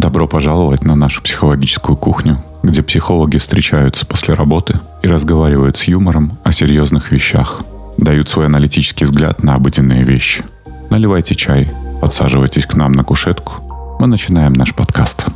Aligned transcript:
Добро 0.00 0.26
пожаловать 0.26 0.82
на 0.82 0.96
нашу 0.96 1.22
психологическую 1.22 1.94
кухню, 1.94 2.42
где 2.62 2.82
психологи 2.82 3.36
встречаются 3.36 4.06
после 4.06 4.32
работы 4.32 4.80
и 5.02 5.06
разговаривают 5.06 5.76
с 5.76 5.84
юмором 5.84 6.38
о 6.42 6.52
серьезных 6.52 7.12
вещах, 7.12 7.60
дают 7.98 8.30
свой 8.30 8.46
аналитический 8.46 9.04
взгляд 9.04 9.42
на 9.42 9.56
обыденные 9.56 10.02
вещи. 10.02 10.42
Наливайте 10.88 11.34
чай, 11.34 11.70
подсаживайтесь 12.00 12.64
к 12.64 12.76
нам 12.76 12.92
на 12.92 13.04
кушетку. 13.04 13.96
Мы 14.00 14.06
начинаем 14.06 14.54
наш 14.54 14.74
подкаст. 14.74 15.26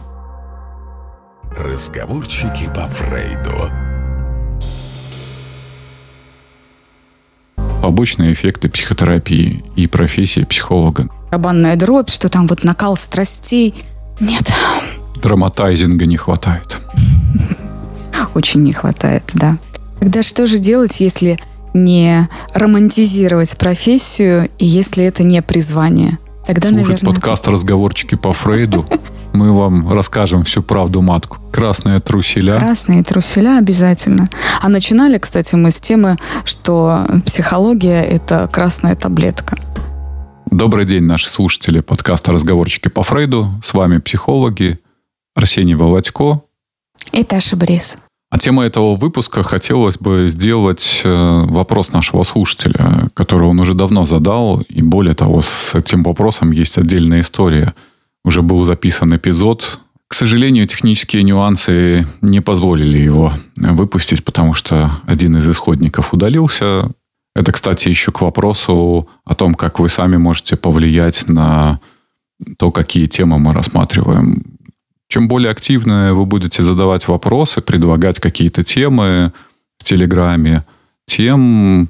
Разговорчики 1.55 2.65
по 2.75 2.87
Фрейду. 2.87 3.71
Побочные 7.83 8.33
эффекты 8.33 8.71
психотерапии 8.71 9.63
и 9.77 9.87
профессии 9.87 10.45
психолога. 10.45 11.11
Барабанная 11.31 11.77
дробь, 11.77 12.09
что 12.09 12.31
там 12.31 12.47
вот 12.47 12.65
накал 12.65 12.97
страстей. 12.97 13.75
Нет, 14.21 14.53
Драматайзинга 15.23 16.07
не 16.07 16.17
хватает. 16.17 16.79
очень 18.35 18.63
не 18.63 18.73
хватает, 18.73 19.23
да. 19.35 19.57
Тогда 20.01 20.23
что 20.23 20.47
же 20.47 20.59
делать, 20.59 21.01
если 21.01 21.39
не 21.73 22.29
романтизировать 22.53 23.57
профессию 23.57 24.49
и 24.59 24.67
если 24.67 25.05
это 25.05 25.23
не 25.23 25.43
призвание? 25.43 26.19
Тогда, 26.47 26.69
Слушать 26.69 26.89
наверное, 26.89 27.15
подкаст 27.15 27.49
«Разговорчики 27.49 28.15
по 28.17 28.33
Фрейду». 28.33 28.87
Мы 29.33 29.53
вам 29.53 29.93
расскажем 29.93 30.45
всю 30.45 30.63
правду 30.63 31.03
матку. 31.03 31.39
Красные 31.51 31.99
труселя. 31.99 32.57
Красные 32.57 33.03
труселя 33.03 33.59
обязательно. 33.59 34.29
А 34.63 34.69
начинали, 34.69 35.19
кстати, 35.19 35.57
мы 35.57 35.73
с 35.73 35.81
темы, 35.81 36.19
что 36.45 37.05
психология– 37.27 38.03
это 38.05 38.49
красная 38.53 38.95
таблетка. 38.95 39.59
Добрый 40.55 40.85
день, 40.85 41.03
наши 41.03 41.29
слушатели 41.29 41.81
подкаста 41.81 42.31
«Разговорчики 42.31 42.87
по 42.87 43.03
Фрейду». 43.03 43.51
С 43.61 43.75
вами 43.75 43.99
психологи 43.99 44.79
Арсений 45.35 45.75
Володько. 45.75 46.43
И 47.11 47.25
Таша 47.25 47.57
Брис. 47.57 47.99
А 48.31 48.39
тема 48.39 48.65
этого 48.65 48.95
выпуска 48.95 49.43
хотелось 49.43 49.99
бы 49.99 50.29
сделать 50.29 51.01
э, 51.03 51.45
вопрос 51.47 51.91
нашего 51.91 52.23
слушателя, 52.23 53.09
который 53.15 53.49
он 53.49 53.59
уже 53.59 53.75
давно 53.75 54.05
задал. 54.05 54.61
И 54.61 54.81
более 54.81 55.15
того, 55.15 55.43
с 55.43 55.75
этим 55.75 56.05
вопросом 56.05 56.53
есть 56.53 56.79
отдельная 56.79 57.23
история. 57.23 57.75
Уже 58.25 58.41
был 58.41 58.65
записан 58.65 59.17
эпизод. 59.17 59.81
К 60.07 60.15
сожалению, 60.15 60.69
технические 60.69 61.25
нюансы 61.25 62.07
не 62.21 62.39
позволили 62.39 62.99
его 62.99 63.33
выпустить, 63.57 64.25
потому 64.25 64.55
что 64.55 64.93
один 65.05 65.37
из 65.37 65.51
исходников 65.51 66.15
удалился. 66.15 66.93
Это, 67.35 67.53
кстати, 67.53 67.89
еще 67.89 68.13
к 68.13 68.21
вопросу 68.21 69.09
о 69.25 69.35
том, 69.35 69.55
как 69.55 69.81
вы 69.81 69.89
сами 69.89 70.17
можете 70.17 70.57
повлиять 70.57 71.29
на 71.29 71.81
то, 72.59 72.71
какие 72.71 73.07
темы 73.07 73.39
мы 73.39 73.53
рассматриваем. 73.53 74.45
Чем 75.09 75.29
более 75.29 75.51
активно 75.51 76.15
вы 76.15 76.27
будете 76.27 76.63
задавать 76.63 77.09
вопросы, 77.09 77.61
предлагать 77.61 78.21
какие-то 78.21 78.65
темы 78.65 79.33
в 79.79 79.85
Телеграме, 79.85 80.65
тем 81.07 81.89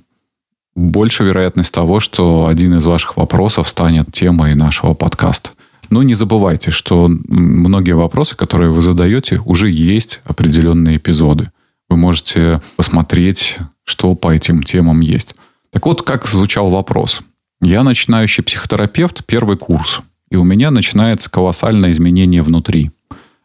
больше 0.75 1.25
вероятность 1.25 1.73
того, 1.73 2.01
что 2.01 2.47
один 2.47 2.75
из 2.75 2.85
ваших 2.85 3.17
вопросов 3.17 3.69
станет 3.69 4.13
темой 4.13 4.55
нашего 4.55 4.95
подкаста. 4.95 5.51
Но 5.91 6.03
не 6.03 6.15
забывайте, 6.15 6.71
что 6.71 7.09
многие 7.09 7.95
вопросы, 7.95 8.35
которые 8.35 8.71
вы 8.71 8.83
задаете, 8.83 9.41
уже 9.45 9.71
есть 9.71 10.21
определенные 10.25 10.97
эпизоды. 10.97 11.51
Вы 11.89 11.97
можете 11.97 12.61
посмотреть, 12.77 13.59
что 13.85 14.15
по 14.15 14.35
этим 14.35 14.63
темам 14.63 15.01
есть. 15.01 15.35
Так 15.71 15.87
вот, 15.87 16.03
как 16.03 16.27
звучал 16.27 16.71
вопрос. 16.71 17.21
Я 17.61 17.83
начинающий 17.83 18.45
психотерапевт, 18.45 19.25
первый 19.27 19.57
курс. 19.57 20.01
И 20.31 20.37
у 20.37 20.45
меня 20.45 20.71
начинается 20.71 21.31
колоссальное 21.31 21.93
изменение 21.93 22.43
внутри. 22.43 22.91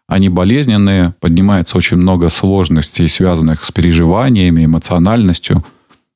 Они 0.08 0.28
болезненные, 0.28 1.14
поднимается 1.20 1.78
очень 1.78 1.98
много 1.98 2.30
сложностей, 2.30 3.08
связанных 3.08 3.64
с 3.64 3.72
переживаниями, 3.72 4.66
эмоциональностью. 4.66 5.64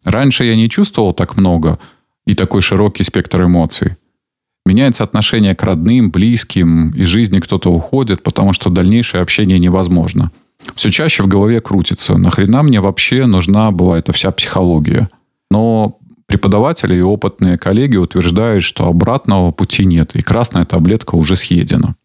Раньше 0.04 0.46
я 0.46 0.56
не 0.56 0.70
чувствовал 0.70 1.14
так 1.14 1.38
много 1.38 1.80
и 2.26 2.34
такой 2.34 2.62
широкий 2.62 3.04
спектр 3.04 3.44
эмоций. 3.44 3.96
Меняется 4.66 5.04
отношение 5.04 5.56
к 5.56 5.64
родным, 5.64 6.10
близким, 6.10 6.92
из 6.92 7.08
жизни 7.08 7.40
кто-то 7.40 7.72
уходит, 7.72 8.24
потому 8.24 8.54
что 8.54 8.70
дальнейшее 8.70 9.22
общение 9.22 9.60
невозможно. 9.60 10.32
Все 10.76 10.90
чаще 10.92 11.24
в 11.24 11.28
голове 11.28 11.62
крутится, 11.62 12.18
нахрена 12.18 12.64
мне 12.64 12.82
вообще 12.82 13.26
нужна 13.26 13.72
была 13.72 14.00
эта 14.00 14.12
вся 14.14 14.32
психология. 14.32 15.10
Но 15.52 16.00
преподаватели 16.26 16.96
и 16.96 17.02
опытные 17.02 17.58
коллеги 17.58 17.98
утверждают, 17.98 18.64
что 18.64 18.88
обратного 18.88 19.52
пути 19.52 19.86
нет, 19.86 20.16
и 20.16 20.22
красная 20.22 20.66
таблетка 20.66 21.16
уже 21.16 21.36
съедена. 21.36 21.96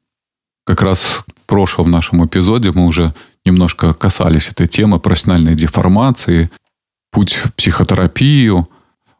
Как 0.65 0.83
раз 0.83 1.23
в 1.27 1.47
прошлом 1.47 1.91
нашем 1.91 2.25
эпизоде 2.27 2.73
мы 2.73 2.85
уже 2.87 3.15
немножко 3.47 3.95
касались 3.95 4.51
этой 4.51 4.67
темы 4.67 5.01
профессиональной 5.01 5.55
деформации, 5.55 6.51
путь 7.11 7.35
в 7.35 7.55
психотерапию. 7.55 8.67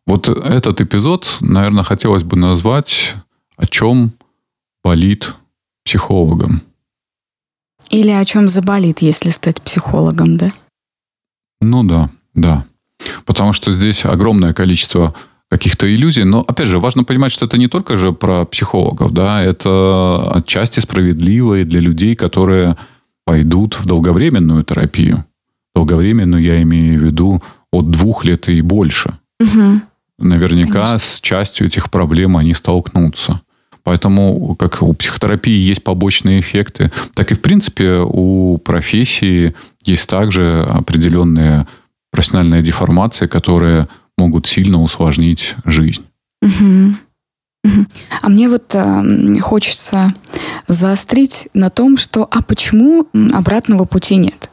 Вот 0.07 0.29
этот 0.29 0.81
эпизод, 0.81 1.39
наверное, 1.41 1.85
хотелось 1.85 2.23
бы 2.23 2.37
назвать 2.37 3.15
«О 3.57 3.67
чем 3.67 4.13
болит 4.85 5.35
психологом». 5.85 6.63
Или 7.91 8.11
о 8.11 8.25
чем 8.25 8.49
заболит, 8.49 9.01
если 9.01 9.31
стать 9.31 9.63
психологом, 9.63 10.37
да? 10.37 10.47
Ну 11.61 11.85
да, 11.85 12.11
да. 12.35 12.65
Потому 13.25 13.53
что 13.53 13.73
здесь 13.73 14.05
огромное 14.05 14.53
количество 14.53 15.15
каких-то 15.51 15.93
иллюзий. 15.93 16.25
Но, 16.25 16.45
опять 16.47 16.69
же, 16.69 16.79
важно 16.79 17.05
понимать, 17.05 17.33
что 17.33 17.47
это 17.47 17.57
не 17.57 17.69
только 17.69 17.97
же 17.97 18.13
про 18.13 18.45
психологов, 18.45 19.13
да, 19.13 19.43
это 19.43 20.31
отчасти 20.33 20.81
справедливо 20.81 21.61
и 21.61 21.65
для 21.65 21.81
людей, 21.81 22.15
которые 22.15 22.77
пойдут 23.25 23.79
в 23.79 23.87
долговременную 23.87 24.63
терапию. 24.65 25.25
Долговременную 25.75 26.43
я 26.43 26.63
имею 26.63 26.99
в 26.99 27.03
виду 27.03 27.43
от 27.73 27.91
двух 27.91 28.25
лет 28.25 28.49
и 28.49 28.61
больше. 28.61 29.19
Угу. 29.41 29.81
Наверняка 30.19 30.85
Конечно. 30.85 30.99
с 30.99 31.21
частью 31.21 31.67
этих 31.67 31.91
проблем 31.91 32.37
они 32.37 32.55
столкнутся. 32.55 33.41
Поэтому, 33.89 34.55
как 34.57 34.83
у 34.83 34.93
психотерапии 34.93 35.59
есть 35.59 35.83
побочные 35.83 36.41
эффекты, 36.41 36.93
так 37.15 37.33
и, 37.33 37.35
в 37.35 37.41
принципе, 37.41 38.01
у 38.05 38.59
профессии 38.59 39.55
есть 39.83 40.07
также 40.11 40.63
определенные 40.69 41.67
профессиональные 42.13 42.63
деформации, 42.63 43.27
которые 43.27 43.89
могут 44.19 44.47
сильно 44.47 44.83
усложнить 44.83 45.55
жизнь. 45.65 46.03
Мгм. 46.43 46.99
А 48.21 48.29
мне 48.29 48.51
вот 48.51 48.75
эм, 48.75 49.41
хочется 49.41 50.11
заострить 50.67 51.49
на 51.55 51.71
том, 51.71 51.97
что 51.97 52.29
а 52.31 52.43
почему 52.43 53.07
обратного 53.33 53.87
пути 53.87 54.17
нет? 54.17 54.51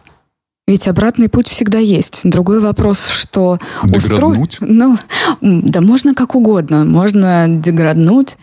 Ведь 0.67 0.87
обратный 0.87 1.29
путь 1.29 1.47
всегда 1.47 1.77
есть. 1.77 2.21
Другой 2.23 2.59
вопрос, 2.59 3.07
что 3.07 3.59
Деграднуть? 3.83 4.57
Ну, 4.61 4.97
м, 5.41 5.61
да 5.61 5.81
можно 5.81 6.15
как 6.15 6.33
угодно. 6.33 6.83
Можно 6.85 7.45
деграднуть, 7.47 8.37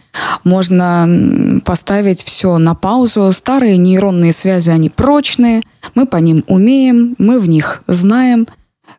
можно 0.45 1.61
поставить 1.65 2.23
все 2.23 2.59
на 2.59 2.77
паузу. 2.77 3.33
Старые 3.33 3.77
нейронные 3.77 4.33
связи, 4.33 4.71
они 4.71 4.89
прочные, 4.89 5.63
мы 5.97 6.07
по 6.07 6.19
ним 6.19 6.45
умеем, 6.47 7.17
мы 7.19 7.41
в 7.41 7.49
них 7.49 7.83
знаем. 7.89 8.47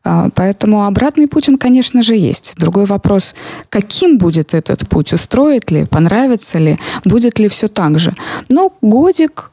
А, 0.03 0.27
Поэтому 0.35 0.85
обратный 0.85 1.29
путь, 1.29 1.47
он, 1.47 1.57
конечно 1.57 2.03
же, 2.03 2.15
есть. 2.15 2.55
Другой 2.57 2.85
вопрос, 2.85 3.35
каким 3.69 4.17
будет 4.17 4.53
этот 4.53 4.89
путь, 4.89 5.13
устроит 5.13 5.71
ли, 5.71 5.85
понравится 5.85 6.59
ли, 6.59 6.77
будет 7.05 7.39
ли 7.39 7.47
все 7.47 7.69
так 7.69 7.99
же. 7.99 8.11
Ну, 8.49 8.73
годик 8.81 9.51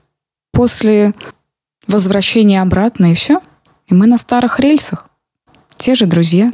после 0.52 1.14
возвращения 1.86 2.62
обратно, 2.62 3.12
и 3.12 3.14
все. 3.14 3.40
И 3.90 3.94
мы 3.94 4.06
на 4.06 4.18
старых 4.18 4.60
рельсах. 4.60 5.06
Те 5.76 5.94
же 5.94 6.06
друзья, 6.06 6.50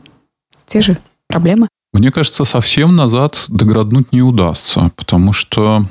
те 0.66 0.80
же 0.80 0.98
проблемы. 1.28 1.68
Мне 1.92 2.10
кажется, 2.10 2.44
совсем 2.44 2.96
назад 2.96 3.44
дограднуть 3.48 4.12
не 4.12 4.22
удастся, 4.22 4.90
потому 4.96 5.32
что 5.32 5.86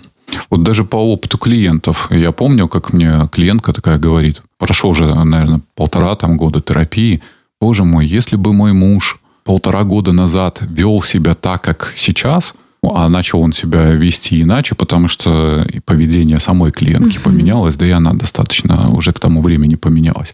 вот 0.49 0.63
даже 0.63 0.83
по 0.83 0.95
опыту 0.95 1.37
клиентов, 1.37 2.07
я 2.11 2.31
помню, 2.31 2.67
как 2.67 2.93
мне 2.93 3.27
клиентка 3.31 3.73
такая 3.73 3.97
говорит, 3.97 4.41
прошел 4.57 4.89
уже, 4.89 5.05
наверное, 5.05 5.61
полтора 5.75 6.15
там 6.15 6.37
года 6.37 6.61
терапии, 6.61 7.21
боже 7.61 7.83
мой, 7.83 8.05
если 8.05 8.35
бы 8.35 8.53
мой 8.53 8.73
муж 8.73 9.19
полтора 9.43 9.83
года 9.83 10.11
назад 10.11 10.59
вел 10.61 11.01
себя 11.01 11.35
так, 11.35 11.61
как 11.61 11.93
сейчас, 11.95 12.53
а 12.83 13.07
начал 13.09 13.41
он 13.41 13.53
себя 13.53 13.91
вести 13.91 14.41
иначе, 14.41 14.75
потому 14.75 15.07
что 15.07 15.63
и 15.63 15.79
поведение 15.79 16.39
самой 16.39 16.71
клиентки 16.71 17.19
поменялось, 17.19 17.75
да 17.75 17.85
и 17.85 17.91
она 17.91 18.13
достаточно 18.13 18.89
уже 18.89 19.13
к 19.13 19.19
тому 19.19 19.41
времени 19.41 19.75
поменялась. 19.75 20.33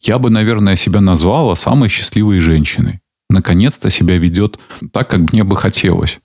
Я 0.00 0.18
бы, 0.18 0.30
наверное, 0.30 0.76
себя 0.76 1.00
назвала 1.00 1.56
самой 1.56 1.88
счастливой 1.88 2.40
женщиной. 2.40 3.00
Наконец-то 3.30 3.90
себя 3.90 4.18
ведет 4.18 4.58
так, 4.92 5.10
как 5.10 5.32
мне 5.32 5.44
бы 5.44 5.56
хотелось. 5.56 6.18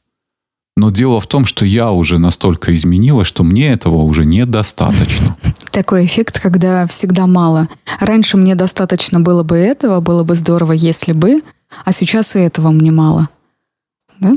Но 0.76 0.90
дело 0.90 1.20
в 1.20 1.28
том, 1.28 1.46
что 1.46 1.66
я 1.66 1.92
уже 1.92 2.18
настолько 2.18 2.76
изменилась, 2.76 3.28
что 3.28 3.44
мне 3.44 3.72
этого 3.72 3.98
уже 3.98 4.26
недостаточно. 4.26 5.38
Такой 5.72 6.06
эффект, 6.06 6.40
когда 6.40 6.88
всегда 6.88 7.28
мало. 7.28 7.68
Раньше 8.00 8.38
мне 8.38 8.56
достаточно 8.56 9.20
было 9.20 9.44
бы 9.44 9.58
этого, 9.58 10.00
было 10.00 10.24
бы 10.24 10.34
здорово, 10.34 10.72
если 10.72 11.14
бы, 11.14 11.42
а 11.86 11.92
сейчас 11.92 12.36
и 12.36 12.40
этого 12.40 12.72
мне 12.72 12.92
мало. 12.92 13.30
Да? 14.20 14.36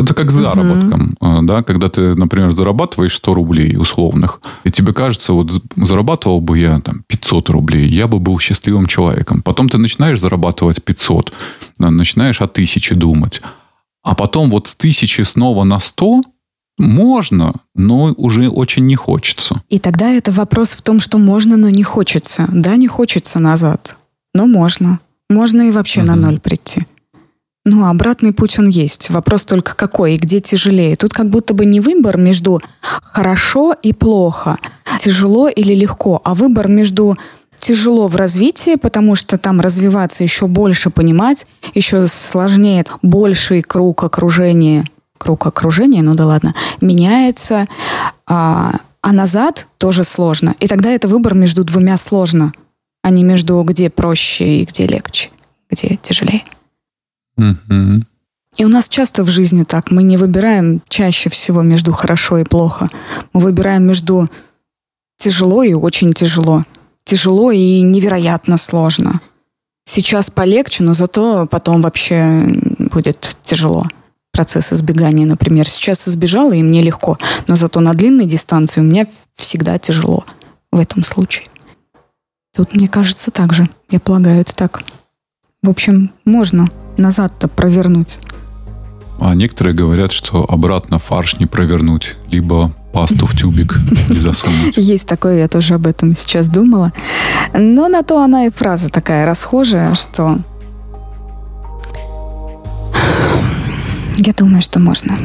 Это 0.00 0.14
как 0.14 0.30
с 0.30 0.34
заработком, 0.34 1.16
угу. 1.20 1.42
да, 1.42 1.62
когда 1.62 1.88
ты, 1.88 2.14
например, 2.14 2.50
зарабатываешь 2.52 3.14
100 3.16 3.34
рублей 3.34 3.76
условных, 3.76 4.40
и 4.64 4.70
тебе 4.70 4.92
кажется, 4.92 5.32
вот 5.32 5.62
зарабатывал 5.76 6.40
бы 6.40 6.58
я 6.58 6.80
там 6.80 7.02
500 7.06 7.50
рублей, 7.50 7.88
я 7.88 8.06
бы 8.06 8.18
был 8.18 8.38
счастливым 8.38 8.86
человеком. 8.86 9.42
Потом 9.42 9.68
ты 9.68 9.78
начинаешь 9.78 10.20
зарабатывать 10.20 10.82
500, 10.82 11.32
начинаешь 11.78 12.40
о 12.40 12.46
тысяче 12.46 12.94
думать. 12.94 13.42
А 14.02 14.14
потом 14.14 14.50
вот 14.50 14.68
с 14.68 14.74
тысячи 14.74 15.22
снова 15.22 15.64
на 15.64 15.78
100 15.78 16.22
можно, 16.78 17.54
но 17.74 18.14
уже 18.16 18.48
очень 18.48 18.86
не 18.86 18.96
хочется. 18.96 19.62
И 19.68 19.78
тогда 19.78 20.10
это 20.10 20.32
вопрос 20.32 20.70
в 20.70 20.82
том, 20.82 21.00
что 21.00 21.18
можно, 21.18 21.56
но 21.56 21.68
не 21.68 21.82
хочется. 21.82 22.48
Да, 22.50 22.76
не 22.76 22.88
хочется 22.88 23.38
назад, 23.38 23.96
но 24.34 24.46
можно. 24.46 24.98
Можно 25.28 25.68
и 25.68 25.70
вообще 25.70 26.00
угу. 26.00 26.08
на 26.08 26.16
ноль 26.16 26.40
прийти. 26.40 26.86
Ну, 27.64 27.86
обратный 27.86 28.32
путь 28.32 28.58
он 28.58 28.68
есть. 28.68 29.10
Вопрос 29.10 29.44
только 29.44 29.74
какой 29.76 30.14
и 30.14 30.18
где 30.18 30.40
тяжелее. 30.40 30.96
Тут 30.96 31.12
как 31.12 31.28
будто 31.28 31.52
бы 31.52 31.66
не 31.66 31.80
выбор 31.80 32.16
между 32.16 32.62
хорошо 32.80 33.74
и 33.82 33.92
плохо, 33.92 34.56
тяжело 34.98 35.48
или 35.48 35.74
легко, 35.74 36.22
а 36.24 36.34
выбор 36.34 36.68
между 36.68 37.18
тяжело 37.58 38.08
в 38.08 38.16
развитии, 38.16 38.76
потому 38.76 39.14
что 39.14 39.36
там 39.36 39.60
развиваться 39.60 40.24
еще 40.24 40.46
больше 40.46 40.88
понимать, 40.88 41.46
еще 41.74 42.06
сложнее 42.06 42.86
больший 43.02 43.60
круг 43.60 44.04
окружения, 44.04 44.86
круг 45.18 45.46
окружения, 45.46 46.02
ну 46.02 46.14
да 46.14 46.24
ладно, 46.26 46.54
меняется, 46.80 47.66
а, 48.26 48.76
а 49.02 49.12
назад 49.12 49.66
тоже 49.76 50.04
сложно. 50.04 50.54
И 50.60 50.66
тогда 50.66 50.90
это 50.90 51.08
выбор 51.08 51.34
между 51.34 51.62
двумя 51.62 51.98
сложно, 51.98 52.54
а 53.02 53.10
не 53.10 53.22
между 53.22 53.62
где 53.62 53.90
проще 53.90 54.60
и 54.60 54.64
где 54.64 54.86
легче, 54.86 55.28
где 55.70 55.98
тяжелее. 56.00 56.42
И 58.56 58.64
у 58.64 58.68
нас 58.68 58.88
часто 58.88 59.22
в 59.22 59.28
жизни 59.28 59.62
так. 59.62 59.90
Мы 59.90 60.02
не 60.02 60.16
выбираем 60.16 60.82
чаще 60.88 61.30
всего 61.30 61.62
между 61.62 61.92
хорошо 61.92 62.38
и 62.38 62.44
плохо. 62.44 62.88
Мы 63.32 63.40
выбираем 63.40 63.84
между 63.84 64.26
тяжело 65.18 65.62
и 65.62 65.72
очень 65.72 66.12
тяжело. 66.12 66.62
Тяжело 67.04 67.52
и 67.52 67.80
невероятно 67.82 68.56
сложно. 68.56 69.20
Сейчас 69.86 70.30
полегче, 70.30 70.82
но 70.82 70.94
зато 70.94 71.46
потом 71.46 71.82
вообще 71.82 72.38
будет 72.92 73.36
тяжело. 73.44 73.84
Процесс 74.32 74.72
избегания, 74.72 75.26
например. 75.26 75.68
Сейчас 75.68 76.06
избежала, 76.08 76.52
и 76.52 76.62
мне 76.62 76.82
легко. 76.82 77.16
Но 77.46 77.56
зато 77.56 77.80
на 77.80 77.92
длинной 77.92 78.26
дистанции 78.26 78.80
у 78.80 78.84
меня 78.84 79.06
всегда 79.34 79.78
тяжело 79.78 80.24
в 80.70 80.78
этом 80.78 81.04
случае. 81.04 81.46
Тут, 82.54 82.74
мне 82.74 82.88
кажется, 82.88 83.30
так 83.30 83.52
же. 83.52 83.68
Я 83.90 84.00
полагаю, 84.00 84.40
это 84.40 84.54
так. 84.54 84.82
В 85.62 85.70
общем, 85.70 86.10
можно 86.24 86.66
назад-то 87.00 87.48
провернуть? 87.48 88.20
А 89.20 89.34
некоторые 89.34 89.74
говорят, 89.74 90.12
что 90.12 90.46
обратно 90.48 90.98
фарш 90.98 91.38
не 91.38 91.46
провернуть, 91.46 92.16
либо 92.30 92.72
пасту 92.92 93.26
в 93.26 93.36
тюбик 93.36 93.76
не 94.08 94.18
засунуть. 94.18 94.74
Есть 94.76 95.08
такое, 95.08 95.38
я 95.38 95.48
тоже 95.48 95.74
об 95.74 95.86
этом 95.86 96.16
сейчас 96.16 96.48
думала. 96.48 96.92
Но 97.52 97.88
на 97.88 98.02
то 98.02 98.22
она 98.22 98.46
и 98.46 98.50
фраза 98.50 98.88
такая 98.90 99.26
расхожая, 99.26 99.94
что... 99.94 100.38
Я 104.16 104.32
думаю, 104.32 104.62
что 104.62 104.78
можно. 104.80 105.18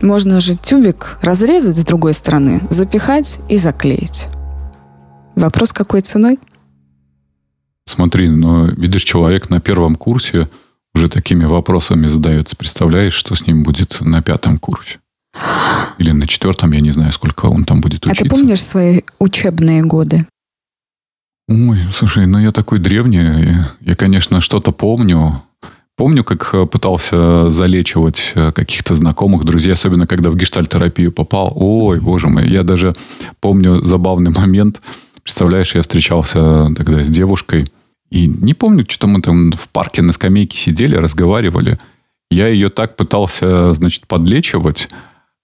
Можно 0.00 0.40
же 0.40 0.54
тюбик 0.54 1.18
разрезать 1.20 1.78
с 1.78 1.84
другой 1.84 2.14
стороны, 2.14 2.60
запихать 2.70 3.40
и 3.48 3.56
заклеить. 3.56 4.28
Вопрос, 5.34 5.72
какой 5.72 6.00
ценой? 6.00 6.38
Смотри, 7.86 8.28
но 8.28 8.64
видишь, 8.64 9.04
человек 9.04 9.50
на 9.50 9.60
первом 9.60 9.96
курсе– 9.96 10.48
уже 10.94 11.08
такими 11.08 11.44
вопросами 11.44 12.06
задается. 12.06 12.56
Представляешь, 12.56 13.14
что 13.14 13.34
с 13.34 13.46
ним 13.46 13.62
будет 13.62 14.00
на 14.00 14.22
пятом 14.22 14.58
курсе? 14.58 14.98
Или 15.98 16.12
на 16.12 16.26
четвертом, 16.26 16.72
я 16.72 16.80
не 16.80 16.90
знаю, 16.90 17.12
сколько 17.12 17.46
он 17.46 17.64
там 17.64 17.80
будет 17.80 18.06
учиться. 18.06 18.24
А 18.24 18.24
ты 18.24 18.28
помнишь 18.28 18.62
свои 18.62 19.02
учебные 19.18 19.82
годы? 19.82 20.26
Ой, 21.48 21.78
слушай, 21.94 22.26
ну 22.26 22.38
я 22.38 22.52
такой 22.52 22.78
древний. 22.78 23.56
Я, 23.80 23.94
конечно, 23.96 24.40
что-то 24.40 24.72
помню. 24.72 25.42
Помню, 25.96 26.24
как 26.24 26.50
э, 26.54 26.66
пытался 26.66 27.50
залечивать 27.50 28.32
э, 28.34 28.50
каких-то 28.50 28.94
знакомых, 28.94 29.44
друзей, 29.44 29.74
особенно 29.74 30.08
когда 30.08 30.30
в 30.30 30.36
гештальтерапию 30.36 31.12
попал. 31.12 31.52
Ой, 31.54 32.00
боже 32.00 32.28
мой, 32.28 32.48
я 32.48 32.64
даже 32.64 32.96
помню 33.40 33.80
забавный 33.80 34.32
момент. 34.32 34.82
Представляешь, 35.22 35.74
я 35.76 35.82
встречался 35.82 36.68
тогда 36.76 37.04
с 37.04 37.08
девушкой, 37.08 37.70
и 38.14 38.28
не 38.28 38.54
помню, 38.54 38.86
что 38.88 39.08
мы 39.08 39.20
там 39.20 39.50
в 39.50 39.68
парке 39.70 40.00
на 40.00 40.12
скамейке 40.12 40.56
сидели, 40.56 40.94
разговаривали. 40.94 41.80
Я 42.30 42.46
ее 42.46 42.70
так 42.70 42.94
пытался, 42.94 43.74
значит, 43.74 44.06
подлечивать, 44.06 44.88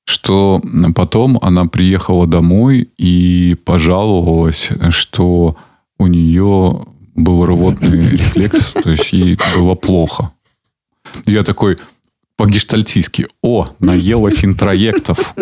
что 0.05 0.63
потом 0.95 1.41
она 1.43 1.65
приехала 1.67 2.29
домой 2.29 2.89
и 2.97 3.57
пожаловалась, 3.65 4.69
что 4.91 5.57
у 5.99 6.07
нее 6.07 6.87
был 7.17 7.45
рвотный 7.45 8.09
рефлекс, 8.09 8.71
то 8.85 8.89
есть 8.89 9.13
ей 9.13 9.37
было 9.57 9.75
плохо. 9.75 10.31
Я 11.27 11.43
такой, 11.43 11.77
по-гештальтийски. 12.37 13.27
О, 13.43 13.67
наелась 13.81 14.45
интроектов. 14.45 15.35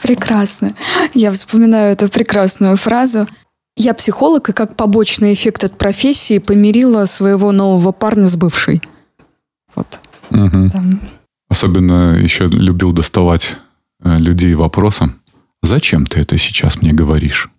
Прекрасно. 0.00 0.74
Я 1.12 1.32
вспоминаю 1.32 1.92
эту 1.92 2.08
прекрасную 2.08 2.76
фразу. 2.78 3.28
Я 3.76 3.94
психолог, 3.94 4.48
и 4.48 4.52
как 4.52 4.76
побочный 4.76 5.32
эффект 5.32 5.64
от 5.64 5.78
профессии 5.78 6.38
помирила 6.38 7.04
своего 7.06 7.52
нового 7.52 7.92
парня 7.92 8.26
с 8.26 8.36
бывшей. 8.36 8.82
Вот. 9.74 9.98
Угу. 10.30 10.70
Там. 10.70 11.00
Особенно 11.48 12.16
еще 12.16 12.46
любил 12.46 12.92
доставать 12.92 13.56
э, 14.02 14.18
людей 14.18 14.54
вопросом, 14.54 15.14
зачем 15.62 16.06
ты 16.06 16.20
это 16.20 16.36
сейчас 16.38 16.82
мне 16.82 16.92
говоришь? 16.92 17.50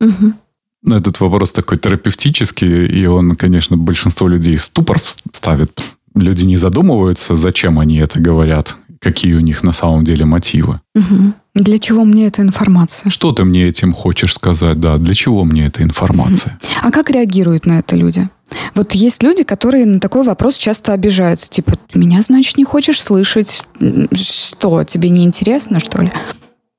Угу. 0.00 0.94
Этот 0.94 1.20
вопрос 1.20 1.52
такой 1.52 1.78
терапевтический, 1.78 2.86
и 2.86 3.06
он, 3.06 3.34
конечно, 3.34 3.76
большинство 3.76 4.28
людей 4.28 4.56
в 4.56 4.62
ступор 4.62 5.00
ставит. 5.32 5.80
Люди 6.14 6.44
не 6.44 6.56
задумываются, 6.56 7.34
зачем 7.34 7.78
они 7.78 7.98
это 7.98 8.20
говорят, 8.20 8.76
какие 9.00 9.34
у 9.34 9.40
них 9.40 9.62
на 9.62 9.72
самом 9.72 10.04
деле 10.04 10.24
мотивы. 10.24 10.80
Угу. 10.94 11.32
Для 11.54 11.78
чего 11.78 12.04
мне 12.04 12.26
эта 12.26 12.42
информация? 12.42 13.10
Что 13.10 13.32
ты 13.32 13.44
мне 13.44 13.68
этим 13.68 13.92
хочешь 13.92 14.34
сказать, 14.34 14.78
да? 14.78 14.98
Для 14.98 15.14
чего 15.14 15.44
мне 15.44 15.66
эта 15.66 15.82
информация? 15.82 16.58
А 16.82 16.90
как 16.90 17.10
реагируют 17.10 17.66
на 17.66 17.78
это 17.78 17.96
люди? 17.96 18.28
Вот 18.74 18.92
есть 18.92 19.22
люди, 19.22 19.42
которые 19.42 19.86
на 19.86 20.00
такой 20.00 20.22
вопрос 20.22 20.56
часто 20.56 20.92
обижаются. 20.92 21.50
Типа, 21.50 21.72
меня, 21.94 22.20
значит, 22.22 22.58
не 22.58 22.64
хочешь 22.64 23.00
слышать? 23.02 23.64
Что, 24.12 24.84
тебе 24.84 25.08
не 25.08 25.24
интересно, 25.24 25.80
что 25.80 26.02
ли? 26.02 26.10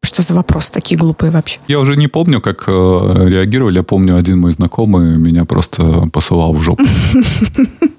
Что 0.04 0.22
за 0.22 0.34
вопрос 0.36 0.70
такие 0.70 0.98
глупые 0.98 1.32
вообще? 1.32 1.60
Я 1.68 1.80
уже 1.80 1.98
не 1.98 2.08
помню, 2.08 2.40
как 2.40 2.66
э, 2.68 2.72
реагировали. 3.28 3.78
Я 3.78 3.84
помню, 3.84 4.16
один 4.16 4.40
мой 4.40 4.54
знакомый 4.54 5.18
меня 5.18 5.44
просто 5.44 6.08
посылал 6.14 6.54
в 6.54 6.62
жопу. 6.62 6.84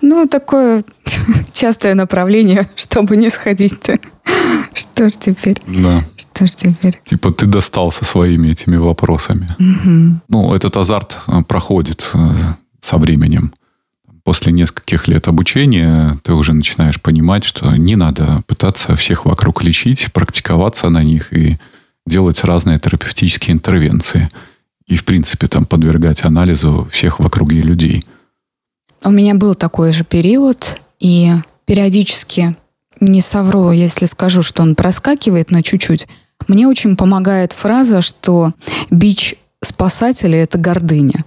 Ну, 0.00 0.26
такое 0.26 0.84
частое 1.52 1.94
направление, 1.94 2.68
чтобы 2.76 3.16
не 3.16 3.30
сходить-то. 3.30 3.98
Что 4.74 5.10
ж 5.10 5.12
теперь? 5.18 5.60
Да. 5.66 6.00
Что 6.16 6.46
ж 6.46 6.50
теперь? 6.50 7.00
Типа 7.04 7.32
ты 7.32 7.46
достал 7.46 7.92
со 7.92 8.04
своими 8.04 8.48
этими 8.48 8.76
вопросами. 8.76 9.48
Угу. 9.58 10.20
Ну, 10.28 10.54
этот 10.54 10.76
азарт 10.76 11.16
э, 11.26 11.42
проходит 11.46 12.10
э, 12.14 12.30
со 12.80 12.98
временем. 12.98 13.52
После 14.24 14.52
нескольких 14.52 15.08
лет 15.08 15.26
обучения 15.26 16.18
ты 16.22 16.34
уже 16.34 16.52
начинаешь 16.52 17.00
понимать, 17.00 17.44
что 17.44 17.74
не 17.76 17.96
надо 17.96 18.42
пытаться 18.46 18.94
всех 18.94 19.24
вокруг 19.24 19.64
лечить, 19.64 20.12
практиковаться 20.12 20.90
на 20.90 21.02
них 21.02 21.32
и 21.32 21.56
делать 22.06 22.44
разные 22.44 22.78
терапевтические 22.78 23.54
интервенции. 23.54 24.28
И, 24.86 24.96
в 24.96 25.04
принципе, 25.04 25.48
там 25.48 25.64
подвергать 25.64 26.24
анализу 26.24 26.88
всех 26.92 27.20
вокруг 27.20 27.52
людей. 27.52 28.04
У 29.04 29.10
меня 29.10 29.34
был 29.34 29.54
такой 29.54 29.92
же 29.92 30.04
период, 30.04 30.80
и 30.98 31.32
периодически 31.66 32.56
не 33.00 33.20
совру, 33.20 33.70
если 33.70 34.06
скажу, 34.06 34.42
что 34.42 34.62
он 34.62 34.74
проскакивает 34.74 35.50
на 35.50 35.62
чуть-чуть. 35.62 36.08
Мне 36.48 36.66
очень 36.66 36.96
помогает 36.96 37.52
фраза, 37.52 38.02
что 38.02 38.52
бич 38.90 39.36
спасателя— 39.62 40.38
это 40.42 40.58
гордыня. 40.58 41.24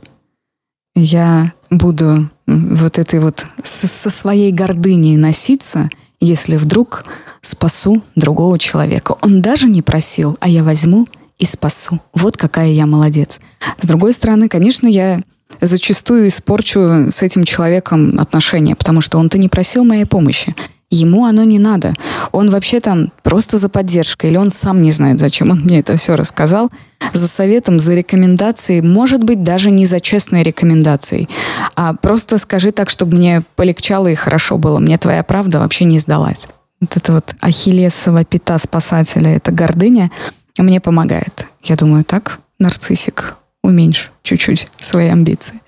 Я 0.96 1.54
буду 1.70 2.30
вот 2.48 3.00
этой 3.00 3.20
вот 3.20 3.46
со 3.64 4.10
своей 4.10 4.52
гордыней 4.52 5.16
носиться, 5.16 5.90
если 6.20 6.58
вдруг 6.58 7.06
спасу 7.42 8.04
другого 8.16 8.60
человека. 8.60 9.16
Он 9.22 9.42
даже 9.42 9.68
не 9.68 9.82
просил, 9.82 10.38
а 10.42 10.50
я 10.50 10.64
возьму 10.64 11.08
и 11.40 11.46
спасу. 11.46 12.00
Вот 12.14 12.38
какая 12.38 12.70
я 12.70 12.86
молодец. 12.86 13.40
С 13.82 13.88
другой 13.88 14.14
стороны, 14.14 14.48
конечно, 14.48 14.88
я 14.88 15.24
зачастую 15.62 16.28
испорчу 16.28 17.12
с 17.12 17.22
этим 17.22 17.44
человеком 17.44 18.20
отношения, 18.20 18.76
потому 18.76 19.02
что 19.02 19.20
он-то 19.20 19.38
не 19.38 19.48
просил 19.48 19.84
моей 19.84 20.06
помощи. 20.06 20.56
Ему 20.90 21.24
оно 21.24 21.44
не 21.46 21.58
надо. 21.58 21.94
Он 22.34 22.50
вообще 22.50 22.82
там 22.82 23.14
просто 23.24 23.58
за 23.58 23.70
поддержкой, 23.70 24.30
или 24.30 24.38
он 24.38 24.50
сам 24.50 24.82
не 24.82 24.92
знает, 24.92 25.22
зачем 25.22 25.50
он 25.50 25.62
мне 25.62 25.80
это 25.80 25.96
все 25.96 26.16
рассказал. 26.16 26.70
За 27.14 27.30
советом, 27.30 27.80
за 27.80 27.94
рекомендацией, 27.94 28.82
может 28.82 29.24
быть, 29.24 29.42
даже 29.42 29.72
не 29.72 29.86
за 29.86 30.02
честной 30.02 30.44
рекомендацией, 30.44 31.30
а 31.76 31.94
просто 31.94 32.38
скажи 32.38 32.72
так, 32.72 32.90
чтобы 32.90 33.16
мне 33.16 33.42
полегчало 33.56 34.08
и 34.08 34.16
хорошо 34.16 34.58
было. 34.58 34.80
Мне 34.80 34.98
твоя 34.98 35.24
правда 35.24 35.60
вообще 35.60 35.86
не 35.86 35.98
сдалась. 35.98 36.48
вот 36.82 36.98
это 36.98 37.14
вот 37.14 37.36
ахиллесова 37.40 38.26
пята 38.26 38.58
спасателя, 38.58 39.36
это 39.36 39.52
гордыня, 39.52 40.12
мне 40.58 40.82
помогает. 40.82 41.48
Я 41.64 41.78
думаю, 41.78 42.04
так, 42.04 42.40
нарциссик, 42.60 43.36
уменьши 43.64 44.10
чуть-чуть 44.24 44.70
свои 44.80 45.08
амбиции. 45.08 45.62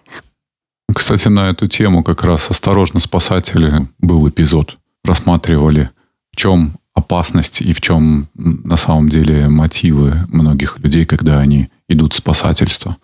Кстати, 0.94 1.28
на 1.28 1.50
эту 1.50 1.68
тему 1.68 2.04
как 2.04 2.24
раз 2.24 2.50
«Осторожно, 2.50 3.00
спасатели» 3.00 3.88
был 4.00 4.28
эпизод. 4.28 4.78
Рассматривали, 5.04 5.90
в 6.32 6.38
чем 6.38 6.74
опасность 6.94 7.62
и 7.62 7.74
в 7.74 7.82
чем 7.82 8.28
на 8.36 8.78
самом 8.78 9.10
деле 9.10 9.50
мотивы 9.50 10.14
многих 10.28 10.80
людей, 10.80 11.06
когда 11.06 11.40
они 11.40 11.70
идут 11.90 12.14
в 12.14 12.18
спасательство. 12.18 12.98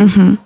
Угу. 0.00 0.38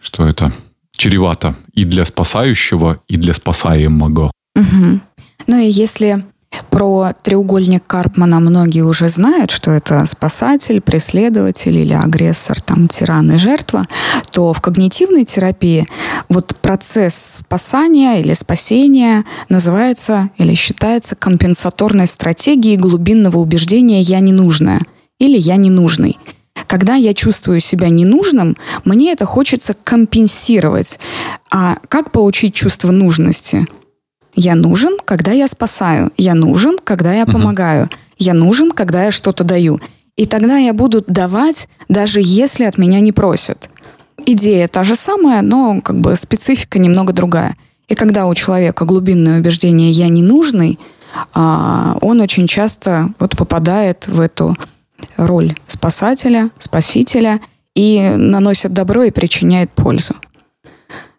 Что 0.00 0.26
это 0.26 0.52
чревато 0.92 1.54
и 1.72 1.84
для 1.84 2.04
спасающего, 2.04 3.00
и 3.06 3.16
для 3.16 3.34
спасаемого. 3.34 4.32
Угу. 4.56 5.00
Ну 5.46 5.58
и 5.58 5.70
если 5.70 6.24
про 6.70 7.12
треугольник 7.22 7.86
Карпмана 7.86 8.40
многие 8.40 8.82
уже 8.82 9.08
знают, 9.08 9.50
что 9.50 9.70
это 9.70 10.06
спасатель, 10.06 10.80
преследователь 10.80 11.76
или 11.76 11.92
агрессор, 11.94 12.60
там, 12.60 12.88
тиран 12.88 13.32
и 13.32 13.38
жертва, 13.38 13.86
то 14.32 14.52
в 14.52 14.60
когнитивной 14.60 15.24
терапии 15.24 15.86
вот 16.28 16.56
процесс 16.56 17.42
спасания 17.44 18.20
или 18.20 18.32
спасения 18.32 19.24
называется 19.48 20.30
или 20.36 20.54
считается 20.54 21.16
компенсаторной 21.16 22.06
стратегией 22.06 22.76
глубинного 22.76 23.38
убеждения 23.38 24.00
«я 24.00 24.20
ненужная» 24.20 24.80
или 25.18 25.38
«я 25.38 25.56
ненужный». 25.56 26.18
Когда 26.66 26.94
я 26.94 27.14
чувствую 27.14 27.60
себя 27.60 27.88
ненужным, 27.90 28.56
мне 28.84 29.12
это 29.12 29.26
хочется 29.26 29.74
компенсировать. 29.74 30.98
А 31.50 31.76
как 31.88 32.10
получить 32.10 32.54
чувство 32.54 32.90
нужности? 32.90 33.66
Я 34.36 34.54
нужен, 34.54 34.98
когда 35.04 35.32
я 35.32 35.48
спасаю. 35.48 36.12
Я 36.18 36.34
нужен, 36.34 36.76
когда 36.84 37.14
я 37.14 37.24
помогаю. 37.24 37.88
Я 38.18 38.34
нужен, 38.34 38.70
когда 38.70 39.04
я 39.04 39.10
что-то 39.10 39.44
даю. 39.44 39.80
И 40.16 40.26
тогда 40.26 40.58
я 40.58 40.74
буду 40.74 41.02
давать, 41.06 41.68
даже 41.88 42.20
если 42.22 42.64
от 42.64 42.78
меня 42.78 43.00
не 43.00 43.12
просят. 43.12 43.70
Идея 44.26 44.68
та 44.68 44.84
же 44.84 44.94
самая, 44.94 45.42
но 45.42 45.80
как 45.80 45.98
бы 46.00 46.16
специфика 46.16 46.78
немного 46.78 47.12
другая. 47.12 47.56
И 47.88 47.94
когда 47.94 48.26
у 48.26 48.34
человека 48.34 48.84
глубинное 48.84 49.40
убеждение 49.40 49.90
«я 49.90 50.08
не 50.08 50.22
нужный», 50.22 50.78
а, 51.32 51.96
он 52.00 52.20
очень 52.20 52.46
часто 52.46 53.08
вот 53.18 53.36
попадает 53.36 54.06
в 54.06 54.20
эту 54.20 54.56
роль 55.16 55.54
спасателя, 55.66 56.50
спасителя 56.58 57.40
и 57.74 58.12
наносит 58.16 58.72
добро 58.72 59.04
и 59.04 59.10
причиняет 59.10 59.70
пользу 59.70 60.14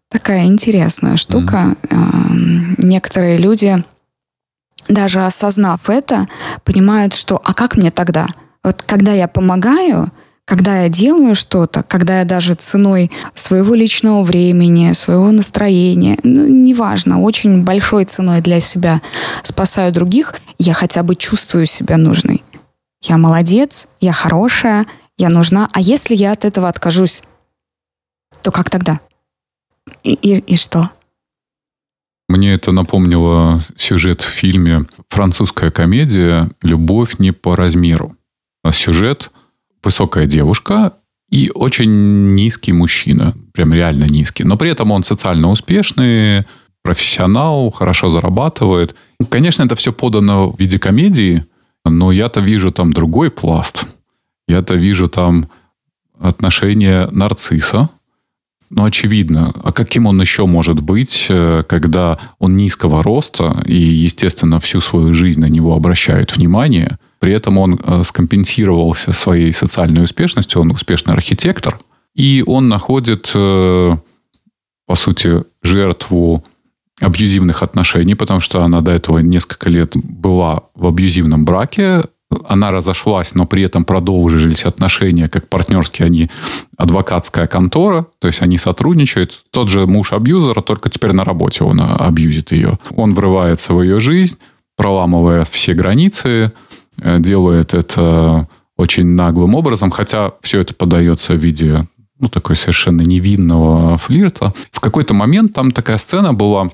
такая 0.10 0.46
интересная 0.46 1.18
штука. 1.18 1.76
Mm-hmm. 1.84 2.76
Некоторые 2.78 3.38
люди, 3.38 3.78
даже 4.88 5.26
осознав 5.26 5.90
это, 5.90 6.26
понимают, 6.64 7.14
что 7.14 7.42
а 7.44 7.54
как 7.54 7.76
мне 7.76 7.92
тогда? 7.92 8.28
Вот 8.64 8.82
когда 8.84 9.14
я 9.14 9.28
помогаю, 9.28 10.12
когда 10.46 10.84
я 10.84 10.90
делаю 10.90 11.36
что-то, 11.36 11.84
когда 11.84 12.20
я 12.20 12.26
даже 12.26 12.54
ценой 12.54 13.12
своего 13.34 13.76
личного 13.76 14.24
времени, 14.24 14.94
своего 14.94 15.30
настроения, 15.32 16.18
ну, 16.24 16.48
неважно, 16.48 17.22
очень 17.22 17.64
большой 17.64 18.06
ценой 18.06 18.40
для 18.42 18.62
себя 18.62 19.02
спасаю 19.44 19.92
других, 19.92 20.36
я 20.58 20.74
хотя 20.74 21.04
бы 21.04 21.16
чувствую 21.16 21.66
себя 21.66 21.98
нужной. 21.98 22.44
Я 23.02 23.18
молодец, 23.18 23.90
я 24.00 24.14
хорошая, 24.14 24.86
я 25.18 25.30
нужна. 25.30 25.70
А 25.74 25.82
если 25.82 26.16
я 26.16 26.32
от 26.32 26.46
этого 26.46 26.70
откажусь, 26.70 27.24
то 28.42 28.52
как 28.52 28.70
тогда? 28.70 29.02
И, 30.04 30.14
и, 30.14 30.40
и 30.40 30.56
что? 30.56 30.92
Мне 32.30 32.54
это 32.54 32.72
напомнило 32.72 33.62
сюжет 33.78 34.22
в 34.22 34.30
фильме 34.30 34.86
«Французская 35.10 35.72
комедия. 35.72 36.50
Любовь 36.62 37.20
не 37.20 37.32
по 37.32 37.56
размеру». 37.56 38.16
Сюжет– 38.72 39.32
высокая 39.84 40.26
девушка 40.26 40.94
и 41.30 41.52
очень 41.54 42.36
низкий 42.36 42.74
мужчина. 42.74 43.34
Прям 43.54 43.74
реально 43.74 44.06
низкий. 44.06 44.44
Но 44.44 44.58
при 44.58 44.70
этом 44.70 44.92
он 44.92 45.04
социально 45.04 45.50
успешный, 45.50 46.46
профессионал, 46.84 47.72
хорошо 47.72 48.10
зарабатывает. 48.10 48.96
Конечно, 49.30 49.64
это 49.64 49.76
все 49.76 49.92
подано 49.92 50.52
в 50.52 50.60
виде 50.60 50.80
комедии, 50.80 51.46
но 51.86 52.12
я-то 52.12 52.40
вижу 52.40 52.72
там 52.72 52.94
другой 52.94 53.32
пласт. 53.32 53.86
Я-то 54.48 54.76
вижу 54.76 55.08
там 55.08 55.48
отношения 56.20 57.08
нарцисса, 57.12 57.90
ну, 58.70 58.86
очевидно. 58.86 59.54
А 59.64 59.72
каким 59.72 60.08
он 60.08 60.20
еще 60.20 60.46
может 60.46 60.82
быть, 60.82 61.28
э, 61.30 61.64
когда 61.68 62.20
он 62.40 62.58
низкого 62.58 63.02
роста 63.02 63.64
и, 63.66 63.76
естественно, 63.76 64.60
всю 64.60 64.82
свою 64.82 65.14
жизнь 65.14 65.40
на 65.40 65.46
него 65.48 65.74
обращают 65.74 66.36
внимание, 66.36 66.98
при 67.20 67.34
этом 67.34 67.58
он 67.58 67.80
э, 67.82 68.04
скомпенсировался 68.04 69.14
своей 69.14 69.54
социальной 69.54 70.04
успешностью, 70.04 70.62
он 70.62 70.72
успешный 70.72 71.14
архитектор, 71.14 71.80
и 72.14 72.44
он 72.46 72.68
находит, 72.68 73.32
э, 73.34 73.98
по 74.86 74.96
сути, 74.96 75.44
жертву 75.64 76.44
абьюзивных 77.00 77.64
отношений, 77.64 78.16
потому 78.16 78.40
что 78.40 78.64
она 78.64 78.82
до 78.82 78.92
этого 78.92 79.20
несколько 79.20 79.70
лет 79.70 79.94
была 79.96 80.64
в 80.76 80.88
абьюзивном 80.88 81.46
браке, 81.46 82.04
она 82.46 82.72
разошлась, 82.72 83.36
но 83.36 83.46
при 83.46 83.64
этом 83.64 83.86
продолжились 83.86 84.66
отношения, 84.66 85.30
как 85.30 85.48
партнерские 85.48 86.08
они 86.08 86.30
адвокатская 86.78 87.48
контора, 87.48 88.08
то 88.20 88.28
есть 88.28 88.42
они 88.42 88.58
сотрудничают. 88.58 89.44
Тот 89.52 89.70
же 89.70 89.86
муж 89.88 90.14
абьюзера, 90.14 90.62
только 90.62 90.90
теперь 90.90 91.14
на 91.14 91.24
работе 91.24 91.64
он 91.64 91.82
абьюзит 91.82 92.52
ее. 92.52 92.78
Он 92.96 93.14
врывается 93.14 93.74
в 93.74 93.82
ее 93.82 94.00
жизнь, 94.00 94.38
проламывая 94.76 95.46
все 95.46 95.74
границы, 95.74 96.52
э, 97.02 97.20
делает 97.20 97.74
это 97.74 98.48
очень 98.78 99.08
наглым 99.08 99.56
образом, 99.56 99.90
хотя 99.90 100.34
все 100.42 100.60
это 100.60 100.74
подается 100.74 101.34
в 101.34 101.38
виде 101.38 101.86
ну, 102.20 102.30
такой 102.30 102.56
совершенно 102.56 103.02
невинного 103.02 103.98
флирта. 103.98 104.54
В 104.72 104.80
какой-то 104.80 105.14
момент 105.14 105.54
там 105.54 105.72
такая 105.72 105.98
сцена 105.98 106.34
была, 106.34 106.72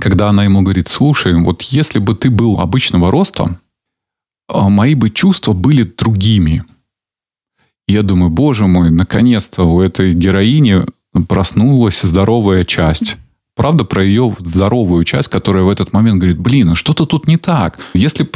когда 0.00 0.28
она 0.28 0.44
ему 0.44 0.62
говорит, 0.62 0.88
слушай, 0.88 1.34
вот 1.34 1.62
если 1.62 1.98
бы 1.98 2.14
ты 2.14 2.30
был 2.30 2.60
обычного 2.60 3.10
роста, 3.10 3.44
а 3.44 3.58
мои 4.48 4.94
бы 4.94 5.10
чувства 5.10 5.52
были 5.52 5.82
другими. 5.82 6.64
Я 7.86 8.02
думаю, 8.02 8.30
боже 8.30 8.66
мой, 8.66 8.90
наконец-то 8.90 9.64
у 9.64 9.80
этой 9.80 10.12
героини 10.14 10.84
проснулась 11.28 12.02
здоровая 12.02 12.64
часть. 12.64 13.16
Правда, 13.56 13.84
про 13.84 14.04
ее 14.04 14.36
здоровую 14.38 15.04
часть, 15.04 15.28
которая 15.28 15.64
в 15.64 15.68
этот 15.68 15.92
момент 15.92 16.18
говорит, 16.18 16.38
блин, 16.38 16.68
ну 16.68 16.74
что-то 16.74 17.06
тут 17.06 17.26
не 17.26 17.36
так. 17.38 17.78
Если 17.94 18.22
бы 18.24 18.30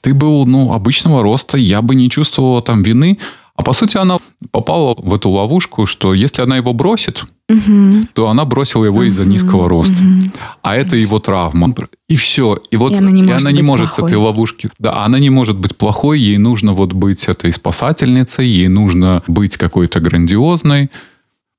ты 0.00 0.12
был 0.12 0.44
ну, 0.46 0.72
обычного 0.72 1.22
роста, 1.22 1.56
я 1.56 1.82
бы 1.82 1.94
не 1.94 2.10
чувствовала 2.10 2.62
там 2.62 2.82
вины. 2.82 3.18
А 3.54 3.62
по 3.62 3.72
сути 3.72 3.96
она 3.96 4.18
попала 4.50 4.94
в 4.98 5.14
эту 5.14 5.30
ловушку, 5.30 5.86
что 5.86 6.14
если 6.14 6.42
она 6.42 6.56
его 6.56 6.72
бросит, 6.72 7.24
угу. 7.48 8.06
то 8.12 8.28
она 8.28 8.44
бросила 8.44 8.84
его 8.84 8.98
угу. 8.98 9.04
из-за 9.04 9.24
низкого 9.24 9.68
роста. 9.68 9.94
Угу. 9.94 10.30
А 10.62 10.76
это 10.76 10.96
его 10.96 11.18
травма. 11.18 11.74
И 12.08 12.16
все. 12.16 12.58
И 12.70 12.76
вот 12.76 12.92
и 12.92 12.96
она 12.96 13.10
не 13.10 13.22
может, 13.22 13.40
она 13.40 13.52
не 13.52 13.62
может 13.62 13.92
с 13.92 13.98
этой 13.98 14.16
ловушки. 14.16 14.70
Да, 14.78 15.04
она 15.04 15.18
не 15.18 15.30
может 15.30 15.58
быть 15.58 15.76
плохой. 15.76 16.20
Ей 16.20 16.38
нужно 16.38 16.72
вот 16.72 16.92
быть 16.92 17.24
этой 17.24 17.52
спасательницей, 17.52 18.46
ей 18.46 18.68
нужно 18.68 19.22
быть 19.26 19.56
какой-то 19.56 20.00
грандиозной. 20.00 20.90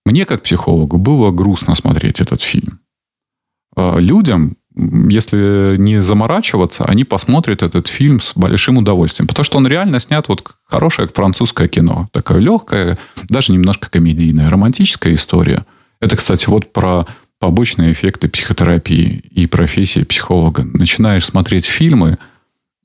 Мне, 0.05 0.25
как 0.25 0.43
психологу, 0.43 0.97
было 0.97 1.31
грустно 1.31 1.75
смотреть 1.75 2.21
этот 2.21 2.41
фильм. 2.41 2.79
А, 3.75 3.97
людям 3.99 4.55
если 4.77 5.75
не 5.77 6.01
заморачиваться, 6.01 6.85
они 6.85 7.03
посмотрят 7.03 7.63
этот 7.63 7.87
фильм 7.87 8.19
с 8.19 8.33
большим 8.35 8.77
удовольствием. 8.77 9.27
Потому 9.27 9.43
что 9.43 9.57
он 9.57 9.67
реально 9.67 9.99
снят 9.99 10.27
вот 10.27 10.43
хорошее 10.65 11.07
французское 11.07 11.67
кино. 11.67 12.07
Такое 12.11 12.39
легкое, 12.39 12.97
даже 13.27 13.53
немножко 13.53 13.89
комедийное, 13.89 14.49
романтическая 14.49 15.15
история. 15.15 15.65
Это, 15.99 16.15
кстати, 16.15 16.47
вот 16.47 16.71
про 16.73 17.07
побочные 17.39 17.91
эффекты 17.91 18.29
психотерапии 18.29 19.23
и 19.31 19.47
профессии 19.47 20.03
психолога. 20.03 20.63
Начинаешь 20.63 21.25
смотреть 21.25 21.65
фильмы 21.65 22.17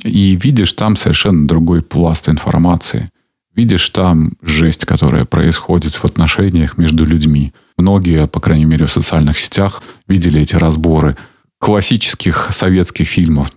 и 0.03 0.37
видишь 0.37 0.73
там 0.73 0.97
совершенно 0.97 1.47
другой 1.47 1.83
пласт 1.83 2.29
информации. 2.29 3.11
Видишь 3.55 3.91
там 3.91 4.33
жесть, 4.41 4.87
которая 4.87 5.27
происходит 5.27 5.95
в 5.95 6.05
отношениях 6.07 6.79
между 6.79 7.05
людьми. 7.05 7.53
Многие, 7.77 8.27
по 8.27 8.41
крайней 8.41 8.65
мере, 8.65 8.87
в 8.87 8.91
социальных 8.91 9.39
сетях 9.39 9.83
видели 10.09 10.41
эти 10.41 10.55
разборы– 10.55 11.17
классических 11.63 12.49
советских 12.51 13.07
фильмов. 13.07 13.53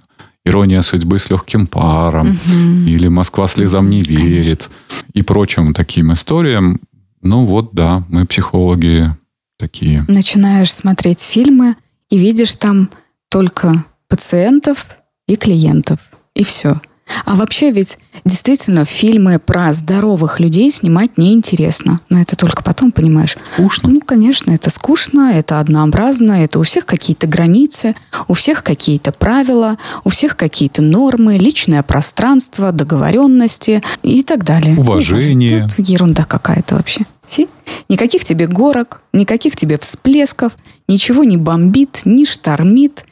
«Ирония 0.46 0.84
судьбы 0.84 1.18
с 1.18 1.32
легким 1.32 1.66
паром» 1.66 2.40
угу. 2.46 2.88
или 2.88 3.08
«Москва 3.08 3.48
слезам 3.48 3.90
не 3.90 4.02
верит» 4.02 4.70
Конечно. 4.70 5.12
и 5.14 5.22
прочим 5.24 5.74
таким 5.74 6.14
историям. 6.14 6.80
Ну 7.24 7.46
вот, 7.46 7.74
да, 7.74 8.04
мы 8.08 8.28
психологи 8.28 9.10
такие. 9.58 10.06
Начинаешь 10.08 10.72
смотреть 10.72 11.22
фильмы 11.22 11.76
и 12.12 12.20
видишь 12.20 12.54
там 12.54 12.92
только 13.30 13.84
пациентов 14.08 14.88
и 15.28 15.36
клиентов. 15.36 15.98
И 16.36 16.44
все. 16.44 16.80
А 17.26 17.36
вообще 17.36 17.72
ведь 17.72 17.98
действительно 18.24 18.86
фильмы 18.86 19.40
про 19.40 19.74
здоровых 19.74 20.40
людей 20.40 20.70
снимать 20.72 21.18
неинтересно. 21.18 22.00
Но 22.10 22.22
это 22.22 22.36
только 22.36 22.64
потом, 22.64 22.92
понимаешь. 22.92 23.36
Скучно. 23.54 23.90
Ну, 23.90 24.02
конечно, 24.06 24.52
это 24.52 24.70
скучно, 24.70 25.32
это 25.34 25.60
однообразно, 25.60 26.44
это 26.44 26.60
у 26.60 26.64
всех 26.64 26.86
какие-то 26.86 27.28
границы, 27.28 27.96
у 28.28 28.34
всех 28.34 28.64
какие-то 28.64 29.12
правила, 29.12 29.78
у 30.04 30.10
всех 30.10 30.38
какие-то 30.38 30.82
нормы, 30.82 31.38
личное 31.38 31.84
пространство, 31.84 32.72
договоренности 32.72 33.82
и 34.04 34.22
так 34.22 34.44
далее. 34.44 34.78
Уважение. 34.78 35.66
Это 35.66 35.82
ерунда 35.82 36.26
какая-то 36.26 36.76
вообще. 36.76 37.02
Фи. 37.28 37.48
Никаких 37.90 38.24
тебе 38.24 38.46
горок, 38.46 39.02
никаких 39.14 39.56
тебе 39.56 39.80
всплесков, 39.80 40.54
ничего 40.88 41.24
не 41.24 41.38
бомбит, 41.38 42.02
не 42.06 42.26
штормит. 42.26 43.06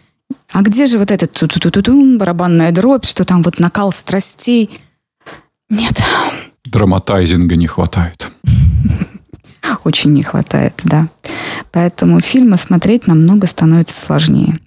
А 0.53 0.62
где 0.62 0.86
же 0.86 1.00
вот 1.00 1.10
этот 1.10 1.33
ту 1.33 1.48
ту 1.48 1.60
ту 1.60 1.72
ту 1.72 1.81
ту 1.81 2.17
барабанная 2.17 2.72
дробь, 2.72 3.05
что 3.05 3.25
там 3.25 3.41
вот 3.41 3.60
накал 3.60 3.91
страстей? 3.91 4.69
Нет, 5.69 6.01
Драматайзинга 6.65 7.55
не 7.55 7.67
хватает. 7.67 8.31
очень 9.83 10.13
не 10.13 10.24
хватает, 10.24 10.79
да. 10.83 11.07
Поэтому 11.72 12.19
фильмы 12.19 12.57
смотреть 12.57 13.07
намного 13.07 13.48
становится 13.48 14.00
сложнее. 14.00 14.57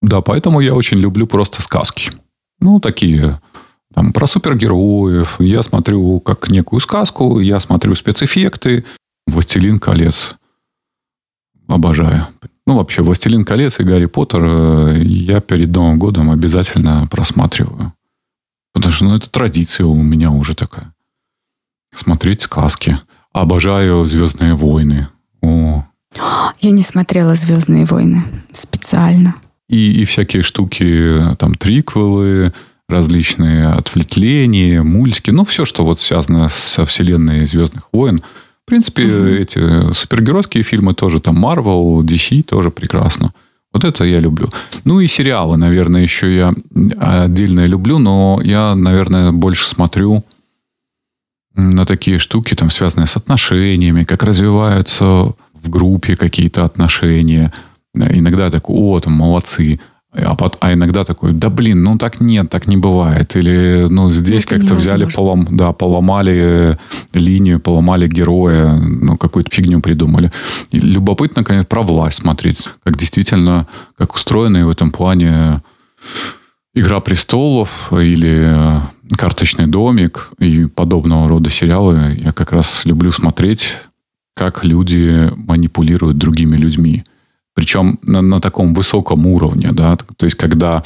Да, 0.00 0.20
поэтому 0.22 0.60
я 0.60 0.74
очень 0.74 0.98
люблю 0.98 1.26
просто 1.26 1.62
сказки. 1.62 2.10
Ну, 2.58 2.80
такие 2.80 3.40
там, 3.94 4.12
про 4.12 4.26
супергероев. 4.26 5.36
Я 5.38 5.62
смотрю 5.62 6.20
как 6.20 6.50
некую 6.50 6.80
сказку, 6.80 7.40
я 7.40 7.60
смотрю 7.60 7.94
спецэффекты. 7.94 8.84
«Властелин 9.26 9.78
колец». 9.78 10.34
Обожаю. 11.68 12.26
Ну, 12.66 12.76
вообще, 12.76 13.02
«Властелин 13.02 13.44
колец» 13.44 13.80
и 13.80 13.84
«Гарри 13.84 14.06
Поттер» 14.06 14.42
э, 14.44 15.02
я 15.04 15.40
перед 15.40 15.68
Новым 15.70 15.98
годом 15.98 16.30
обязательно 16.30 17.08
просматриваю. 17.10 17.92
Потому 18.72 18.92
что 18.92 19.04
ну, 19.04 19.16
это 19.16 19.28
традиция 19.28 19.86
у 19.86 20.00
меня 20.00 20.30
уже 20.30 20.54
такая. 20.54 20.94
Смотреть 21.94 22.42
сказки. 22.42 22.98
Обожаю 23.32 24.06
«Звездные 24.06 24.54
войны». 24.54 25.08
О, 25.42 25.84
Я 26.60 26.70
не 26.70 26.82
смотрела 26.82 27.34
«Звездные 27.34 27.84
войны» 27.84 28.22
специально. 28.52 29.34
и, 29.68 30.02
и 30.02 30.04
всякие 30.04 30.42
штуки, 30.42 31.34
там, 31.38 31.54
триквелы, 31.54 32.52
различные 32.88 33.68
отвлечения, 33.68 34.82
мультики, 34.82 35.30
ну, 35.30 35.44
все, 35.44 35.64
что 35.64 35.84
вот 35.84 36.00
связано 36.00 36.48
со 36.48 36.84
вселенной 36.84 37.44
«Звездных 37.46 37.88
войн». 37.92 38.22
В 38.64 38.68
принципе, 38.68 39.38
эти 39.38 39.92
супергеройские 39.92 40.62
фильмы 40.62 40.94
тоже, 40.94 41.20
там, 41.20 41.44
Marvel, 41.44 42.00
DC 42.02 42.42
тоже 42.44 42.70
прекрасно. 42.70 43.32
Вот 43.72 43.84
это 43.84 44.04
я 44.04 44.20
люблю. 44.20 44.48
Ну 44.84 45.00
и 45.00 45.06
сериалы, 45.06 45.56
наверное, 45.56 46.02
еще 46.02 46.34
я 46.34 46.54
отдельно 46.98 47.66
люблю, 47.66 47.98
но 47.98 48.40
я, 48.42 48.74
наверное, 48.74 49.32
больше 49.32 49.66
смотрю 49.66 50.24
на 51.54 51.84
такие 51.84 52.18
штуки, 52.18 52.54
там, 52.54 52.70
связанные 52.70 53.06
с 53.06 53.16
отношениями, 53.16 54.04
как 54.04 54.22
развиваются 54.22 55.04
в 55.54 55.68
группе 55.68 56.16
какие-то 56.16 56.64
отношения. 56.64 57.52
Иногда 57.94 58.50
такой, 58.50 58.76
о, 58.76 59.00
там, 59.00 59.14
молодцы. 59.14 59.80
А, 60.14 60.34
пот- 60.34 60.58
а 60.60 60.74
иногда 60.74 61.04
такой, 61.04 61.32
да 61.32 61.48
блин, 61.48 61.82
ну 61.82 61.96
так 61.96 62.20
нет, 62.20 62.50
так 62.50 62.66
не 62.66 62.76
бывает. 62.76 63.34
Или, 63.34 63.86
ну, 63.88 64.10
здесь 64.12 64.44
Это 64.44 64.58
как-то 64.58 64.74
взяли, 64.74 65.06
полом, 65.06 65.48
да, 65.50 65.72
поломали 65.72 66.34
э, 66.34 66.76
линию, 67.14 67.58
поломали 67.60 68.06
героя, 68.08 68.74
ну, 68.74 69.16
какую-то 69.16 69.50
фигню 69.50 69.80
придумали. 69.80 70.30
И 70.70 70.78
любопытно, 70.78 71.44
конечно, 71.44 71.64
про 71.64 71.82
власть 71.82 72.18
смотреть. 72.18 72.68
Как 72.84 72.98
действительно, 72.98 73.66
как 73.96 74.14
устроены 74.14 74.66
в 74.66 74.70
этом 74.70 74.90
плане 74.90 75.62
«Игра 76.74 77.00
престолов» 77.00 77.90
или 77.90 78.52
э, 78.54 78.80
«Карточный 79.16 79.66
домик» 79.66 80.28
и 80.38 80.66
подобного 80.66 81.26
рода 81.26 81.48
сериалы. 81.48 82.14
Я 82.22 82.32
как 82.32 82.52
раз 82.52 82.84
люблю 82.84 83.12
смотреть, 83.12 83.76
как 84.34 84.62
люди 84.62 85.30
манипулируют 85.36 86.18
другими 86.18 86.58
людьми. 86.58 87.02
Причем 87.54 87.98
на, 88.02 88.22
на 88.22 88.40
таком 88.40 88.74
высоком 88.74 89.26
уровне, 89.26 89.70
да, 89.72 89.96
то 89.96 90.24
есть 90.24 90.36
когда 90.36 90.82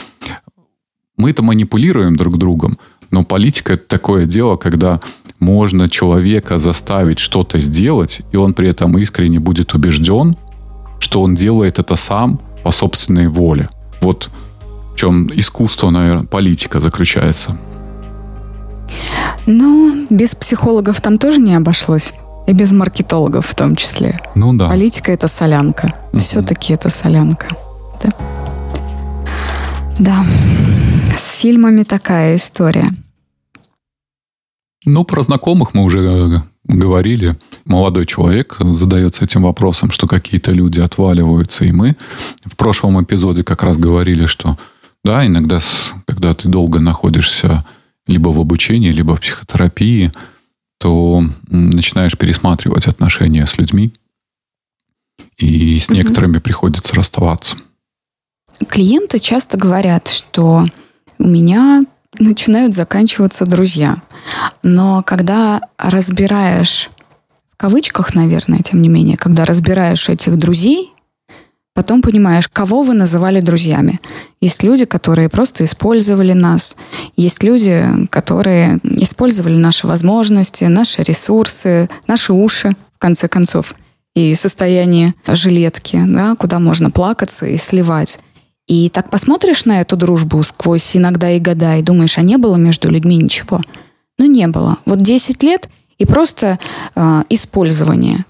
мы-то 1.16 1.42
манипулируем 1.42 2.16
друг 2.16 2.38
другом, 2.38 2.78
но 3.11 3.25
политика 3.25 3.75
это 3.75 3.87
такое 3.87 4.26
дело, 4.26 4.56
когда 4.56 5.00
можно 5.38 5.88
человека 5.88 6.58
заставить 6.58 7.18
что-то 7.18 7.58
сделать, 7.61 8.20
и 8.32 8.37
он 8.37 8.52
при 8.52 8.68
этом 8.68 8.99
искренне 8.99 9.38
будет 9.38 9.75
убежден, 9.75 10.36
что 10.99 11.23
он 11.23 11.34
делает 11.34 11.78
это 11.78 11.97
сам 11.97 12.40
по 12.64 12.71
собственной 12.71 13.28
воле. 13.28 13.69
Вот 14.00 14.28
в 14.93 14.97
чем 14.97 15.28
искусство, 15.34 15.90
наверное, 15.90 16.26
политика 16.26 16.80
заключается. 16.80 17.56
Но 19.47 19.93
без 20.10 20.34
психологов 20.34 21.00
там 21.00 21.19
тоже 21.19 21.40
не 21.40 21.54
обошлось. 21.54 22.14
И 22.47 22.52
без 22.52 22.73
маркетологов 22.73 23.47
в 23.47 23.54
том 23.54 23.76
числе. 23.76 24.21
Ну 24.35 24.52
да. 24.54 24.69
Политика 24.69 25.13
это 25.13 25.28
солянка. 25.28 25.95
Мгм. 26.13 26.21
Все-таки 26.21 26.73
это 26.73 26.91
солянка. 26.91 27.49
Да. 28.02 28.11
Да. 29.99 30.26
С 31.17 31.35
фильмами 31.35 31.82
такая 31.82 32.37
история. 32.37 32.91
Ну, 34.85 35.04
про 35.04 35.23
знакомых 35.25 35.75
мы 35.75 35.82
уже 35.82 35.99
э, 35.99 36.39
говорили. 36.65 37.37
Молодой 37.65 38.06
человек 38.06 38.56
задается 38.61 39.25
этим 39.25 39.43
вопросом, 39.43 39.91
что 39.91 40.06
какие-то 40.06 40.52
люди 40.52 40.78
отваливаются. 40.78 41.65
И 41.65 41.73
мы 41.73 41.97
в 42.45 42.56
прошлом 42.56 43.02
эпизоде 43.02 43.43
как 43.43 43.65
раз 43.65 43.76
говорили, 43.76 44.26
что 44.26 44.56
да, 45.04 45.26
иногда, 45.26 45.59
когда 46.04 46.35
ты 46.35 46.49
долго 46.49 46.78
находишься 46.78 47.65
либо 48.06 48.28
в 48.28 48.39
обучении, 48.39 48.93
либо 48.93 49.17
в 49.17 49.21
психотерапии, 49.21 50.13
то 50.78 51.25
начинаешь 51.49 52.17
пересматривать 52.17 52.86
отношения 52.86 53.47
с 53.47 53.56
людьми. 53.58 53.93
И 55.36 55.78
с 55.80 55.91
некоторыми 55.91 56.39
приходится 56.39 56.95
расставаться. 56.95 57.56
Клиенты 58.69 59.19
часто 59.19 59.58
говорят, 59.58 60.08
что 60.08 60.65
у 61.19 61.26
меня 61.26 61.84
начинают 62.19 62.75
заканчиваться 62.75 63.45
друзья. 63.45 64.02
Но 64.62 65.02
когда 65.02 65.60
разбираешь, 65.76 66.91
в 67.52 67.56
кавычках, 67.56 68.15
наверное, 68.15 68.60
тем 68.60 68.80
не 68.80 68.89
менее, 68.89 69.17
когда 69.17 69.45
разбираешь 69.45 70.08
этих 70.08 70.39
друзей, 70.39 70.93
потом 71.76 72.00
понимаешь, 72.00 72.49
кого 72.49 72.82
вы 72.82 72.95
называли 72.95 73.41
друзьями. 73.41 74.00
Есть 74.41 74.62
люди, 74.62 74.86
которые 74.86 75.28
просто 75.28 75.62
использовали 75.65 76.32
нас. 76.32 76.76
Есть 77.17 77.43
люди, 77.43 77.84
которые 78.10 78.78
использовали 78.82 79.56
наши 79.56 79.86
возможности, 79.86 80.65
наши 80.65 81.02
ресурсы, 81.02 81.89
наши 82.08 82.32
уши, 82.32 82.71
в 82.95 82.99
конце 82.99 83.28
концов, 83.28 83.75
и 84.15 84.34
состояние 84.34 85.12
жилетки, 85.28 86.02
да, 86.06 86.34
куда 86.34 86.58
можно 86.58 86.91
плакаться 86.91 87.47
и 87.47 87.58
сливать. 87.58 88.21
И 88.67 88.89
так 88.89 89.10
посмотришь 89.10 89.67
на 89.67 89.82
эту 89.82 89.97
дружбу 89.97 90.43
сквозь 90.43 90.97
иногда 90.97 91.30
и 91.30 91.39
года 91.39 91.76
и 91.76 91.82
думаешь, 91.82 92.17
а 92.17 92.23
не 92.23 92.39
было 92.39 92.56
между 92.56 92.91
людьми 92.91 93.17
ничего? 93.17 93.60
Ну, 94.19 94.25
не 94.25 94.47
было. 94.49 94.78
Вот 94.86 95.02
10 95.02 95.43
лет 95.43 95.69
и 95.99 96.06
просто 96.06 96.58
э, 96.95 97.23
использование. 97.28 98.25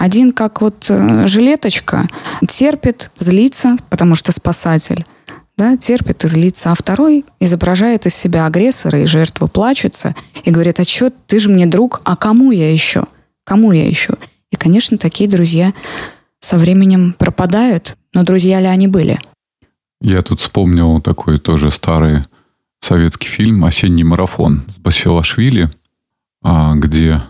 Один 0.00 0.32
как 0.32 0.62
вот 0.62 0.86
э, 0.88 1.26
жилеточка 1.26 2.08
терпит, 2.48 3.10
злится, 3.18 3.76
потому 3.90 4.14
что 4.14 4.32
спасатель. 4.32 5.04
Да, 5.58 5.76
терпит 5.76 6.24
и 6.24 6.26
злится, 6.26 6.70
а 6.70 6.74
второй 6.74 7.26
изображает 7.38 8.06
из 8.06 8.14
себя 8.14 8.46
агрессора 8.46 9.02
и 9.02 9.04
жертву, 9.04 9.46
плачется 9.46 10.14
и 10.42 10.50
говорит, 10.50 10.80
а 10.80 10.84
что, 10.84 11.10
ты 11.10 11.38
же 11.38 11.50
мне 11.50 11.66
друг, 11.66 12.00
а 12.04 12.16
кому 12.16 12.50
я 12.50 12.72
еще? 12.72 13.04
Кому 13.44 13.72
я 13.72 13.86
еще? 13.86 14.14
И, 14.50 14.56
конечно, 14.56 14.96
такие 14.96 15.28
друзья 15.28 15.74
со 16.40 16.56
временем 16.56 17.14
пропадают, 17.18 17.98
но 18.14 18.22
друзья 18.22 18.58
ли 18.58 18.68
они 18.68 18.88
были? 18.88 19.20
Я 20.00 20.22
тут 20.22 20.40
вспомнил 20.40 21.02
такой 21.02 21.38
тоже 21.38 21.70
старый 21.70 22.22
советский 22.80 23.28
фильм 23.28 23.66
«Осенний 23.66 24.04
марафон» 24.04 24.62
с 24.74 24.78
Басилашвили, 24.78 25.68
а, 26.42 26.74
где 26.74 27.20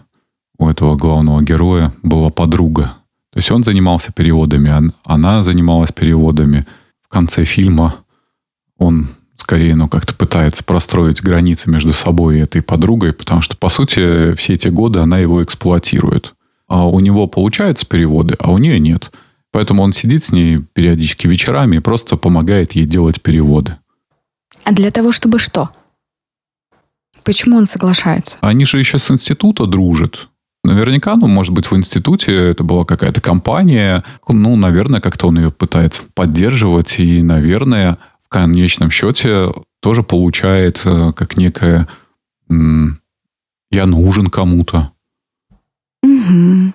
у 0.60 0.68
этого 0.68 0.94
главного 0.94 1.42
героя 1.42 1.92
была 2.02 2.28
подруга. 2.28 2.92
То 3.32 3.38
есть 3.38 3.50
он 3.50 3.64
занимался 3.64 4.12
переводами, 4.12 4.70
он- 4.70 4.92
она 5.04 5.42
занималась 5.42 5.90
переводами. 5.90 6.66
В 7.02 7.08
конце 7.08 7.44
фильма 7.44 7.96
он 8.76 9.08
скорее, 9.38 9.74
ну, 9.74 9.88
как-то 9.88 10.14
пытается 10.14 10.62
простроить 10.62 11.22
границы 11.22 11.70
между 11.70 11.92
собой 11.94 12.36
и 12.36 12.42
этой 12.42 12.62
подругой, 12.62 13.12
потому 13.14 13.40
что, 13.40 13.56
по 13.56 13.68
сути, 13.70 14.34
все 14.34 14.54
эти 14.54 14.68
годы 14.68 14.98
она 15.00 15.18
его 15.18 15.42
эксплуатирует. 15.42 16.34
А 16.68 16.86
у 16.86 17.00
него 17.00 17.26
получаются 17.26 17.86
переводы, 17.86 18.36
а 18.38 18.52
у 18.52 18.58
нее 18.58 18.78
нет. 18.78 19.10
Поэтому 19.52 19.82
он 19.82 19.92
сидит 19.94 20.24
с 20.24 20.30
ней 20.30 20.60
периодически 20.74 21.26
вечерами 21.26 21.76
и 21.76 21.80
просто 21.80 22.16
помогает 22.16 22.72
ей 22.72 22.84
делать 22.84 23.22
переводы. 23.22 23.76
А 24.64 24.72
для 24.72 24.90
того, 24.90 25.10
чтобы 25.10 25.38
что? 25.38 25.70
Почему 27.24 27.56
он 27.56 27.66
соглашается? 27.66 28.38
Они 28.42 28.64
же 28.66 28.78
еще 28.78 28.98
с 28.98 29.10
института 29.10 29.66
дружат. 29.66 30.28
Наверняка, 30.62 31.16
ну, 31.16 31.26
может 31.26 31.54
быть, 31.54 31.70
в 31.70 31.76
институте 31.76 32.50
это 32.50 32.64
была 32.64 32.84
какая-то 32.84 33.20
компания. 33.20 34.04
Ну, 34.28 34.56
наверное, 34.56 35.00
как-то 35.00 35.28
он 35.28 35.38
ее 35.38 35.50
пытается 35.50 36.02
поддерживать. 36.14 36.98
И, 37.00 37.22
наверное, 37.22 37.96
в 38.24 38.28
конечном 38.28 38.90
счете 38.90 39.52
тоже 39.80 40.02
получает 40.02 40.82
э, 40.84 41.12
как 41.14 41.36
некое 41.36 41.88
«я 42.48 43.86
нужен 43.86 44.26
кому-то». 44.26 44.90
Угу 46.02 46.72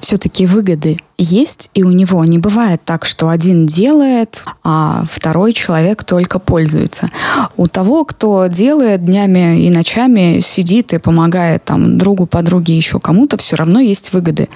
все-таки 0.00 0.46
выгоды 0.46 0.98
есть, 1.18 1.70
и 1.74 1.82
у 1.82 1.90
него 1.90 2.24
не 2.24 2.38
бывает 2.38 2.80
так, 2.84 3.04
что 3.04 3.28
один 3.28 3.66
делает, 3.66 4.44
а 4.64 5.04
второй 5.08 5.52
человек 5.52 6.04
только 6.04 6.38
пользуется. 6.38 7.10
У 7.56 7.66
того, 7.68 8.04
кто 8.04 8.46
делает 8.46 9.04
днями 9.04 9.64
и 9.64 9.70
ночами, 9.70 10.40
сидит 10.40 10.92
и 10.92 10.98
помогает 10.98 11.64
там 11.64 11.98
другу, 11.98 12.26
подруге, 12.26 12.76
еще 12.76 12.98
кому-то, 12.98 13.36
все 13.36 13.56
равно 13.56 13.80
есть 13.80 14.12
выгоды. 14.12 14.48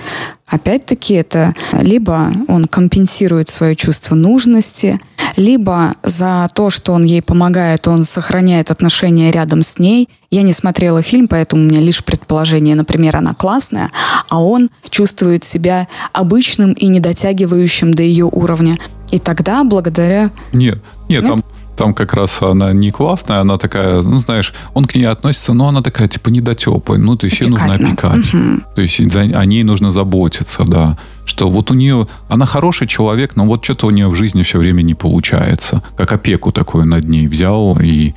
Опять-таки 0.46 1.14
это 1.14 1.54
либо 1.72 2.32
он 2.48 2.66
компенсирует 2.66 3.48
свое 3.48 3.74
чувство 3.74 4.14
нужности, 4.14 5.00
либо 5.36 5.94
за 6.02 6.48
то, 6.54 6.70
что 6.70 6.92
он 6.92 7.04
ей 7.04 7.22
помогает, 7.22 7.86
он 7.88 8.04
сохраняет 8.04 8.70
отношения 8.70 9.30
рядом 9.30 9.62
с 9.62 9.78
ней. 9.78 10.08
Я 10.30 10.42
не 10.42 10.52
смотрела 10.52 11.02
фильм, 11.02 11.28
поэтому 11.28 11.62
у 11.62 11.66
меня 11.66 11.80
лишь 11.80 12.02
предположение. 12.02 12.74
Например, 12.74 13.16
она 13.16 13.34
классная, 13.34 13.90
а 14.28 14.42
он 14.42 14.70
чувствует 14.90 15.44
себя 15.44 15.88
обычным 16.12 16.72
и 16.72 16.86
не 16.86 17.00
дотягивающим 17.00 17.92
до 17.92 18.02
ее 18.02 18.24
уровня. 18.24 18.78
И 19.10 19.18
тогда, 19.18 19.62
благодаря... 19.64 20.30
Нет, 20.52 20.82
нет, 21.08 21.22
нет? 21.22 21.26
там 21.26 21.42
там 21.76 21.92
как 21.92 22.14
раз 22.14 22.40
она 22.42 22.72
не 22.72 22.90
классная, 22.90 23.40
она 23.40 23.58
такая, 23.58 24.00
ну, 24.00 24.18
знаешь, 24.20 24.54
он 24.72 24.86
к 24.86 24.94
ней 24.94 25.04
относится, 25.04 25.52
но 25.52 25.68
она 25.68 25.82
такая, 25.82 26.08
типа, 26.08 26.30
недотепая. 26.30 26.98
Ну, 26.98 27.16
то 27.16 27.26
есть 27.26 27.38
ей 27.40 27.48
нужно 27.48 27.74
опекать. 27.74 28.32
Угу. 28.32 28.62
То 28.74 28.80
есть 28.80 29.12
за, 29.12 29.20
о 29.20 29.44
ней 29.44 29.62
нужно 29.62 29.92
заботиться, 29.92 30.64
да. 30.64 30.96
Что 31.26 31.50
вот 31.50 31.70
у 31.70 31.74
нее, 31.74 32.08
она 32.28 32.46
хороший 32.46 32.86
человек, 32.86 33.36
но 33.36 33.44
вот 33.44 33.62
что-то 33.62 33.86
у 33.86 33.90
нее 33.90 34.08
в 34.08 34.14
жизни 34.14 34.42
все 34.42 34.58
время 34.58 34.80
не 34.80 34.94
получается. 34.94 35.82
Как 35.96 36.12
опеку 36.12 36.52
такую 36.52 36.86
над 36.86 37.04
ней 37.04 37.26
взял 37.28 37.78
и 37.78 38.14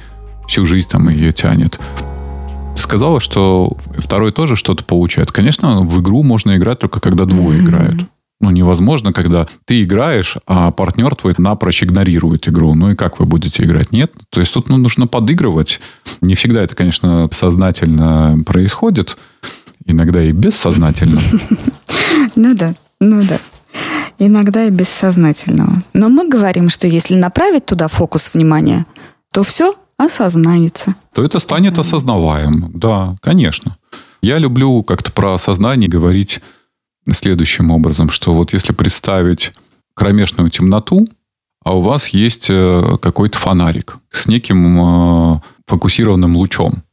всю 0.48 0.65
жизнь 0.65 0.88
там 0.89 1.10
ее 1.10 1.34
тянет. 1.34 1.80
Сказала, 2.78 3.19
что 3.19 3.74
второй 3.98 4.32
тоже 4.32 4.56
что-то 4.56 4.86
получает. 4.86 5.34
Конечно, 5.34 5.82
в 5.82 6.02
игру 6.02 6.24
можно 6.24 6.56
играть 6.56 6.80
только 6.80 7.02
когда 7.02 7.26
двое 7.26 7.60
mm-hmm. 7.60 7.63
играют 7.63 8.02
ну, 8.41 8.52
невозможно, 8.52 9.12
когда 9.12 9.48
ты 9.65 9.84
играешь, 9.84 10.38
а 10.48 10.72
партнер 10.72 11.13
твой 11.15 11.36
напрочь 11.38 11.84
игнорирует 11.84 12.48
игру. 12.48 12.74
Ну 12.74 12.91
и 12.91 12.95
как 12.95 13.19
вы 13.19 13.26
будете 13.26 13.63
играть? 13.63 13.91
Нет. 13.91 14.13
То 14.30 14.39
есть 14.39 14.54
тут 14.54 14.69
ну, 14.69 14.78
нужно 14.78 15.08
подыгрывать. 15.08 15.80
Не 16.22 16.36
всегда 16.36 16.63
это, 16.63 16.76
конечно, 16.76 17.28
сознательно 17.32 18.41
происходит. 18.45 19.17
Иногда 19.86 20.24
и 20.24 20.32
бессознательно. 20.32 21.19
Ну 22.36 22.56
да, 22.56 22.74
ну 22.99 23.23
да. 23.23 23.39
Иногда 24.17 24.65
и 24.65 24.69
бессознательного. 24.69 25.81
Но 25.93 26.09
мы 26.09 26.27
говорим, 26.27 26.69
что 26.69 26.88
если 26.88 27.15
направить 27.15 27.65
туда 27.65 27.88
фокус 27.88 28.33
внимания, 28.33 28.85
то 29.31 29.43
все 29.43 29.73
осознается. 29.97 30.95
То 31.13 31.23
это 31.23 31.39
станет 31.39 31.77
осознаваемым. 31.77 32.71
Да, 32.73 33.15
конечно. 33.21 33.77
Я 34.21 34.38
люблю 34.38 34.83
как-то 34.83 35.12
про 35.12 35.33
осознание 35.33 35.89
говорить 35.89 36.41
следующим 37.12 37.71
образом, 37.71 38.09
что 38.09 38.33
вот 38.33 38.53
если 38.53 38.73
представить 38.73 39.53
кромешную 39.93 40.49
темноту, 40.49 41.07
а 41.63 41.75
у 41.75 41.81
вас 41.81 42.09
есть 42.09 42.47
э, 42.49 42.97
какой-то 43.01 43.38
фонарик 43.38 43.97
с 44.12 44.27
неким 44.27 45.35
э, 45.35 45.39
фокусированным 45.67 46.35
лучом. 46.35 46.83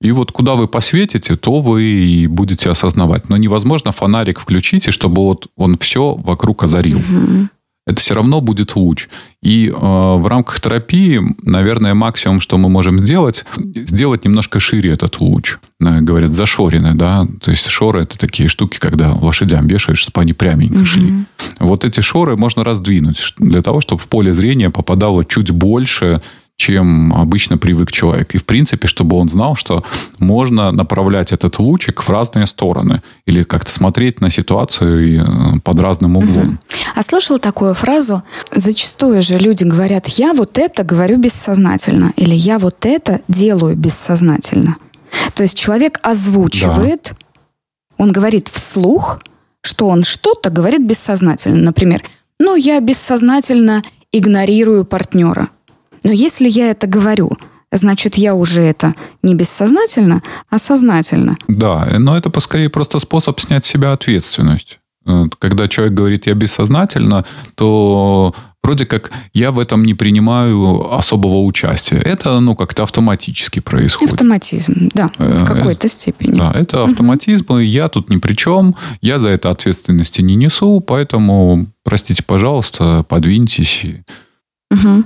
И 0.00 0.12
вот 0.12 0.30
куда 0.30 0.54
вы 0.54 0.68
посветите, 0.68 1.36
то 1.36 1.60
вы 1.60 1.82
и 1.82 2.26
будете 2.26 2.70
осознавать. 2.70 3.28
Но 3.28 3.36
невозможно 3.36 3.92
фонарик 3.92 4.38
включить, 4.38 4.88
и 4.88 4.90
чтобы 4.92 5.22
вот 5.22 5.48
он 5.56 5.76
все 5.78 6.14
вокруг 6.14 6.62
озарил. 6.62 6.98
Угу 6.98 7.48
это 7.88 8.02
все 8.02 8.14
равно 8.14 8.42
будет 8.42 8.76
луч. 8.76 9.08
И 9.42 9.68
э, 9.68 9.72
в 9.72 10.26
рамках 10.26 10.60
терапии, 10.60 11.20
наверное, 11.42 11.94
максимум, 11.94 12.40
что 12.40 12.58
мы 12.58 12.68
можем 12.68 12.98
сделать, 12.98 13.46
сделать 13.56 14.26
немножко 14.26 14.60
шире 14.60 14.92
этот 14.92 15.20
луч. 15.20 15.56
Э, 15.80 16.00
говорят, 16.02 16.32
зашорены, 16.32 16.94
да. 16.94 17.26
То 17.40 17.50
есть 17.50 17.66
шоры 17.66 18.02
это 18.02 18.18
такие 18.18 18.50
штуки, 18.50 18.78
когда 18.78 19.14
лошадям 19.14 19.66
вешают, 19.66 19.98
чтобы 19.98 20.20
они 20.20 20.34
пряменько 20.34 20.80
mm-hmm. 20.80 20.84
шли. 20.84 21.12
Вот 21.60 21.86
эти 21.86 22.00
шоры 22.00 22.36
можно 22.36 22.62
раздвинуть 22.62 23.34
для 23.38 23.62
того, 23.62 23.80
чтобы 23.80 24.02
в 24.02 24.08
поле 24.08 24.34
зрения 24.34 24.68
попадало 24.68 25.24
чуть 25.24 25.50
больше 25.50 26.20
чем 26.58 27.14
обычно 27.14 27.56
привык 27.56 27.92
человек. 27.92 28.34
И, 28.34 28.38
в 28.38 28.44
принципе, 28.44 28.88
чтобы 28.88 29.16
он 29.16 29.28
знал, 29.28 29.54
что 29.54 29.84
можно 30.18 30.72
направлять 30.72 31.32
этот 31.32 31.60
лучик 31.60 32.02
в 32.02 32.10
разные 32.10 32.46
стороны 32.46 33.00
или 33.26 33.44
как-то 33.44 33.70
смотреть 33.70 34.20
на 34.20 34.28
ситуацию 34.28 35.22
э, 35.22 35.60
под 35.60 35.78
разным 35.78 36.16
углом. 36.16 36.48
Угу. 36.48 36.58
А 36.96 37.02
слышал 37.04 37.38
такую 37.38 37.74
фразу? 37.74 38.24
Зачастую 38.52 39.22
же 39.22 39.38
люди 39.38 39.62
говорят, 39.62 40.08
я 40.08 40.34
вот 40.34 40.58
это 40.58 40.82
говорю 40.82 41.18
бессознательно 41.18 42.12
или 42.16 42.34
я 42.34 42.58
вот 42.58 42.84
это 42.86 43.20
делаю 43.28 43.76
бессознательно. 43.76 44.76
То 45.34 45.44
есть 45.44 45.56
человек 45.56 46.00
озвучивает, 46.02 47.14
да. 47.16 48.02
он 48.04 48.10
говорит 48.10 48.48
вслух, 48.48 49.20
что 49.62 49.86
он 49.86 50.02
что-то 50.02 50.50
говорит 50.50 50.84
бессознательно. 50.84 51.62
Например, 51.62 52.02
ну, 52.40 52.56
я 52.56 52.80
бессознательно 52.80 53.84
игнорирую 54.12 54.84
партнера. 54.84 55.50
Но 56.04 56.12
если 56.12 56.48
я 56.48 56.70
это 56.70 56.86
говорю, 56.86 57.32
значит, 57.72 58.16
я 58.16 58.34
уже 58.34 58.62
это 58.62 58.94
не 59.22 59.34
бессознательно, 59.34 60.22
а 60.50 60.58
сознательно. 60.58 61.36
Да, 61.48 61.88
но 61.98 62.16
это 62.16 62.30
поскорее 62.30 62.68
просто 62.68 62.98
способ 62.98 63.38
снять 63.40 63.64
с 63.64 63.68
себя 63.68 63.92
ответственность. 63.92 64.78
Э, 65.06 65.24
когда 65.38 65.68
человек 65.68 65.94
говорит 65.94 66.26
«я 66.26 66.34
бессознательно», 66.34 67.24
то 67.54 68.34
вроде 68.62 68.84
как 68.84 69.10
я 69.32 69.50
в 69.50 69.58
этом 69.58 69.82
не 69.84 69.94
принимаю 69.94 70.94
особого 70.94 71.42
участия. 71.42 71.96
Это, 71.96 72.38
ну, 72.40 72.54
как-то 72.54 72.82
автоматически 72.82 73.60
происходит. 73.60 74.12
Автоматизм, 74.12 74.90
да, 74.92 75.10
в 75.16 75.22
э, 75.22 75.46
какой-то 75.46 75.88
степени. 75.88 76.38
Да, 76.38 76.52
это 76.54 76.84
автоматизм, 76.84 77.46
угу. 77.48 77.58
и 77.58 77.66
я 77.66 77.88
тут 77.88 78.10
ни 78.10 78.18
при 78.18 78.34
чем, 78.34 78.74
я 79.00 79.18
за 79.18 79.30
это 79.30 79.50
ответственности 79.50 80.20
не 80.20 80.34
несу, 80.34 80.80
поэтому, 80.80 81.66
простите, 81.82 82.22
пожалуйста, 82.22 83.04
подвиньтесь. 83.08 83.86
Угу. 84.70 85.04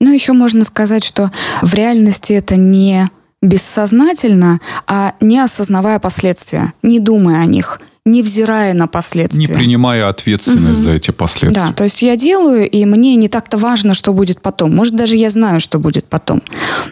Ну, 0.00 0.12
еще 0.12 0.32
можно 0.32 0.64
сказать, 0.64 1.04
что 1.04 1.32
в 1.62 1.74
реальности 1.74 2.32
это 2.32 2.56
не 2.56 3.10
бессознательно, 3.42 4.60
а 4.86 5.14
не 5.20 5.38
осознавая 5.38 5.98
последствия, 5.98 6.72
не 6.82 7.00
думая 7.00 7.40
о 7.42 7.46
них, 7.46 7.80
не 8.04 8.22
взирая 8.22 8.74
на 8.74 8.86
последствия. 8.86 9.46
Не 9.46 9.46
принимая 9.46 10.08
ответственность 10.08 10.80
угу. 10.80 10.84
за 10.84 10.90
эти 10.92 11.10
последствия. 11.10 11.66
Да, 11.66 11.72
то 11.72 11.84
есть 11.84 12.02
я 12.02 12.16
делаю, 12.16 12.68
и 12.68 12.84
мне 12.84 13.16
не 13.16 13.28
так-то 13.28 13.58
важно, 13.58 13.94
что 13.94 14.12
будет 14.12 14.40
потом. 14.40 14.74
Может, 14.74 14.96
даже 14.96 15.16
я 15.16 15.30
знаю, 15.30 15.60
что 15.60 15.78
будет 15.78 16.06
потом. 16.06 16.42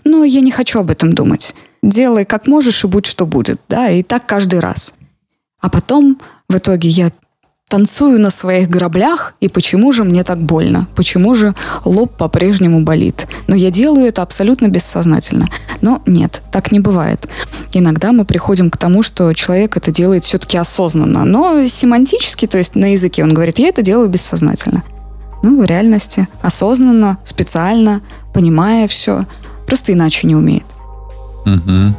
Но 0.04 0.24
я 0.24 0.40
не 0.40 0.50
хочу 0.50 0.80
об 0.80 0.90
этом 0.90 1.12
думать. 1.12 1.54
Делай 1.82 2.24
как 2.24 2.46
можешь, 2.46 2.84
и 2.84 2.86
будь 2.86 3.06
что 3.06 3.26
будет. 3.26 3.60
Да, 3.68 3.88
и 3.90 4.02
так 4.02 4.26
каждый 4.26 4.60
раз. 4.60 4.94
А 5.60 5.70
потом 5.70 6.20
в 6.48 6.56
итоге 6.56 6.88
я 6.88 7.10
танцую 7.68 8.20
на 8.20 8.30
своих 8.30 8.68
граблях, 8.68 9.34
и 9.40 9.48
почему 9.48 9.90
же 9.90 10.04
мне 10.04 10.22
так 10.22 10.38
больно? 10.38 10.86
Почему 10.94 11.34
же 11.34 11.54
лоб 11.84 12.16
по-прежнему 12.16 12.82
болит? 12.82 13.26
Но 13.48 13.56
я 13.56 13.70
делаю 13.70 14.06
это 14.06 14.22
абсолютно 14.22 14.68
бессознательно. 14.68 15.48
Но 15.80 16.00
нет, 16.06 16.42
так 16.52 16.70
не 16.70 16.78
бывает. 16.78 17.28
Иногда 17.72 18.12
мы 18.12 18.24
приходим 18.24 18.70
к 18.70 18.76
тому, 18.76 19.02
что 19.02 19.32
человек 19.32 19.76
это 19.76 19.90
делает 19.90 20.24
все-таки 20.24 20.56
осознанно, 20.56 21.24
но 21.24 21.66
семантически, 21.66 22.46
то 22.46 22.58
есть 22.58 22.76
на 22.76 22.92
языке 22.92 23.24
он 23.24 23.34
говорит, 23.34 23.58
я 23.58 23.68
это 23.68 23.82
делаю 23.82 24.08
бессознательно. 24.08 24.84
Ну, 25.42 25.60
в 25.60 25.64
реальности 25.64 26.28
осознанно, 26.42 27.18
специально, 27.24 28.00
понимая 28.32 28.86
все, 28.86 29.26
просто 29.66 29.92
иначе 29.92 30.26
не 30.28 30.36
умеет. 30.36 30.64
Угу. 31.44 31.94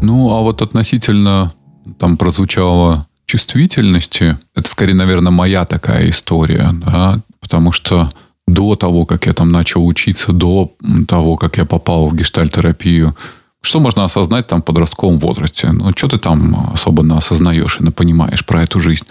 Ну, 0.00 0.30
а 0.30 0.40
вот 0.40 0.62
относительно 0.62 1.52
там 1.98 2.16
прозвучало 2.16 3.07
чувствительности, 3.28 4.38
это 4.56 4.68
скорее, 4.68 4.94
наверное, 4.94 5.30
моя 5.30 5.64
такая 5.64 6.08
история, 6.10 6.70
да, 6.72 7.20
потому 7.40 7.72
что 7.72 8.10
до 8.48 8.74
того, 8.74 9.04
как 9.04 9.26
я 9.26 9.34
там 9.34 9.52
начал 9.52 9.86
учиться, 9.86 10.32
до 10.32 10.72
того, 11.06 11.36
как 11.36 11.58
я 11.58 11.66
попал 11.66 12.08
в 12.08 12.16
гештальтерапию, 12.16 13.14
что 13.60 13.80
можно 13.80 14.04
осознать 14.04 14.46
там 14.46 14.62
в 14.62 14.64
подростковом 14.64 15.18
возрасте? 15.18 15.70
Ну, 15.72 15.90
что 15.94 16.08
ты 16.08 16.18
там 16.18 16.70
особенно 16.72 17.18
осознаешь 17.18 17.78
и 17.80 17.90
понимаешь 17.90 18.46
про 18.46 18.62
эту 18.62 18.80
жизнь? 18.80 19.04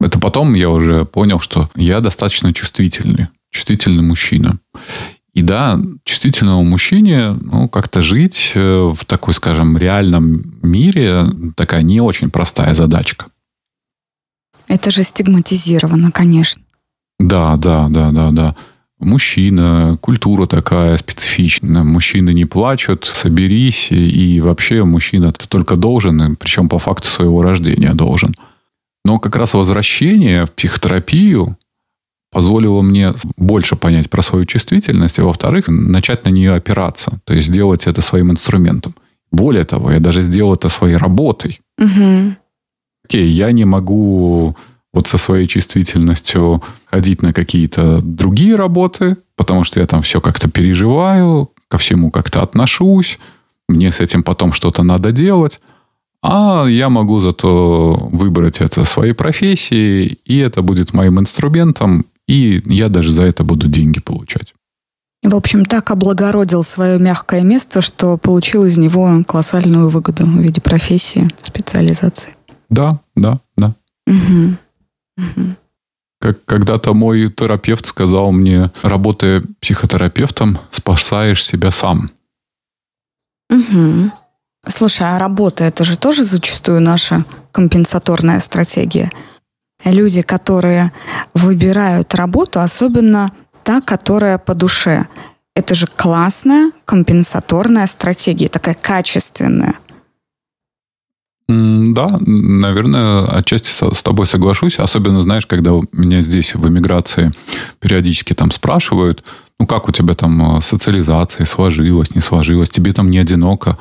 Это 0.00 0.18
потом 0.18 0.52
я 0.52 0.68
уже 0.68 1.06
понял, 1.06 1.40
что 1.40 1.70
я 1.74 2.00
достаточно 2.00 2.52
чувствительный, 2.52 3.28
чувствительный 3.50 4.02
мужчина. 4.02 4.58
И 5.32 5.40
да, 5.40 5.80
чувствительному 6.04 6.62
мужчине 6.62 7.38
ну, 7.40 7.68
как-то 7.68 8.02
жить 8.02 8.52
э, 8.54 8.92
в 8.94 9.06
такой, 9.06 9.32
скажем, 9.32 9.78
реальном 9.78 10.42
мире 10.62 11.24
такая 11.56 11.80
не 11.80 12.02
очень 12.02 12.30
простая 12.30 12.74
задачка. 12.74 13.26
Это 14.68 14.90
же 14.90 15.02
стигматизировано, 15.02 16.10
конечно. 16.10 16.62
Да, 17.18 17.56
да, 17.56 17.88
да, 17.88 18.10
да, 18.10 18.30
да. 18.30 18.56
Мужчина, 18.98 19.98
культура 20.00 20.46
такая 20.46 20.96
специфичная. 20.96 21.82
Мужчины 21.82 22.32
не 22.32 22.44
плачут, 22.44 23.04
соберись. 23.04 23.88
И 23.90 24.40
вообще 24.40 24.84
мужчина 24.84 25.32
ты 25.32 25.46
только 25.48 25.76
должен, 25.76 26.36
причем 26.36 26.68
по 26.68 26.78
факту 26.78 27.08
своего 27.08 27.42
рождения 27.42 27.94
должен. 27.94 28.34
Но 29.04 29.18
как 29.18 29.36
раз 29.36 29.54
возвращение 29.54 30.46
в 30.46 30.52
психотерапию 30.52 31.56
позволило 32.32 32.80
мне 32.80 33.14
больше 33.36 33.76
понять 33.76 34.08
про 34.08 34.22
свою 34.22 34.46
чувствительность, 34.46 35.18
и, 35.18 35.22
во-вторых, 35.22 35.66
начать 35.68 36.24
на 36.24 36.30
нее 36.30 36.54
опираться, 36.54 37.20
то 37.24 37.34
есть 37.34 37.48
сделать 37.48 37.86
это 37.86 38.00
своим 38.00 38.30
инструментом. 38.32 38.94
Более 39.30 39.64
того, 39.64 39.90
я 39.90 40.00
даже 40.00 40.22
сделал 40.22 40.54
это 40.54 40.68
своей 40.68 40.96
работой. 40.96 41.60
Угу. 41.78 42.36
Окей, 43.12 43.28
я 43.28 43.52
не 43.52 43.66
могу 43.66 44.56
вот 44.94 45.06
со 45.06 45.18
своей 45.18 45.46
чувствительностью 45.46 46.62
ходить 46.86 47.20
на 47.20 47.34
какие-то 47.34 48.00
другие 48.00 48.54
работы, 48.54 49.18
потому 49.36 49.64
что 49.64 49.80
я 49.80 49.86
там 49.86 50.00
все 50.00 50.22
как-то 50.22 50.48
переживаю, 50.48 51.50
ко 51.68 51.76
всему 51.76 52.10
как-то 52.10 52.40
отношусь, 52.40 53.18
мне 53.68 53.92
с 53.92 54.00
этим 54.00 54.22
потом 54.22 54.54
что-то 54.54 54.82
надо 54.82 55.12
делать. 55.12 55.60
А 56.22 56.64
я 56.66 56.88
могу 56.88 57.20
зато 57.20 58.08
выбрать 58.10 58.62
это 58.62 58.86
своей 58.86 59.12
профессией, 59.12 60.18
и 60.24 60.38
это 60.38 60.62
будет 60.62 60.94
моим 60.94 61.20
инструментом, 61.20 62.06
и 62.26 62.62
я 62.64 62.88
даже 62.88 63.10
за 63.10 63.24
это 63.24 63.44
буду 63.44 63.68
деньги 63.68 64.00
получать. 64.00 64.54
В 65.22 65.36
общем, 65.36 65.66
так 65.66 65.90
облагородил 65.90 66.62
свое 66.62 66.98
мягкое 66.98 67.42
место, 67.42 67.82
что 67.82 68.16
получил 68.16 68.64
из 68.64 68.78
него 68.78 69.22
колоссальную 69.28 69.90
выгоду 69.90 70.24
в 70.24 70.40
виде 70.40 70.62
профессии, 70.62 71.28
специализации. 71.42 72.32
Да, 72.72 72.98
да, 73.14 73.38
да. 73.56 73.74
Угу. 74.06 74.56
Угу. 75.18 75.46
Как 76.20 76.44
когда-то 76.46 76.94
мой 76.94 77.30
терапевт 77.30 77.84
сказал 77.86 78.32
мне, 78.32 78.70
работая 78.82 79.44
психотерапевтом, 79.60 80.58
спасаешь 80.70 81.44
себя 81.44 81.70
сам. 81.70 82.10
Угу. 83.50 84.10
Слушай, 84.66 85.06
а 85.06 85.18
работа 85.18 85.64
это 85.64 85.84
же 85.84 85.98
тоже 85.98 86.24
зачастую 86.24 86.80
наша 86.80 87.24
компенсаторная 87.50 88.40
стратегия. 88.40 89.10
Люди, 89.84 90.22
которые 90.22 90.92
выбирают 91.34 92.14
работу, 92.14 92.60
особенно 92.60 93.32
та, 93.64 93.82
которая 93.82 94.38
по 94.38 94.54
душе, 94.54 95.06
это 95.54 95.74
же 95.74 95.86
классная 95.86 96.72
компенсаторная 96.86 97.86
стратегия, 97.86 98.48
такая 98.48 98.76
качественная. 98.80 99.74
Да, 101.92 102.18
наверное, 102.20 103.24
отчасти 103.26 103.68
с 103.68 104.02
тобой 104.02 104.26
соглашусь. 104.26 104.78
Особенно, 104.78 105.22
знаешь, 105.22 105.46
когда 105.46 105.72
меня 105.92 106.22
здесь 106.22 106.54
в 106.54 106.68
эмиграции 106.68 107.32
периодически 107.80 108.34
там 108.34 108.50
спрашивают, 108.50 109.24
ну 109.58 109.66
как 109.66 109.88
у 109.88 109.92
тебя 109.92 110.14
там 110.14 110.58
э, 110.58 110.60
социализация 110.60 111.44
сложилась, 111.44 112.14
не 112.14 112.20
сложилась, 112.20 112.70
тебе 112.70 112.92
там 112.92 113.10
не 113.10 113.18
одиноко. 113.18 113.78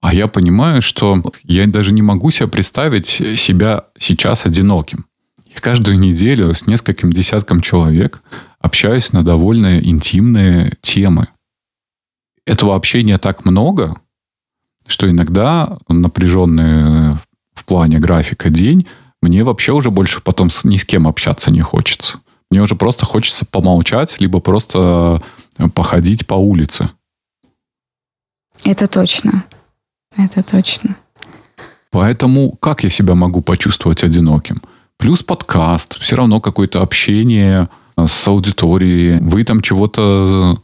А 0.00 0.14
я 0.14 0.26
понимаю, 0.28 0.82
что 0.82 1.22
я 1.42 1.66
даже 1.66 1.92
не 1.92 2.02
могу 2.02 2.30
себе 2.30 2.48
представить 2.48 3.06
себя 3.06 3.84
сейчас 3.98 4.46
одиноким. 4.46 5.06
Я 5.46 5.60
каждую 5.60 5.98
неделю 5.98 6.54
с 6.54 6.66
нескольким 6.66 7.12
десятком 7.12 7.60
человек 7.60 8.20
общаюсь 8.60 9.12
на 9.12 9.22
довольно 9.22 9.78
интимные 9.78 10.72
темы. 10.82 11.28
Этого 12.46 12.76
общения 12.76 13.18
так 13.18 13.44
много, 13.44 13.96
что 14.86 15.10
иногда 15.10 15.78
напряженный 15.88 17.14
в 17.54 17.64
плане 17.64 17.98
графика 17.98 18.50
день 18.50 18.86
мне 19.22 19.44
вообще 19.44 19.72
уже 19.72 19.90
больше 19.90 20.20
потом 20.20 20.50
ни 20.64 20.76
с 20.76 20.84
кем 20.84 21.08
общаться 21.08 21.50
не 21.50 21.60
хочется. 21.60 22.18
Мне 22.50 22.62
уже 22.62 22.76
просто 22.76 23.06
хочется 23.06 23.44
помолчать, 23.44 24.20
либо 24.20 24.40
просто 24.40 25.20
походить 25.74 26.26
по 26.26 26.34
улице. 26.34 26.90
Это 28.64 28.86
точно. 28.86 29.44
Это 30.16 30.42
точно. 30.42 30.96
Поэтому 31.90 32.52
как 32.52 32.84
я 32.84 32.90
себя 32.90 33.14
могу 33.14 33.40
почувствовать 33.40 34.04
одиноким? 34.04 34.60
Плюс 34.98 35.22
подкаст, 35.22 35.98
все 36.00 36.16
равно 36.16 36.40
какое-то 36.40 36.82
общение 36.82 37.68
с 37.96 38.28
аудиторией. 38.28 39.18
Вы 39.20 39.44
там 39.44 39.60
чего-то 39.60 40.58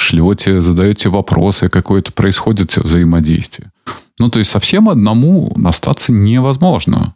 шлете, 0.00 0.60
задаете 0.60 1.08
вопросы, 1.08 1.68
какое-то 1.68 2.12
происходит 2.12 2.76
взаимодействие. 2.76 3.70
Ну, 4.18 4.28
то 4.28 4.38
есть 4.38 4.50
совсем 4.50 4.88
одному 4.88 5.52
остаться 5.64 6.12
невозможно. 6.12 7.14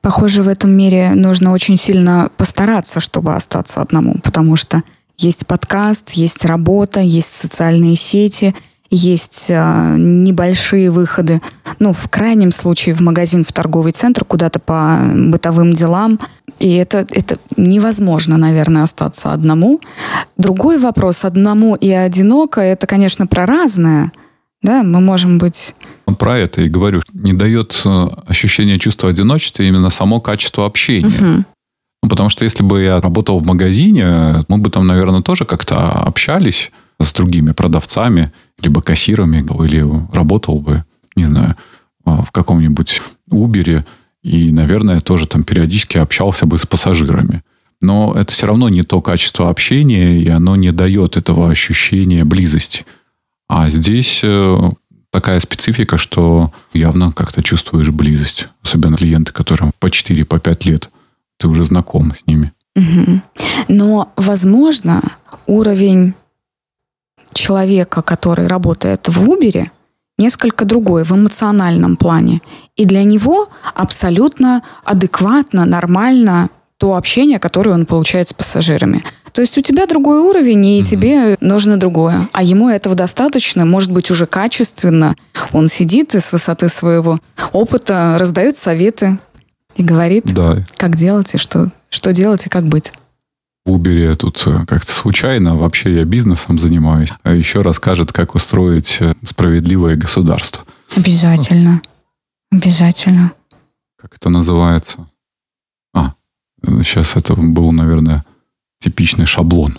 Похоже, 0.00 0.42
в 0.42 0.48
этом 0.48 0.70
мире 0.70 1.12
нужно 1.14 1.52
очень 1.52 1.76
сильно 1.76 2.30
постараться, 2.36 3.00
чтобы 3.00 3.34
остаться 3.34 3.80
одному, 3.80 4.16
потому 4.22 4.56
что 4.56 4.82
есть 5.18 5.46
подкаст, 5.46 6.10
есть 6.12 6.44
работа, 6.44 7.00
есть 7.00 7.32
социальные 7.32 7.96
сети, 7.96 8.54
есть 8.90 9.46
э, 9.50 9.94
небольшие 9.98 10.90
выходы, 10.90 11.42
ну, 11.78 11.92
в 11.92 12.08
крайнем 12.08 12.52
случае 12.52 12.94
в 12.94 13.00
магазин, 13.00 13.44
в 13.44 13.52
торговый 13.52 13.92
центр, 13.92 14.24
куда-то 14.24 14.60
по 14.60 15.00
бытовым 15.14 15.72
делам. 15.72 16.18
И 16.58 16.74
это, 16.74 17.06
это 17.10 17.38
невозможно, 17.56 18.36
наверное, 18.36 18.82
остаться 18.82 19.32
одному. 19.32 19.80
Другой 20.36 20.78
вопрос, 20.78 21.24
одному 21.24 21.76
и 21.76 21.90
одиноко, 21.90 22.60
это, 22.60 22.86
конечно, 22.86 23.26
про 23.26 23.46
разное. 23.46 24.12
Да, 24.62 24.82
мы 24.82 25.00
можем 25.00 25.38
быть... 25.38 25.74
Про 26.18 26.38
это 26.38 26.62
и 26.62 26.68
говорю. 26.68 27.02
Не 27.12 27.32
дает 27.32 27.80
э, 27.84 28.08
ощущение 28.26 28.78
чувства 28.78 29.10
одиночества 29.10 29.62
именно 29.62 29.90
само 29.90 30.20
качество 30.20 30.66
общения. 30.66 31.06
Угу. 31.06 31.44
Ну, 32.02 32.08
потому 32.08 32.28
что 32.28 32.44
если 32.44 32.62
бы 32.62 32.82
я 32.82 32.98
работал 32.98 33.38
в 33.38 33.46
магазине, 33.46 34.44
мы 34.48 34.58
бы 34.58 34.70
там, 34.70 34.86
наверное, 34.86 35.22
тоже 35.22 35.44
как-то 35.44 35.90
общались 35.90 36.72
с 37.00 37.12
другими 37.12 37.52
продавцами, 37.52 38.32
либо 38.60 38.82
кассирами, 38.82 39.38
или 39.64 39.84
работал 40.12 40.58
бы, 40.60 40.84
не 41.14 41.26
знаю, 41.26 41.56
а, 42.04 42.22
в 42.22 42.30
каком-нибудь 42.32 43.02
Uber, 43.30 43.84
и, 44.22 44.50
наверное, 44.52 45.00
тоже 45.00 45.26
там 45.26 45.44
периодически 45.44 45.98
общался 45.98 46.46
бы 46.46 46.58
с 46.58 46.66
пассажирами. 46.66 47.42
Но 47.80 48.14
это 48.16 48.32
все 48.32 48.46
равно 48.46 48.68
не 48.68 48.82
то 48.82 49.00
качество 49.00 49.50
общения, 49.50 50.20
и 50.20 50.28
оно 50.28 50.56
не 50.56 50.72
дает 50.72 51.16
этого 51.16 51.50
ощущения 51.50 52.24
близости. 52.24 52.84
А 53.48 53.70
здесь 53.70 54.20
э, 54.22 54.58
такая 55.10 55.38
специфика, 55.40 55.96
что 55.96 56.52
явно 56.72 57.12
как-то 57.12 57.42
чувствуешь 57.42 57.90
близость. 57.90 58.48
Особенно 58.62 58.96
клиенты, 58.96 59.32
которым 59.32 59.70
по 59.78 59.86
4-5 59.86 60.24
по 60.24 60.68
лет. 60.68 60.90
Ты 61.38 61.48
уже 61.48 61.64
знаком 61.64 62.12
с 62.14 62.26
ними. 62.26 62.52
Но, 63.68 64.12
возможно, 64.16 65.02
уровень 65.46 66.14
человека, 67.32 68.02
который 68.02 68.46
работает 68.46 69.08
в 69.08 69.28
Uber, 69.28 69.68
несколько 70.18 70.64
другой 70.64 71.04
в 71.04 71.12
эмоциональном 71.12 71.96
плане. 71.96 72.40
И 72.76 72.84
для 72.84 73.04
него 73.04 73.48
абсолютно 73.74 74.62
адекватно, 74.84 75.64
нормально 75.64 76.50
то 76.76 76.94
общение, 76.94 77.38
которое 77.38 77.72
он 77.72 77.86
получает 77.86 78.28
с 78.28 78.32
пассажирами. 78.32 79.02
То 79.32 79.40
есть 79.40 79.58
у 79.58 79.60
тебя 79.60 79.86
другой 79.86 80.20
уровень, 80.20 80.64
и 80.64 80.80
mm-hmm. 80.80 80.84
тебе 80.84 81.36
нужно 81.40 81.76
другое. 81.76 82.28
А 82.32 82.42
ему 82.42 82.68
этого 82.68 82.94
достаточно, 82.94 83.64
может 83.64 83.92
быть, 83.92 84.10
уже 84.10 84.26
качественно. 84.26 85.16
Он 85.52 85.68
сидит 85.68 86.14
и 86.14 86.20
с 86.20 86.32
высоты 86.32 86.68
своего 86.68 87.18
опыта 87.52 88.16
раздает 88.18 88.56
советы 88.56 89.18
и 89.76 89.82
говорит, 89.82 90.32
да. 90.32 90.58
как 90.76 90.96
делать 90.96 91.34
и 91.34 91.38
что, 91.38 91.70
что 91.90 92.12
делать 92.12 92.46
и 92.46 92.48
как 92.48 92.64
быть. 92.64 92.92
В 93.64 93.70
Uber 93.70 94.14
тут 94.14 94.42
э, 94.46 94.64
как-то 94.66 94.92
случайно, 94.92 95.56
вообще 95.56 95.94
я 95.94 96.04
бизнесом 96.04 96.58
занимаюсь, 96.58 97.10
а 97.22 97.32
еще 97.32 97.60
расскажет, 97.60 98.12
как 98.12 98.34
устроить 98.34 98.96
э, 99.00 99.14
справедливое 99.26 99.96
государство. 99.96 100.64
Обязательно. 100.96 101.82
Обязательно. 102.50 103.32
Как 104.00 104.14
это 104.14 104.30
называется? 104.30 105.06
А, 105.92 106.14
сейчас 106.62 107.16
это 107.16 107.34
был, 107.34 107.72
наверное, 107.72 108.24
типичный 108.80 109.26
шаблон. 109.26 109.78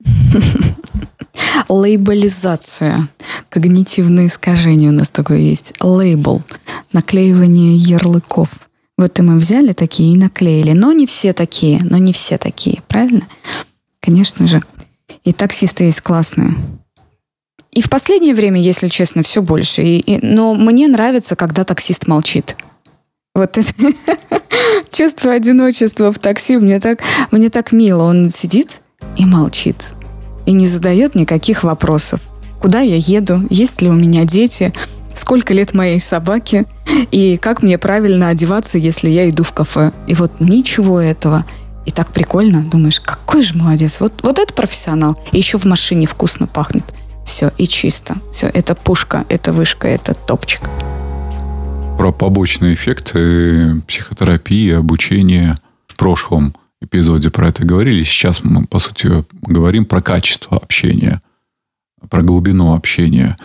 Лейбализация. 1.68 3.08
Когнитивные 3.48 4.26
искажения 4.26 4.88
у 4.88 4.92
нас 4.92 5.10
такое 5.10 5.38
есть. 5.38 5.74
Лейбл. 5.80 6.42
Наклеивание 6.92 7.76
ярлыков. 7.76 8.48
Вот 8.98 9.18
и 9.18 9.22
мы 9.22 9.38
взяли 9.38 9.72
такие 9.72 10.14
и 10.14 10.18
наклеили. 10.18 10.72
Но 10.72 10.92
не 10.92 11.06
все 11.06 11.32
такие, 11.32 11.80
но 11.82 11.98
не 11.98 12.12
все 12.12 12.38
такие, 12.38 12.82
правильно? 12.88 13.26
Конечно 14.00 14.46
же. 14.46 14.62
И 15.24 15.32
таксисты 15.32 15.84
есть 15.84 16.00
классные. 16.00 16.54
И 17.70 17.80
в 17.80 17.88
последнее 17.88 18.34
время, 18.34 18.60
если 18.60 18.88
честно, 18.88 19.22
все 19.22 19.40
больше. 19.40 19.82
И, 19.82 19.98
и, 19.98 20.26
но 20.26 20.54
мне 20.54 20.88
нравится, 20.88 21.36
когда 21.36 21.64
таксист 21.64 22.06
молчит. 22.06 22.56
Вот 23.34 23.56
это 23.56 23.72
чувство 24.92 25.32
одиночества 25.32 26.12
в 26.12 26.18
такси 26.18 26.58
мне 26.58 26.80
так, 26.80 27.00
мне 27.30 27.48
так 27.48 27.72
мило. 27.72 28.02
Он 28.02 28.28
сидит 28.28 28.82
и 29.16 29.24
молчит. 29.24 29.76
И 30.44 30.52
не 30.52 30.66
задает 30.66 31.14
никаких 31.14 31.64
вопросов. 31.64 32.20
Куда 32.60 32.80
я 32.80 32.96
еду? 32.96 33.46
Есть 33.48 33.80
ли 33.80 33.88
у 33.88 33.94
меня 33.94 34.24
дети? 34.24 34.72
Сколько 35.14 35.54
лет 35.54 35.74
моей 35.74 36.00
собаке 36.00 36.66
и 37.10 37.36
как 37.36 37.62
мне 37.62 37.78
правильно 37.78 38.28
одеваться, 38.28 38.78
если 38.78 39.10
я 39.10 39.28
иду 39.28 39.42
в 39.42 39.52
кафе. 39.52 39.92
И 40.06 40.14
вот 40.14 40.40
ничего 40.40 41.00
этого. 41.00 41.44
И 41.84 41.90
так 41.90 42.12
прикольно. 42.12 42.62
Думаешь, 42.62 43.00
какой 43.00 43.42
же 43.42 43.56
молодец. 43.56 44.00
Вот, 44.00 44.14
вот 44.22 44.38
это 44.38 44.52
профессионал. 44.54 45.18
И 45.32 45.38
еще 45.38 45.58
в 45.58 45.64
машине 45.64 46.06
вкусно 46.06 46.46
пахнет. 46.46 46.84
Все, 47.24 47.50
и 47.58 47.66
чисто. 47.66 48.16
Все, 48.30 48.48
это 48.48 48.74
пушка, 48.74 49.24
это 49.28 49.52
вышка, 49.52 49.88
это 49.88 50.14
топчик. 50.14 50.60
Про 51.98 52.12
побочные 52.12 52.74
эффекты 52.74 53.80
психотерапии, 53.86 54.72
обучения 54.72 55.56
в 55.86 55.96
прошлом 55.96 56.54
эпизоде 56.80 57.30
про 57.30 57.48
это 57.48 57.64
говорили. 57.64 58.02
Сейчас 58.02 58.42
мы, 58.44 58.66
по 58.66 58.78
сути, 58.78 59.24
говорим 59.42 59.84
про 59.84 60.02
качество 60.02 60.56
общения, 60.56 61.20
про 62.10 62.22
глубину 62.22 62.74
общения. 62.74 63.36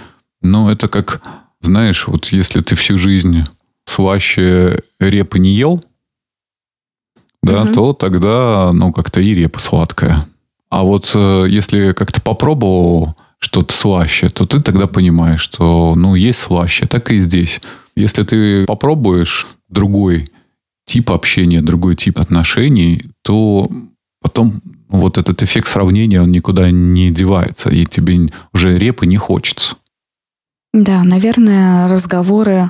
Но 0.42 0.72
это 0.72 0.88
как, 0.88 1.22
знаешь, 1.62 2.08
вот 2.08 2.28
если 2.28 2.62
ты 2.62 2.76
всю 2.76 2.98
жизнь 2.98 3.44
слаще 3.86 4.82
репы 5.00 5.40
не 5.40 5.54
ел, 5.54 5.84
да, 7.44 7.64
угу. 7.64 7.74
то 7.74 7.94
тогда, 7.94 8.72
ну, 8.74 8.92
как-то 8.92 9.22
и 9.22 9.34
репа 9.34 9.60
сладкая. 9.60 10.26
А 10.70 10.84
вот 10.84 11.12
э, 11.16 11.46
если 11.50 11.94
как-то 11.94 12.22
попробовал 12.22 13.16
что-то 13.40 13.74
слаще, 13.74 14.30
то 14.30 14.46
ты 14.46 14.62
тогда 14.62 14.88
понимаешь, 14.88 15.42
что, 15.42 15.96
ну, 15.96 16.16
есть 16.16 16.40
слаще, 16.40 16.86
так 16.88 17.12
и 17.12 17.20
здесь. 17.20 17.62
Если 17.96 18.24
ты 18.24 18.66
попробуешь 18.66 19.48
другой 19.70 20.30
тип 20.86 21.12
общения, 21.12 21.62
другой 21.62 21.96
тип 21.96 22.20
отношений, 22.20 23.06
то 23.22 23.70
потом 24.22 24.62
вот 24.90 25.18
этот 25.18 25.44
эффект 25.44 25.68
сравнения, 25.68 26.22
он 26.22 26.32
никуда 26.32 26.72
не 26.72 27.12
девается, 27.12 27.70
и 27.70 27.86
тебе 27.86 28.30
уже 28.54 28.78
репы 28.78 29.06
не 29.06 29.18
хочется. 29.18 29.76
Да, 30.84 31.04
наверное, 31.04 31.88
разговоры 31.88 32.70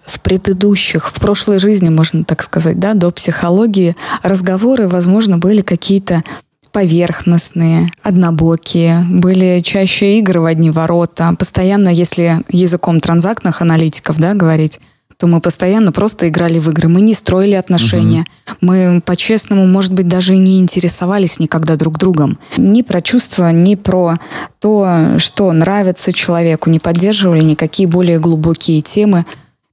в 0.00 0.20
предыдущих, 0.20 1.10
в 1.10 1.20
прошлой 1.20 1.58
жизни, 1.58 1.88
можно 1.88 2.22
так 2.22 2.40
сказать, 2.40 2.78
да, 2.78 2.94
до 2.94 3.10
психологии, 3.10 3.96
разговоры, 4.22 4.86
возможно, 4.86 5.36
были 5.36 5.60
какие-то 5.60 6.22
поверхностные, 6.70 7.90
однобокие, 8.00 9.04
были 9.10 9.60
чаще 9.64 10.20
игры 10.20 10.40
в 10.40 10.44
одни 10.44 10.70
ворота. 10.70 11.34
Постоянно, 11.36 11.88
если 11.88 12.44
языком 12.48 13.00
транзактных 13.00 13.60
аналитиков 13.60 14.20
да, 14.20 14.34
говорить, 14.34 14.78
то 15.18 15.26
мы 15.26 15.40
постоянно 15.40 15.92
просто 15.92 16.28
играли 16.28 16.58
в 16.58 16.68
игры. 16.68 16.88
Мы 16.88 17.00
не 17.00 17.14
строили 17.14 17.54
отношения. 17.54 18.26
Угу. 18.46 18.56
Мы, 18.60 19.00
по-честному, 19.04 19.66
может 19.66 19.94
быть, 19.94 20.08
даже 20.08 20.34
и 20.34 20.38
не 20.38 20.58
интересовались 20.58 21.38
никогда 21.38 21.76
друг 21.76 21.98
другом. 21.98 22.38
Ни 22.56 22.82
про 22.82 23.00
чувства, 23.00 23.50
ни 23.50 23.76
про 23.76 24.18
то, 24.58 25.18
что 25.18 25.50
нравится 25.52 26.12
человеку. 26.12 26.68
Не 26.68 26.78
поддерживали 26.78 27.42
никакие 27.42 27.88
более 27.88 28.18
глубокие 28.18 28.82
темы. 28.82 29.24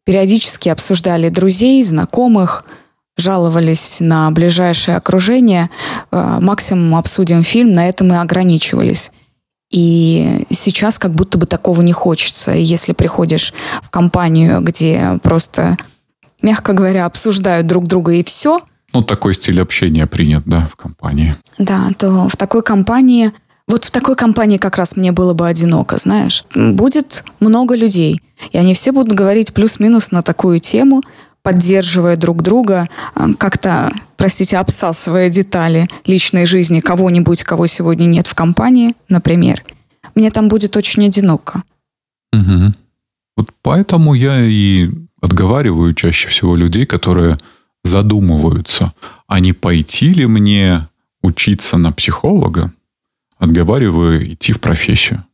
Периодически 0.06 0.69
обсуждали 0.69 1.29
друзей, 1.29 1.84
знакомых, 1.84 2.65
жаловались 3.17 3.97
на 3.99 4.32
ближайшее 4.32 4.97
окружение, 4.97 5.69
э, 6.12 6.38
максимум 6.41 6.95
обсудим 6.95 7.43
фильм, 7.43 7.73
на 7.73 7.88
этом 7.88 8.12
и 8.12 8.15
ограничивались. 8.15 9.12
И 9.73 10.45
сейчас 10.51 10.99
как 10.99 11.13
будто 11.13 11.39
бы 11.39 11.47
такого 11.47 11.81
не 11.81 11.93
хочется. 11.93 12.51
Если 12.51 12.93
приходишь 12.93 13.53
в 13.81 13.89
компанию, 13.89 14.62
где 14.62 15.19
просто, 15.23 15.77
мягко 16.43 16.73
говоря, 16.73 17.07
обсуждают 17.07 17.65
друг 17.65 17.88
друга 17.88 18.13
и 18.13 18.23
все. 18.23 18.62
Ну, 18.93 19.01
такой 19.01 19.33
стиль 19.33 19.59
общения 19.59 20.05
принят, 20.05 20.43
да, 20.45 20.69
в 20.71 20.75
компании. 20.75 21.36
Да, 21.57 21.89
то 21.97 22.29
в 22.29 22.38
такой 22.38 22.62
компании, 22.62 23.31
вот 23.67 23.86
в 23.86 23.91
такой 23.91 24.15
компании 24.15 24.59
как 24.59 24.77
раз 24.77 24.95
мне 24.95 25.12
было 25.12 25.33
бы 25.33 25.47
одиноко, 25.47 25.97
знаешь. 25.97 26.45
Будет 26.53 27.23
много 27.39 27.75
людей, 27.75 28.21
и 28.51 28.59
они 28.59 28.75
все 28.75 28.91
будут 28.91 29.17
говорить 29.17 29.55
плюс-минус 29.55 30.12
на 30.12 30.21
такую 30.21 30.59
тему, 30.59 31.01
поддерживая 31.43 32.15
друг 32.15 32.41
друга, 32.41 32.89
э, 33.15 33.27
как-то, 33.38 33.91
простите, 34.17 34.58
обсасывая 34.58 35.29
детали 35.29 35.88
личной 36.06 36.45
жизни 36.45 36.79
кого-нибудь, 36.79 37.43
кого 37.43 37.67
сегодня 37.67 38.06
нет 38.06 38.27
в 38.27 38.34
компании, 38.34 38.95
например, 39.10 39.63
мне 40.15 40.32
там 40.32 40.47
будет 40.47 40.75
очень 40.77 41.06
одиноко. 41.06 41.63
Угу. 42.32 42.73
Вот 43.38 43.49
поэтому 43.62 44.13
я 44.13 44.41
и 44.41 44.89
отговариваю 45.21 45.93
чаще 45.93 46.29
всего 46.29 46.56
людей, 46.56 46.86
которые 46.86 47.38
задумываются, 47.84 48.93
а 49.27 49.39
не 49.39 49.53
пойти 49.53 50.13
ли 50.13 50.25
мне 50.25 50.88
учиться 51.21 51.77
на 51.77 51.91
психолога, 51.91 52.71
отговариваю 53.38 54.34
идти 54.34 54.53
в 54.53 54.60
профессию. 54.60 55.25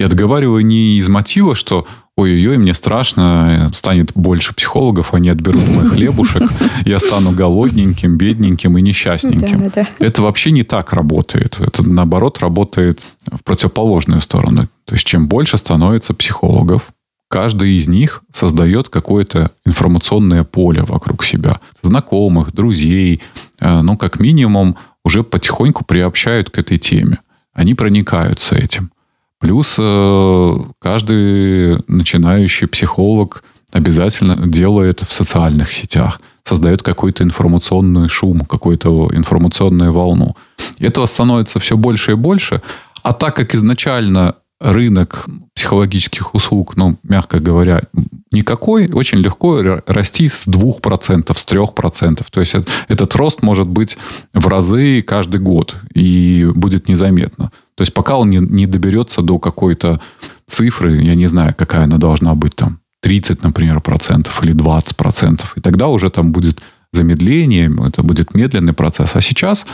И 0.00 0.02
отговариваю 0.02 0.64
не 0.64 0.96
из 0.96 1.08
мотива, 1.08 1.54
что 1.54 1.86
ой-ой-ой, 2.16 2.56
мне 2.56 2.72
страшно, 2.72 3.70
станет 3.74 4.12
больше 4.14 4.54
психологов, 4.54 5.12
они 5.12 5.28
отберут 5.28 5.68
мой 5.68 5.90
хлебушек, 5.90 6.50
я 6.86 6.98
стану 6.98 7.32
голодненьким, 7.32 8.16
бедненьким 8.16 8.78
и 8.78 8.80
несчастненьким. 8.80 9.60
Да, 9.60 9.70
да, 9.74 9.86
да. 9.98 10.06
Это 10.06 10.22
вообще 10.22 10.52
не 10.52 10.62
так 10.62 10.94
работает. 10.94 11.58
Это, 11.60 11.86
наоборот, 11.86 12.38
работает 12.38 13.02
в 13.30 13.44
противоположную 13.44 14.22
сторону. 14.22 14.68
То 14.86 14.94
есть, 14.94 15.06
чем 15.06 15.28
больше 15.28 15.58
становится 15.58 16.14
психологов, 16.14 16.94
каждый 17.28 17.76
из 17.76 17.86
них 17.86 18.22
создает 18.32 18.88
какое-то 18.88 19.50
информационное 19.66 20.44
поле 20.44 20.82
вокруг 20.82 21.26
себя. 21.26 21.60
Знакомых, 21.82 22.54
друзей, 22.54 23.20
э, 23.60 23.82
ну, 23.82 23.98
как 23.98 24.18
минимум, 24.18 24.76
уже 25.04 25.24
потихоньку 25.24 25.84
приобщают 25.84 26.48
к 26.48 26.56
этой 26.56 26.78
теме. 26.78 27.18
Они 27.52 27.74
проникаются 27.74 28.54
этим. 28.54 28.90
Плюс 29.40 29.76
э, 29.78 30.56
каждый 30.80 31.82
начинающий 31.88 32.68
психолог 32.68 33.42
обязательно 33.72 34.36
делает 34.36 35.00
в 35.00 35.12
социальных 35.12 35.72
сетях, 35.72 36.20
создает 36.44 36.82
какой-то 36.82 37.24
информационный 37.24 38.08
шум, 38.08 38.40
какую-то 38.40 39.08
информационную 39.12 39.92
волну. 39.92 40.36
Этого 40.78 41.06
становится 41.06 41.58
все 41.58 41.76
больше 41.76 42.12
и 42.12 42.16
больше. 42.16 42.60
А 43.02 43.12
так 43.12 43.34
как 43.36 43.54
изначально 43.54 44.34
рынок 44.60 45.26
психологических 45.54 46.34
услуг, 46.34 46.76
ну, 46.76 46.96
мягко 47.02 47.40
говоря, 47.40 47.82
никакой, 48.30 48.90
очень 48.92 49.18
легко 49.18 49.80
расти 49.86 50.28
с 50.28 50.46
2%, 50.46 51.32
с 51.34 51.44
3%. 51.46 52.26
То 52.30 52.40
есть 52.40 52.54
этот 52.88 53.14
рост 53.14 53.42
может 53.42 53.66
быть 53.66 53.96
в 54.34 54.46
разы 54.48 55.02
каждый 55.02 55.40
год 55.40 55.76
и 55.94 56.46
будет 56.54 56.88
незаметно. 56.88 57.50
То 57.80 57.82
есть 57.82 57.94
пока 57.94 58.18
он 58.18 58.28
не, 58.28 58.36
не 58.36 58.66
доберется 58.66 59.22
до 59.22 59.38
какой-то 59.38 60.02
цифры, 60.46 61.00
я 61.00 61.14
не 61.14 61.26
знаю, 61.28 61.54
какая 61.56 61.84
она 61.84 61.96
должна 61.96 62.34
быть 62.34 62.54
там, 62.54 62.78
30, 63.00 63.42
например, 63.42 63.80
процентов 63.80 64.44
или 64.44 64.52
20 64.52 64.96
процентов. 64.96 65.56
И 65.56 65.62
тогда 65.62 65.88
уже 65.88 66.10
там 66.10 66.30
будет 66.30 66.60
замедление, 66.92 67.72
это 67.86 68.02
будет 68.02 68.34
медленный 68.34 68.74
процесс. 68.74 69.16
А 69.16 69.22
сейчас, 69.22 69.66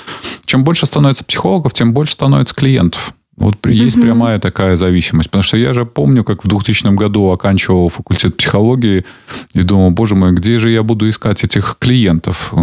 чем 0.44 0.62
больше 0.62 0.86
становится 0.86 1.24
психологов, 1.24 1.74
тем 1.74 1.92
больше 1.92 2.12
становится 2.12 2.54
клиентов. 2.54 3.12
Вот 3.36 3.56
есть 3.66 3.96
угу. 3.96 4.04
прямая 4.04 4.38
такая 4.38 4.76
зависимость. 4.76 5.30
Потому 5.30 5.42
что 5.42 5.56
я 5.56 5.74
же 5.74 5.84
помню, 5.84 6.22
как 6.22 6.44
в 6.44 6.48
2000 6.48 6.94
году 6.94 7.32
оканчивал 7.32 7.88
факультет 7.88 8.36
психологии 8.36 9.04
и 9.52 9.62
думал, 9.64 9.90
боже 9.90 10.14
мой, 10.14 10.30
где 10.30 10.60
же 10.60 10.70
я 10.70 10.84
буду 10.84 11.10
искать 11.10 11.42
этих 11.42 11.76
клиентов? 11.80 12.54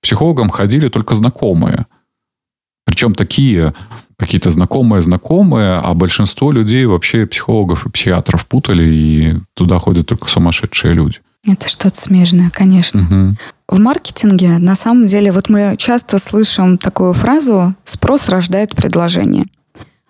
Психологам 0.00 0.50
ходили 0.50 0.88
только 0.88 1.16
знакомые. 1.16 1.86
Причем 2.84 3.14
такие 3.14 3.74
какие-то 4.18 4.50
знакомые-знакомые, 4.50 5.78
а 5.78 5.94
большинство 5.94 6.52
людей 6.52 6.86
вообще 6.86 7.26
психологов 7.26 7.86
и 7.86 7.90
психиатров 7.90 8.46
путали, 8.46 8.84
и 8.84 9.34
туда 9.54 9.78
ходят 9.78 10.06
только 10.06 10.28
сумасшедшие 10.28 10.94
люди. 10.94 11.18
Это 11.46 11.68
что-то 11.68 12.00
смежное, 12.00 12.50
конечно. 12.50 13.02
Угу. 13.02 13.36
В 13.76 13.78
маркетинге, 13.78 14.58
на 14.58 14.76
самом 14.76 15.06
деле, 15.06 15.30
вот 15.30 15.48
мы 15.48 15.74
часто 15.76 16.18
слышим 16.18 16.78
такую 16.78 17.12
фразу 17.12 17.74
«спрос 17.84 18.28
рождает 18.28 18.74
предложение». 18.74 19.44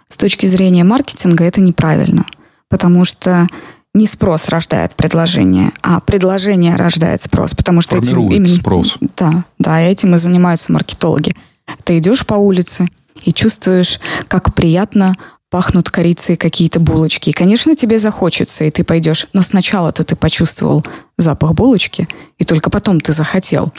С 0.09 0.17
точки 0.17 0.47
зрения 0.47 0.85
маркетинга 0.85 1.45
это 1.45 1.61
неправильно, 1.61 2.25
потому 2.69 3.05
что 3.05 3.49
не 3.95 4.07
спрос 4.07 4.49
рождает 4.49 4.95
предложение, 4.95 5.73
а 5.83 6.01
предложение 6.01 6.77
рождает 6.77 7.23
спрос, 7.23 7.55
потому 7.55 7.81
что 7.81 7.97
этим 7.97 8.31
именно 8.31 8.57
спрос. 8.57 8.97
Да, 9.17 9.45
да, 9.59 9.81
этим 9.81 10.15
и 10.15 10.19
занимаются 10.19 10.73
маркетологи. 10.73 11.35
Ты 11.85 11.99
идешь 11.99 12.27
по 12.27 12.35
улице, 12.35 12.87
и 13.25 13.33
чувствуешь, 13.33 14.01
как 14.29 14.55
приятно 14.55 15.17
пахнут 15.51 15.91
корицей 15.91 16.37
какие-то 16.37 16.81
булочки. 16.81 17.31
И, 17.31 17.33
конечно, 17.33 17.77
тебе 17.77 17.99
захочется, 17.99 18.65
и 18.65 18.71
ты 18.71 18.83
пойдешь. 18.83 19.29
Но 19.33 19.43
сначала-то 19.43 20.03
ты 20.03 20.17
почувствовал 20.17 20.85
запах 21.17 21.53
булочки, 21.55 22.09
и 22.39 22.45
только 22.45 22.71
потом 22.71 23.01
ты 23.01 23.13
захотел. 23.13 23.73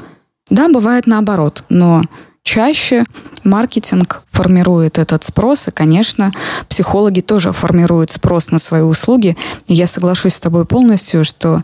Да, 0.50 0.70
бывает 0.70 1.06
наоборот, 1.06 1.64
но 1.70 2.04
чаще 2.44 3.04
маркетинг 3.44 4.24
формирует 4.32 5.00
этот 5.00 5.24
спрос, 5.24 5.68
и, 5.68 5.72
конечно, 5.72 6.32
психологи 6.70 7.20
тоже 7.20 7.52
формируют 7.52 8.12
спрос 8.12 8.52
на 8.52 8.60
свои 8.60 8.82
услуги. 8.82 9.36
И 9.68 9.74
я 9.74 9.88
соглашусь 9.88 10.36
с 10.36 10.40
тобой 10.40 10.66
полностью, 10.66 11.26
что 11.26 11.62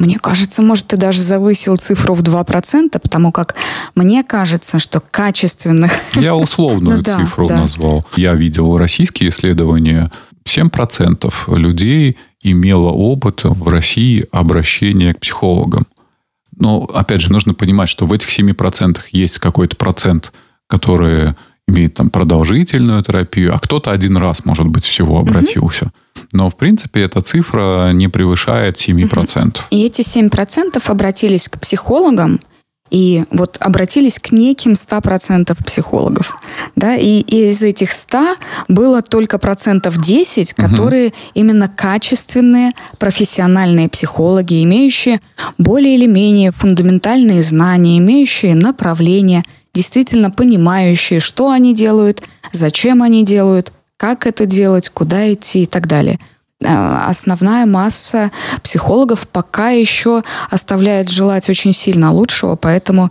мне 0.00 0.18
кажется, 0.18 0.62
может, 0.62 0.88
ты 0.88 0.96
даже 0.96 1.20
завысил 1.20 1.76
цифру 1.76 2.14
в 2.14 2.22
2%, 2.22 2.98
потому 2.98 3.32
как 3.32 3.54
мне 3.94 4.24
кажется, 4.24 4.78
что 4.78 5.00
качественных... 5.00 5.92
Я 6.14 6.34
условную 6.34 6.96
ну, 7.04 7.04
цифру 7.04 7.46
да, 7.46 7.60
назвал. 7.60 8.06
Я 8.16 8.32
видел 8.32 8.78
российские 8.78 9.28
исследования. 9.28 10.10
7% 10.46 11.32
людей 11.54 12.16
имело 12.42 12.88
опыт 12.88 13.42
в 13.44 13.68
России 13.68 14.26
обращения 14.32 15.12
к 15.12 15.20
психологам. 15.20 15.86
Но, 16.56 16.84
опять 16.84 17.20
же, 17.20 17.30
нужно 17.30 17.52
понимать, 17.52 17.90
что 17.90 18.06
в 18.06 18.12
этих 18.14 18.36
7% 18.36 18.98
есть 19.12 19.38
какой-то 19.38 19.76
процент, 19.76 20.32
который 20.66 21.34
имеет 21.68 21.94
там 21.94 22.08
продолжительную 22.08 23.02
терапию, 23.02 23.54
а 23.54 23.58
кто-то 23.58 23.90
один 23.90 24.16
раз, 24.16 24.46
может 24.46 24.66
быть, 24.66 24.84
всего 24.84 25.18
обратился. 25.18 25.84
Угу. 25.84 25.92
Но, 26.32 26.48
в 26.48 26.56
принципе, 26.56 27.02
эта 27.02 27.22
цифра 27.22 27.90
не 27.92 28.08
превышает 28.08 28.76
7%. 28.76 29.58
И 29.70 29.84
эти 29.84 30.02
7% 30.02 30.80
обратились 30.90 31.48
к 31.48 31.58
психологам, 31.58 32.40
и 32.90 33.24
вот 33.30 33.56
обратились 33.60 34.18
к 34.18 34.32
неким 34.32 34.72
100% 34.72 35.56
психологов. 35.64 36.36
Да, 36.76 36.96
и, 36.96 37.20
из 37.20 37.62
этих 37.62 37.92
100 37.92 38.36
было 38.68 39.00
только 39.00 39.38
процентов 39.38 39.96
10, 39.98 40.52
которые 40.54 41.08
угу. 41.08 41.14
именно 41.34 41.68
качественные 41.68 42.72
профессиональные 42.98 43.88
психологи, 43.88 44.62
имеющие 44.64 45.20
более 45.56 45.94
или 45.94 46.06
менее 46.06 46.50
фундаментальные 46.50 47.42
знания, 47.42 47.98
имеющие 47.98 48.54
направление, 48.54 49.44
действительно 49.72 50.30
понимающие, 50.30 51.20
что 51.20 51.50
они 51.50 51.74
делают, 51.74 52.22
зачем 52.52 53.02
они 53.02 53.24
делают, 53.24 53.72
как 54.00 54.26
это 54.26 54.46
делать, 54.46 54.88
куда 54.88 55.30
идти 55.30 55.64
и 55.64 55.66
так 55.66 55.86
далее. 55.86 56.18
А, 56.64 57.06
основная 57.06 57.66
масса 57.66 58.30
психологов 58.62 59.28
пока 59.28 59.72
еще 59.72 60.22
оставляет 60.48 61.10
желать 61.10 61.50
очень 61.50 61.74
сильно 61.74 62.10
лучшего, 62.10 62.56
поэтому 62.56 63.10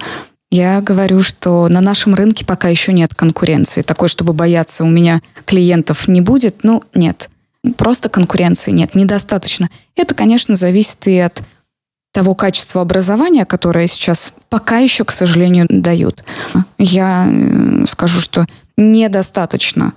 я 0.50 0.82
говорю, 0.82 1.22
что 1.22 1.68
на 1.68 1.80
нашем 1.80 2.16
рынке 2.16 2.44
пока 2.44 2.70
еще 2.70 2.92
нет 2.92 3.14
конкуренции. 3.14 3.84
Такой, 3.84 4.08
чтобы 4.08 4.34
бояться, 4.34 4.84
у 4.84 4.88
меня 4.88 5.22
клиентов 5.46 6.08
не 6.08 6.22
будет, 6.22 6.64
ну, 6.64 6.84
нет. 6.96 7.30
Просто 7.78 8.10
конкуренции 8.10 8.72
нет, 8.72 8.96
недостаточно. 8.96 9.70
Это, 9.96 10.16
конечно, 10.16 10.56
зависит 10.56 11.06
и 11.06 11.20
от 11.20 11.44
того 12.14 12.34
качества 12.34 12.82
образования, 12.82 13.46
которое 13.46 13.86
сейчас 13.86 14.34
пока 14.50 14.80
еще, 14.80 15.06
к 15.06 15.12
сожалению, 15.12 15.68
дают. 15.70 16.24
Я 16.80 17.28
э, 17.32 17.86
скажу, 17.86 18.22
что 18.22 18.48
недостаточно 18.76 19.94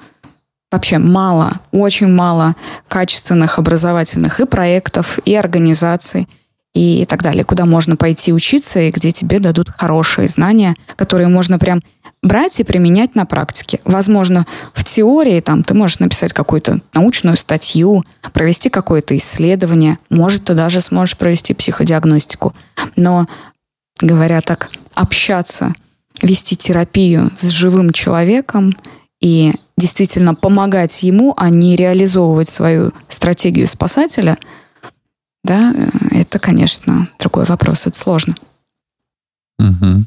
вообще 0.73 0.99
мало, 0.99 1.61
очень 1.71 2.09
мало 2.09 2.57
качественных 2.89 3.59
образовательных 3.59 4.41
и 4.41 4.47
проектов, 4.47 5.19
и 5.25 5.35
организаций, 5.35 6.27
и 6.75 7.05
так 7.05 7.23
далее, 7.23 7.45
куда 7.45 7.67
можно 7.67 7.97
пойти 7.97 8.33
учиться 8.33 8.81
и 8.81 8.91
где 8.91 9.11
тебе 9.11 9.39
дадут 9.39 9.69
хорошие 9.69 10.27
знания, 10.27 10.75
которые 10.97 11.29
можно 11.29 11.59
прям 11.59 11.83
брать 12.23 12.61
и 12.61 12.65
применять 12.65 13.15
на 13.15 13.27
практике. 13.27 13.81
Возможно, 13.85 14.47
в 14.73 14.83
теории 14.85 15.41
там 15.41 15.65
ты 15.65 15.75
можешь 15.75 15.99
написать 15.99 16.33
какую-то 16.33 16.81
научную 16.95 17.37
статью, 17.37 18.05
провести 18.33 18.71
какое-то 18.71 19.17
исследование, 19.17 19.99
может, 20.09 20.45
ты 20.45 20.55
даже 20.55 20.81
сможешь 20.81 21.19
провести 21.19 21.53
психодиагностику. 21.53 22.55
Но, 22.97 23.27
говоря 24.01 24.41
так, 24.41 24.71
общаться, 24.95 25.75
вести 26.23 26.57
терапию 26.57 27.31
с 27.37 27.49
живым 27.49 27.93
человеком 27.93 28.75
и 29.23 29.53
действительно 29.79 30.35
помогать 30.35 31.03
ему, 31.05 31.33
а 31.37 31.49
не 31.49 31.77
реализовывать 31.77 32.49
свою 32.49 32.93
стратегию 33.09 33.67
спасателя, 33.67 34.37
да, 35.45 35.73
э, 35.73 36.21
это, 36.21 36.39
конечно, 36.39 37.09
другой 37.19 37.45
вопрос, 37.45 37.87
это 37.87 37.97
сложно. 37.97 38.35
Угу. 39.59 40.05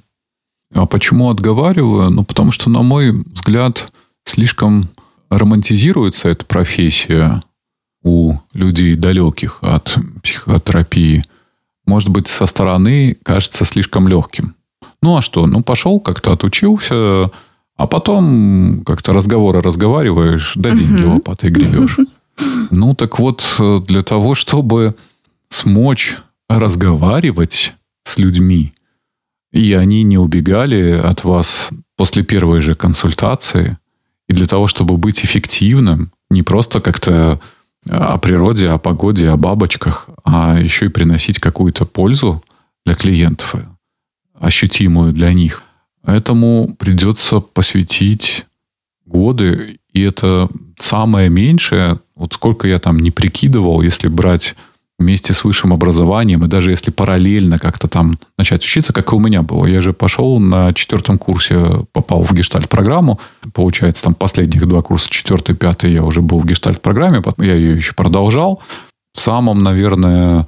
А 0.76 0.86
почему 0.86 1.30
отговариваю? 1.30 2.10
Ну, 2.10 2.24
потому 2.26 2.52
что, 2.52 2.70
на 2.70 2.82
мой 2.82 3.12
взгляд, 3.12 3.92
слишком 4.26 4.90
романтизируется 5.30 6.30
эта 6.30 6.46
профессия 6.46 7.42
у 8.04 8.36
людей 8.54 8.96
далеких 8.96 9.60
от 9.62 9.98
психотерапии. 10.24 11.24
Может 11.86 12.10
быть, 12.10 12.28
со 12.28 12.46
стороны 12.46 13.18
кажется 13.24 13.64
слишком 13.64 14.08
легким. 14.08 14.56
Ну 15.02 15.18
а 15.18 15.22
что? 15.22 15.48
Ну, 15.48 15.62
пошел, 15.62 16.00
как-то 16.00 16.34
отучился, 16.34 17.32
а 17.78 17.88
потом 17.88 18.84
как-то 18.86 19.14
разговоры 19.14 19.62
разговариваешь, 19.62 20.54
да 20.56 20.72
деньги 20.72 21.04
угу. 21.04 21.16
лопатой 21.16 21.50
гребешь. 21.50 21.98
Ну, 22.70 22.94
так 22.96 23.18
вот, 23.18 23.62
для 23.88 24.04
того, 24.04 24.36
чтобы 24.36 24.96
смочь 25.48 26.18
разговаривать 26.50 27.74
с 28.04 28.18
людьми, 28.18 28.74
и 29.54 29.72
они 29.72 30.04
не 30.04 30.18
убегали 30.18 30.92
от 30.92 31.24
вас 31.24 31.70
после 31.96 32.24
первой 32.24 32.60
же 32.60 32.76
консультации, 32.76 33.78
и 34.28 34.34
для 34.34 34.48
того, 34.48 34.68
чтобы 34.68 34.98
быть 34.98 35.24
эффективным, 35.24 36.12
не 36.30 36.44
просто 36.44 36.82
как-то 36.82 37.40
о 37.88 38.18
природе, 38.18 38.70
о 38.70 38.78
погоде, 38.78 39.30
о 39.30 39.38
бабочках, 39.38 40.10
а 40.24 40.60
еще 40.60 40.88
и 40.88 40.90
приносить 40.90 41.40
какую-то 41.40 41.86
пользу 41.86 42.44
для 42.86 42.96
клиентов, 42.96 43.56
ощутимую 44.40 45.14
для 45.14 45.32
них. 45.34 45.64
Этому 46.06 46.76
придется 46.78 47.40
посвятить 47.40 48.46
годы, 49.06 49.80
и 49.92 50.02
это 50.02 50.50
самое 50.80 51.30
меньшее, 51.30 52.00
вот 52.16 52.34
сколько 52.34 52.68
я 52.68 52.80
там 52.80 53.00
не 53.00 53.12
прикидывал, 53.12 53.82
если 53.82 54.08
брать 54.08 54.56
вместе 54.98 55.34
с 55.34 55.44
высшим 55.44 55.74
образованием, 55.74 56.46
и 56.46 56.48
даже 56.48 56.72
если 56.72 56.90
параллельно 56.90 57.60
как-то 57.60 57.88
там 57.88 58.18
начать 58.38 58.64
учиться, 58.64 58.94
как 58.94 59.12
и 59.12 59.16
у 59.16 59.20
меня 59.20 59.42
было. 59.42 59.66
Я 59.66 59.82
же 59.82 59.92
пошел 59.94 60.40
на 60.40 60.74
четвертом 60.74 61.18
курсе, 61.18 61.86
попал 61.92 62.24
в 62.24 62.34
гештальт-программу. 62.34 63.20
Получается, 63.54 64.04
там 64.04 64.16
последних 64.16 64.66
два 64.68 64.82
курса, 64.82 65.10
четвертый, 65.10 65.56
пятый, 65.56 65.92
я 65.92 66.04
уже 66.04 66.22
был 66.22 66.40
в 66.40 66.46
гештальт-программе, 66.46 67.22
я 67.40 67.56
ее 67.56 67.76
еще 67.76 67.94
продолжал. 67.94 68.62
В 69.14 69.20
самом, 69.20 69.64
наверное, 69.64 70.48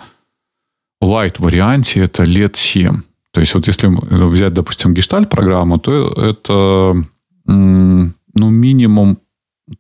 лайт-варианте 1.01 2.01
это 2.01 2.23
лет 2.23 2.55
семь. 2.55 3.01
То 3.38 3.41
есть 3.41 3.53
вот 3.53 3.67
если 3.67 3.88
взять, 4.25 4.53
допустим, 4.55 4.95
гештальт-программу, 4.95 5.77
то 5.77 6.11
это 6.13 7.05
ну, 7.45 8.13
минимум 8.33 9.19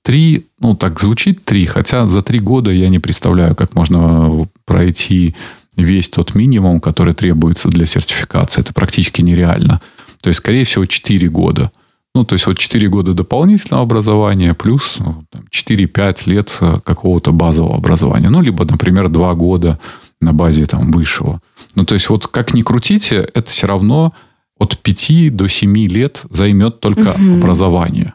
три, 0.03 0.45
ну 0.59 0.75
так 0.75 0.99
звучит 0.99 1.43
три, 1.43 1.65
хотя 1.65 2.05
за 2.05 2.21
три 2.21 2.39
года 2.39 2.69
я 2.69 2.87
не 2.89 2.99
представляю, 2.99 3.55
как 3.55 3.73
можно 3.73 4.47
пройти 4.65 5.35
весь 5.75 6.07
тот 6.07 6.35
минимум, 6.35 6.79
который 6.79 7.15
требуется 7.15 7.69
для 7.69 7.87
сертификации. 7.87 8.61
Это 8.61 8.75
практически 8.75 9.23
нереально. 9.23 9.81
То 10.21 10.29
есть, 10.29 10.37
скорее 10.37 10.63
всего, 10.63 10.85
4 10.85 11.27
года. 11.29 11.71
Ну, 12.13 12.25
то 12.25 12.35
есть, 12.35 12.45
вот 12.45 12.59
4 12.59 12.87
года 12.89 13.15
дополнительного 13.15 13.81
образования 13.81 14.53
плюс 14.53 14.97
ну, 14.99 15.25
4-5 15.51 16.29
лет 16.29 16.55
э, 16.61 16.75
какого-то 16.83 17.31
базового 17.31 17.75
образования. 17.75 18.29
Ну, 18.29 18.39
либо, 18.41 18.65
например, 18.65 19.09
2 19.09 19.33
года 19.33 19.79
на 20.21 20.33
базе 20.33 20.65
там 20.65 20.91
высшего. 20.91 21.41
Ну, 21.75 21.85
то 21.85 21.93
есть, 21.93 22.09
вот 22.09 22.27
как 22.27 22.53
ни 22.53 22.61
крутите, 22.61 23.27
это 23.33 23.49
все 23.49 23.67
равно 23.67 24.13
от 24.57 24.77
5 24.79 25.35
до 25.35 25.47
7 25.47 25.77
лет 25.87 26.23
займет 26.29 26.79
только 26.79 27.09
угу. 27.13 27.37
образование. 27.37 28.13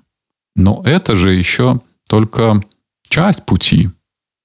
Но 0.57 0.83
это 0.85 1.15
же 1.15 1.35
еще 1.35 1.81
только 2.09 2.63
часть 3.09 3.45
пути. 3.45 3.91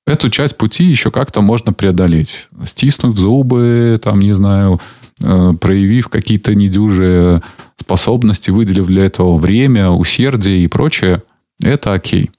Эту 0.06 0.30
часть 0.30 0.58
пути 0.58 0.86
еще 0.86 1.12
как-то 1.12 1.42
можно 1.42 1.74
преодолеть. 1.74 2.48
Стиснув 2.64 3.18
зубы, 3.18 4.00
там, 4.02 4.20
не 4.22 4.34
знаю, 4.34 4.80
э, 5.22 5.54
проявив 5.60 6.08
какие-то 6.08 6.56
недюжие 6.56 7.42
способности, 7.78 8.52
выделив 8.52 8.88
для 8.88 9.06
этого 9.06 9.38
время, 9.38 9.90
усердие 9.90 10.64
и 10.64 10.68
прочее, 10.68 11.24
это 11.62 11.94
окей. 11.94 12.32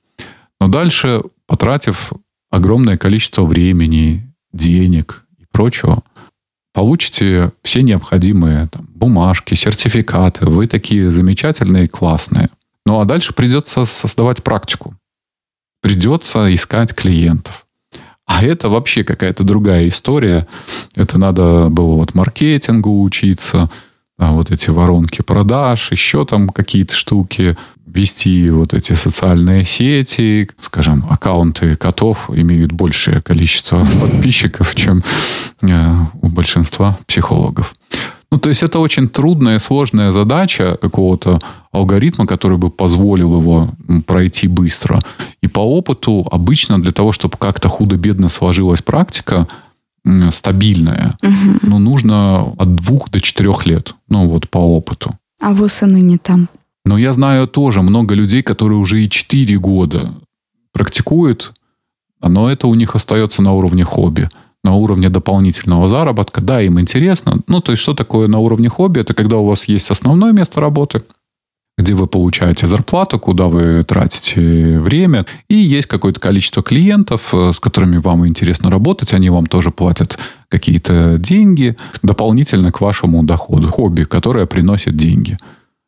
Но 0.61 0.69
дальше, 0.69 1.23
потратив 1.47 2.13
огромное 2.51 2.97
количество 2.97 3.45
времени, 3.45 4.28
денег 4.53 5.25
и 5.39 5.45
прочего, 5.51 6.03
получите 6.73 7.53
все 7.63 7.83
необходимые 7.83 8.69
там, 8.69 8.87
бумажки, 8.95 9.55
сертификаты. 9.55 10.47
Вы 10.47 10.67
такие 10.67 11.11
замечательные, 11.11 11.89
классные. 11.89 12.49
Ну 12.87 13.01
а 13.01 13.05
дальше 13.05 13.35
придется 13.35 13.85
создавать 13.85 14.43
практику. 14.43 14.95
Придется 15.83 16.53
искать 16.55 16.95
клиентов. 16.95 17.67
А 18.27 18.45
это 18.45 18.69
вообще 18.69 19.05
какая-то 19.05 19.43
другая 19.43 19.89
история. 19.89 20.47
Это 20.95 21.19
надо 21.19 21.69
было 21.71 21.95
вот 21.95 22.15
маркетингу 22.15 23.03
учиться, 23.03 23.71
а 24.19 24.33
вот 24.33 24.51
эти 24.51 24.71
воронки 24.71 25.23
продаж, 25.23 25.93
еще 25.93 26.27
там 26.27 26.49
какие-то 26.49 26.95
штуки, 26.95 27.57
вести 27.95 28.51
вот 28.51 28.75
эти 28.75 28.93
социальные 28.95 29.65
сети, 29.65 30.49
скажем, 30.61 31.05
аккаунты 31.09 31.77
котов 31.77 32.31
имеют 32.33 32.73
большее 32.73 33.21
количество 33.21 33.87
подписчиков, 34.01 34.75
чем 34.75 35.03
э, 35.63 35.95
у 36.23 36.29
большинства 36.29 36.99
психологов. 37.07 37.75
Ну, 38.31 38.39
то 38.39 38.51
есть 38.51 38.63
это 38.63 38.79
очень 38.79 39.09
трудная, 39.09 39.59
сложная 39.59 40.13
задача 40.13 40.77
какого-то 40.81 41.41
алгоритма, 41.73 42.27
который 42.27 42.59
бы 42.59 42.71
позволил 42.71 43.39
его 43.39 43.71
пройти 44.07 44.49
быстро. 44.49 45.01
И 45.41 45.49
по 45.49 45.61
опыту 45.61 46.27
обычно 46.31 46.81
для 46.81 46.93
того, 46.93 47.13
чтобы 47.13 47.39
как-то 47.39 47.69
худо-бедно 47.69 48.29
сложилась 48.29 48.83
практика, 48.83 49.49
стабильная, 50.31 51.17
угу. 51.23 51.59
ну, 51.63 51.79
нужно 51.79 52.55
от 52.59 52.75
двух 52.75 53.11
до 53.11 53.21
четырех 53.21 53.67
лет. 53.67 53.95
Ну, 54.09 54.29
вот 54.29 54.49
по 54.49 54.59
опыту. 54.59 55.15
А 55.41 55.53
вы 55.53 55.69
сыны 55.69 56.01
не 56.01 56.19
там? 56.19 56.49
Но 56.85 56.99
я 56.99 57.13
знаю 57.13 57.47
тоже 57.47 57.83
много 57.83 58.15
людей, 58.15 58.43
которые 58.43 58.79
уже 58.79 59.03
и 59.03 59.11
четыре 59.11 59.59
года 59.59 60.15
практикуют, 60.73 61.53
но 62.23 62.51
это 62.51 62.67
у 62.67 62.75
них 62.75 62.95
остается 62.95 63.43
на 63.43 63.53
уровне 63.53 63.85
хобби 63.85 64.29
на 64.65 64.75
уровне 64.75 65.09
дополнительного 65.09 65.89
заработка. 65.89 66.41
Да, 66.41 66.61
им 66.61 66.81
интересно. 66.81 67.39
Ну, 67.47 67.61
то 67.61 67.73
есть, 67.73 67.83
что 67.83 67.95
такое 67.95 68.29
на 68.29 68.39
уровне 68.39 68.69
хобби? 68.69 69.01
Это 69.01 69.15
когда 69.15 69.37
у 69.37 69.47
вас 69.47 69.65
есть 69.65 69.91
основное 69.91 70.33
место 70.33 70.61
работы, 70.61 71.03
где 71.79 71.95
вы 71.95 72.09
получаете 72.09 72.67
зарплату, 72.67 73.21
куда 73.21 73.47
вы 73.47 73.85
тратите 73.85 74.81
время, 74.81 75.27
и 75.49 75.55
есть 75.55 75.87
какое-то 75.87 76.19
количество 76.19 76.63
клиентов, 76.63 77.33
э, 77.33 77.53
с 77.55 77.61
которыми 77.61 77.99
вам 77.99 78.27
интересно 78.27 78.69
работать, 78.69 79.15
они 79.15 79.31
вам 79.31 79.47
тоже 79.47 79.71
платят 79.71 80.19
какие-то 80.49 81.19
деньги 81.19 81.77
дополнительно 82.03 82.73
к 82.73 82.81
вашему 82.81 83.23
доходу, 83.23 83.69
хобби, 83.69 84.03
которое 84.03 84.47
приносит 84.47 84.97
деньги. 84.97 85.39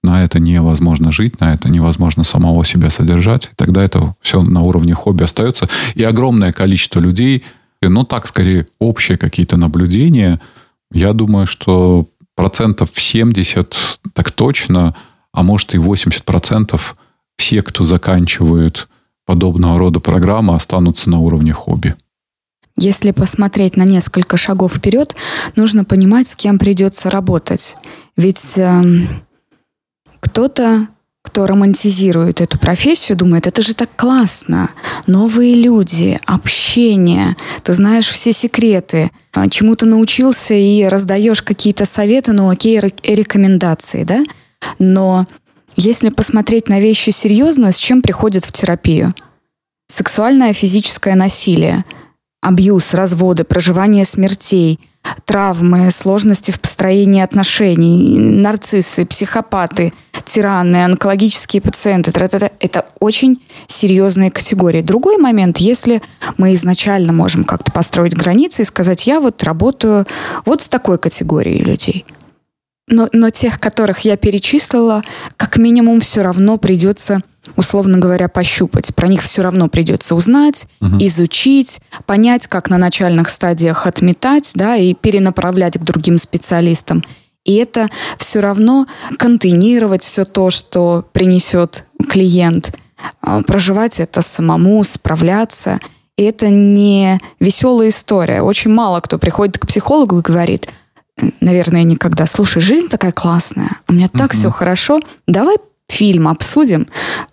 На 0.02 0.24
это 0.24 0.38
невозможно 0.38 1.12
жить, 1.12 1.40
на 1.40 1.52
это 1.52 1.68
невозможно 1.68 2.24
самого 2.24 2.64
себя 2.64 2.90
содержать. 2.90 3.50
Тогда 3.56 3.82
это 3.82 4.14
все 4.22 4.42
на 4.42 4.62
уровне 4.62 4.94
хобби 4.94 5.24
остается. 5.24 5.68
И 5.94 6.02
огромное 6.02 6.52
количество 6.52 7.00
людей, 7.00 7.44
ну 7.82 8.04
так, 8.04 8.26
скорее, 8.26 8.66
общие 8.78 9.18
какие-то 9.18 9.56
наблюдения, 9.56 10.40
я 10.90 11.12
думаю, 11.12 11.46
что 11.46 12.08
процентов 12.34 12.90
70 12.94 13.76
так 14.14 14.32
точно– 14.32 14.94
а 15.32 15.42
может 15.42 15.74
и 15.74 15.78
80% 15.78 16.80
все, 17.36 17.62
кто 17.62 17.84
заканчивает 17.84 18.88
подобного 19.26 19.78
рода 19.78 20.00
программы, 20.00 20.54
останутся 20.54 21.08
на 21.08 21.18
уровне 21.18 21.52
хобби. 21.52 21.94
Если 22.76 23.10
посмотреть 23.10 23.76
на 23.76 23.84
несколько 23.84 24.36
шагов 24.36 24.74
вперед, 24.74 25.14
нужно 25.56 25.84
понимать, 25.84 26.28
с 26.28 26.36
кем 26.36 26.58
придется 26.58 27.10
работать. 27.10 27.76
Ведь 28.16 28.56
э, 28.56 28.82
кто-то, 30.20 30.88
кто 31.22 31.46
романтизирует 31.46 32.40
эту 32.40 32.58
профессию, 32.58 33.16
думает, 33.16 33.46
это 33.46 33.62
же 33.62 33.74
так 33.74 33.90
классно. 33.96 34.70
Новые 35.06 35.54
люди, 35.54 36.18
общение, 36.26 37.36
ты 37.62 37.72
знаешь 37.72 38.08
все 38.08 38.32
секреты, 38.32 39.10
а, 39.32 39.48
чему 39.48 39.76
ты 39.76 39.86
научился 39.86 40.54
и 40.54 40.84
раздаешь 40.84 41.42
какие-то 41.42 41.84
советы, 41.84 42.32
ну 42.32 42.48
окей, 42.48 42.80
рекомендации, 42.80 44.04
да? 44.04 44.24
Но 44.78 45.26
если 45.76 46.08
посмотреть 46.08 46.68
на 46.68 46.80
вещи 46.80 47.10
серьезно, 47.10 47.70
с 47.72 47.76
чем 47.76 48.02
приходят 48.02 48.44
в 48.44 48.52
терапию? 48.52 49.12
Сексуальное 49.88 50.52
физическое 50.52 51.14
насилие, 51.14 51.84
абьюз, 52.40 52.94
разводы, 52.94 53.44
проживание 53.44 54.04
смертей, 54.04 54.80
травмы, 55.24 55.90
сложности 55.90 56.50
в 56.50 56.60
построении 56.60 57.22
отношений, 57.22 58.18
нарциссы, 58.18 59.06
психопаты, 59.06 59.92
тираны, 60.24 60.84
онкологические 60.84 61.62
пациенты. 61.62 62.12
Это, 62.14 62.50
это 62.60 62.86
очень 63.00 63.42
серьезные 63.66 64.30
категории. 64.30 64.82
Другой 64.82 65.18
момент, 65.18 65.58
если 65.58 66.02
мы 66.36 66.54
изначально 66.54 67.12
можем 67.12 67.44
как-то 67.44 67.72
построить 67.72 68.14
границы 68.14 68.62
и 68.62 68.66
сказать, 68.66 69.06
я 69.06 69.20
вот 69.20 69.42
работаю 69.42 70.06
вот 70.44 70.62
с 70.62 70.68
такой 70.68 70.98
категорией 70.98 71.62
людей– 71.62 72.04
но, 72.90 73.08
но 73.12 73.30
тех, 73.30 73.60
которых 73.60 74.00
я 74.00 74.16
перечислила, 74.16 75.04
как 75.36 75.56
минимум 75.56 76.00
все 76.00 76.22
равно 76.22 76.58
придется, 76.58 77.22
условно 77.56 77.98
говоря, 77.98 78.28
пощупать. 78.28 78.94
Про 78.94 79.08
них 79.08 79.22
все 79.22 79.42
равно 79.42 79.68
придется 79.68 80.14
узнать, 80.14 80.66
угу. 80.80 80.96
изучить, 81.00 81.80
понять, 82.06 82.46
как 82.46 82.70
на 82.70 82.78
начальных 82.78 83.28
стадиях 83.28 83.86
отметать, 83.86 84.52
да, 84.54 84.76
и 84.76 84.94
перенаправлять 84.94 85.78
к 85.78 85.82
другим 85.82 86.18
специалистам. 86.18 87.04
И 87.44 87.54
это 87.54 87.88
все 88.18 88.40
равно 88.40 88.86
контейнировать 89.18 90.02
все 90.02 90.24
то, 90.24 90.50
что 90.50 91.04
принесет 91.12 91.84
клиент, 92.08 92.76
а, 93.22 93.42
проживать 93.42 93.98
это 93.98 94.20
самому, 94.20 94.84
справляться. 94.84 95.80
И 96.16 96.22
это 96.22 96.50
не 96.50 97.18
веселая 97.40 97.88
история. 97.88 98.42
Очень 98.42 98.72
мало 98.72 99.00
кто 99.00 99.18
приходит 99.18 99.58
к 99.58 99.66
психологу 99.66 100.18
и 100.18 100.22
говорит– 100.22 100.68
наверное, 101.40 101.82
никогда. 101.82 102.26
Слушай, 102.26 102.60
жизнь 102.60 102.88
такая 102.88 103.12
классная, 103.12 103.78
у 103.88 103.92
меня 103.92 104.08
так 104.08 104.32
все 104.32 104.50
хорошо, 104.50 105.00
давай 105.26 105.56
фильм 105.90 106.28
обсудим. 106.28 106.88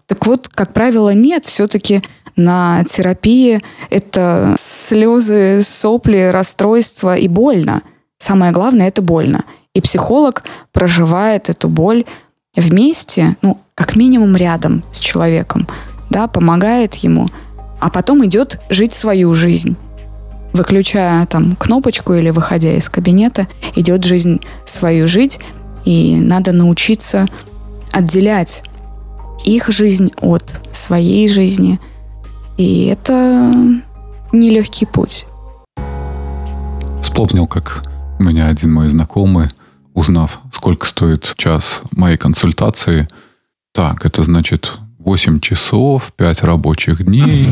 Так 0.05 0.25
вот, 0.25 0.47
как 0.47 0.73
правило, 0.73 1.13
нет, 1.13 1.45
все-таки 1.45 2.01
на 2.35 2.83
терапии 2.83 3.61
это 3.89 4.55
слезы, 4.57 5.61
сопли, 5.61 6.29
расстройства 6.31 7.15
и 7.15 7.27
больно. 7.27 7.81
Самое 8.19 8.51
главное, 8.51 8.87
это 8.87 9.01
больно. 9.01 9.43
И 9.73 9.81
психолог 9.81 10.43
проживает 10.71 11.49
эту 11.49 11.67
боль 11.67 12.05
вместе, 12.55 13.35
ну, 13.41 13.59
как 13.75 13.95
минимум 13.95 14.35
рядом 14.35 14.83
с 14.91 14.99
человеком, 14.99 15.67
да, 16.09 16.27
помогает 16.27 16.95
ему, 16.95 17.27
а 17.79 17.89
потом 17.89 18.25
идет 18.25 18.59
жить 18.69 18.93
свою 18.93 19.33
жизнь 19.33 19.77
выключая 20.53 21.25
там 21.27 21.55
кнопочку 21.55 22.13
или 22.13 22.29
выходя 22.31 22.75
из 22.75 22.89
кабинета, 22.89 23.47
идет 23.75 24.03
жизнь 24.03 24.41
свою 24.65 25.07
жить, 25.07 25.39
и 25.85 26.15
надо 26.15 26.51
научиться 26.51 27.27
отделять 27.97 28.63
их 29.43 29.69
жизнь 29.69 30.11
от 30.21 30.43
своей 30.71 31.27
жизни. 31.27 31.79
И 32.57 32.85
это 32.85 33.53
нелегкий 34.31 34.85
путь. 34.85 35.25
Вспомнил, 37.01 37.47
как 37.47 37.83
меня 38.19 38.47
один 38.47 38.73
мой 38.73 38.89
знакомый, 38.89 39.49
узнав, 39.93 40.39
сколько 40.51 40.85
стоит 40.85 41.33
час 41.37 41.81
моей 41.91 42.17
консультации, 42.17 43.07
так, 43.73 44.05
это 44.05 44.23
значит 44.23 44.73
8 44.99 45.39
часов, 45.39 46.11
5 46.17 46.43
рабочих 46.43 47.03
дней, 47.03 47.47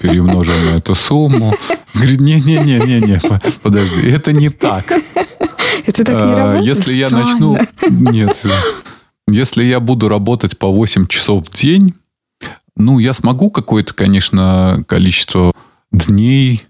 перемножим 0.00 0.54
на 0.66 0.76
эту 0.76 0.94
сумму. 0.94 1.54
Говорит, 1.94 2.20
не-не-не-не-не, 2.20 3.20
подожди, 3.62 4.02
это 4.02 4.32
не 4.32 4.50
так. 4.50 4.84
Это 5.86 6.04
так 6.04 6.14
не 6.14 6.32
а, 6.32 6.36
работает? 6.36 6.66
Если 6.66 6.92
я 6.92 7.08
начну... 7.08 7.58
Нет. 7.88 8.46
Если 9.30 9.64
я 9.64 9.78
буду 9.78 10.08
работать 10.08 10.58
по 10.58 10.68
8 10.68 11.06
часов 11.06 11.46
в 11.46 11.50
день, 11.50 11.94
ну, 12.76 12.98
я 12.98 13.12
смогу 13.12 13.50
какое-то, 13.50 13.92
конечно, 13.92 14.84
количество 14.88 15.52
дней, 15.92 16.64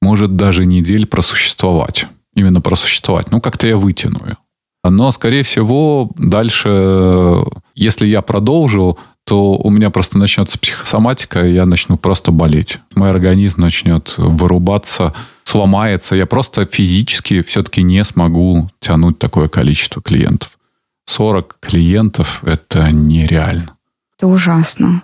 может, 0.00 0.36
даже 0.36 0.64
недель 0.64 1.06
просуществовать. 1.06 2.06
Именно 2.36 2.60
просуществовать. 2.60 3.30
Ну, 3.30 3.40
как-то 3.40 3.66
я 3.66 3.76
вытяну 3.76 4.20
ее. 4.24 4.36
Но, 4.84 5.10
скорее 5.12 5.42
всего, 5.42 6.10
дальше, 6.16 7.42
если 7.74 8.06
я 8.06 8.22
продолжу, 8.22 8.98
то 9.24 9.56
у 9.56 9.70
меня 9.70 9.88
просто 9.90 10.18
начнется 10.18 10.58
психосоматика, 10.58 11.46
и 11.46 11.54
я 11.54 11.64
начну 11.64 11.96
просто 11.96 12.30
болеть. 12.30 12.78
Мой 12.94 13.08
организм 13.08 13.62
начнет 13.62 14.14
вырубаться, 14.18 15.14
сломается. 15.44 16.14
Я 16.14 16.26
просто 16.26 16.66
физически 16.66 17.42
все-таки 17.42 17.82
не 17.82 18.04
смогу 18.04 18.70
тянуть 18.80 19.18
такое 19.18 19.48
количество 19.48 20.02
клиентов. 20.02 20.58
40 21.06 21.58
клиентов– 21.60 22.42
это 22.44 22.90
нереально. 22.90 23.76
Это 24.16 24.28
ужасно. 24.28 25.02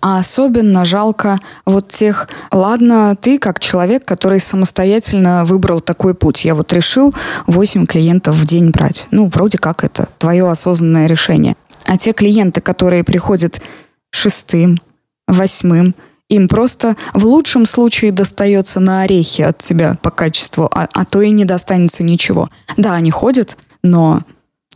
А 0.00 0.18
особенно 0.18 0.84
жалко 0.84 1.40
вот 1.64 1.88
тех, 1.88 2.28
ладно, 2.52 3.16
ты 3.18 3.38
как 3.38 3.58
человек, 3.58 4.04
который 4.04 4.38
самостоятельно 4.38 5.46
выбрал 5.46 5.80
такой 5.80 6.14
путь. 6.14 6.44
Я 6.44 6.54
вот 6.54 6.74
решил 6.74 7.14
8 7.46 7.86
клиентов 7.86 8.36
в 8.36 8.44
день 8.44 8.70
брать. 8.70 9.06
Ну, 9.10 9.28
вроде 9.28 9.56
как 9.56 9.82
это 9.82 10.10
твое 10.18 10.46
осознанное 10.46 11.06
решение. 11.06 11.56
А 11.86 11.96
те 11.96 12.12
клиенты, 12.12 12.60
которые 12.60 13.02
приходят 13.02 13.62
шестым, 14.10 14.78
восьмым, 15.26 15.94
им 16.28 16.48
просто 16.48 16.96
в 17.12 17.24
лучшем 17.24 17.64
случае 17.64 18.12
достается 18.12 18.80
на 18.80 19.02
орехи 19.02 19.40
от 19.42 19.58
тебя 19.58 19.96
по 20.02 20.10
качеству, 20.10 20.68
а, 20.70 20.86
а 20.92 21.04
то 21.04 21.20
и 21.22 21.30
не 21.30 21.44
достанется 21.44 22.02
ничего. 22.02 22.50
Да, 22.76 22.94
они 22.94 23.10
ходят, 23.10 23.56
но 23.82 24.22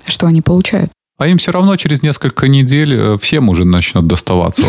что 0.06 0.26
они 0.26 0.42
получают? 0.42 0.90
А 1.18 1.26
им 1.26 1.38
все 1.38 1.50
равно 1.50 1.76
через 1.76 2.02
несколько 2.02 2.46
недель 2.46 2.94
э, 2.94 3.18
всем 3.20 3.48
уже 3.48 3.64
начнет 3.64 4.06
доставаться. 4.06 4.62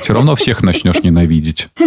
Все 0.00 0.14
равно 0.14 0.36
всех 0.36 0.62
начнешь 0.62 1.02
ненавидеть. 1.02 1.68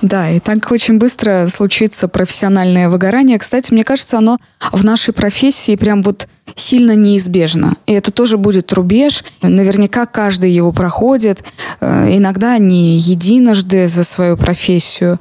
Да, 0.00 0.30
и 0.30 0.38
так 0.38 0.70
очень 0.70 0.98
быстро 0.98 1.48
случится 1.48 2.06
профессиональное 2.06 2.88
выгорание. 2.88 3.36
Кстати, 3.36 3.72
мне 3.72 3.82
кажется, 3.82 4.18
оно 4.18 4.38
в 4.70 4.84
нашей 4.84 5.12
профессии 5.12 5.74
прям 5.74 6.04
вот 6.04 6.28
сильно 6.54 6.94
неизбежно. 6.94 7.74
И 7.86 7.92
это 7.92 8.12
тоже 8.12 8.36
будет 8.36 8.72
рубеж. 8.72 9.24
Наверняка 9.42 10.06
каждый 10.06 10.52
его 10.52 10.70
проходит. 10.70 11.42
Э, 11.80 12.16
иногда 12.16 12.58
не 12.58 12.96
единожды 12.96 13.88
за 13.88 14.04
свою 14.04 14.36
профессию. 14.36 15.18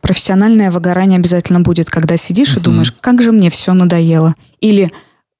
Профессиональное 0.00 0.70
выгорание 0.70 1.18
обязательно 1.18 1.60
будет, 1.60 1.90
когда 1.90 2.16
сидишь 2.16 2.56
и 2.56 2.60
думаешь, 2.60 2.92
как 3.00 3.20
же 3.20 3.32
мне 3.32 3.50
все 3.50 3.72
надоело. 3.72 4.36
Или 4.60 4.84
Э, 4.84 4.90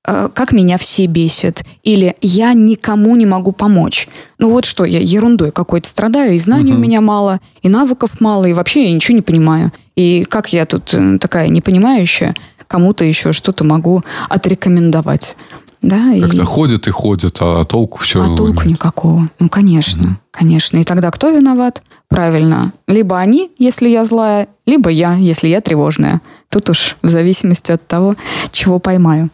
как 0.05 0.53
меня 0.53 0.77
все 0.77 1.07
бесят, 1.07 1.65
или 1.83 2.15
я 2.21 2.53
никому 2.53 3.17
не 3.17 3.25
могу 3.25 3.53
помочь. 3.53 4.09
Ну 4.39 4.51
вот 4.51 4.67
что, 4.67 4.85
я 4.85 5.01
ерундой 5.01 5.51
какой-то 5.51 5.89
страдаю, 5.89 6.35
и 6.35 6.39
знаний 6.39 6.73
угу. 6.73 6.79
у 6.79 6.83
меня 6.83 7.01
мало, 7.01 7.41
и 7.63 7.69
навыков 7.71 8.21
мало, 8.21 8.45
и 8.45 8.53
вообще 8.53 8.85
я 8.85 8.93
ничего 8.93 9.17
не 9.17 9.23
понимаю. 9.23 9.73
И 9.97 10.25
как 10.25 10.53
я 10.53 10.67
тут 10.67 10.93
э, 10.93 11.19
такая 11.19 11.49
непонимающая, 11.49 12.35
кому-то 12.67 13.05
еще 13.05 13.33
что-то 13.33 13.65
могу 13.65 14.03
отрекомендовать. 14.29 15.37
Да, 15.81 16.15
Как-то 16.21 16.43
и... 16.43 16.45
ходят 16.45 16.89
и 16.89 16.91
ходят, 16.91 17.37
а 17.41 17.65
толку 17.65 17.99
все... 17.99 18.23
А 18.23 18.37
толку 18.37 18.63
нет. 18.63 18.73
никакого. 18.73 19.29
Ну, 19.39 19.49
конечно, 19.49 20.03
угу. 20.03 20.17
конечно. 20.31 20.79
И 20.79 20.85
тогда 20.85 21.11
кто 21.11 21.31
виноват? 21.31 21.83
Правильно. 22.09 22.73
Либо 22.87 23.19
они, 23.19 23.51
если 23.59 23.89
я 23.89 24.05
злая, 24.05 24.49
либо 24.67 24.91
я, 24.91 25.15
если 25.15 25.49
я 25.49 25.61
тревожная. 25.61 26.21
Тут 26.51 26.71
уж 26.71 26.97
в 27.03 27.09
зависимости 27.09 27.73
от 27.73 27.87
того, 27.87 28.17
чего 28.51 28.79
поймаю. 28.79 29.31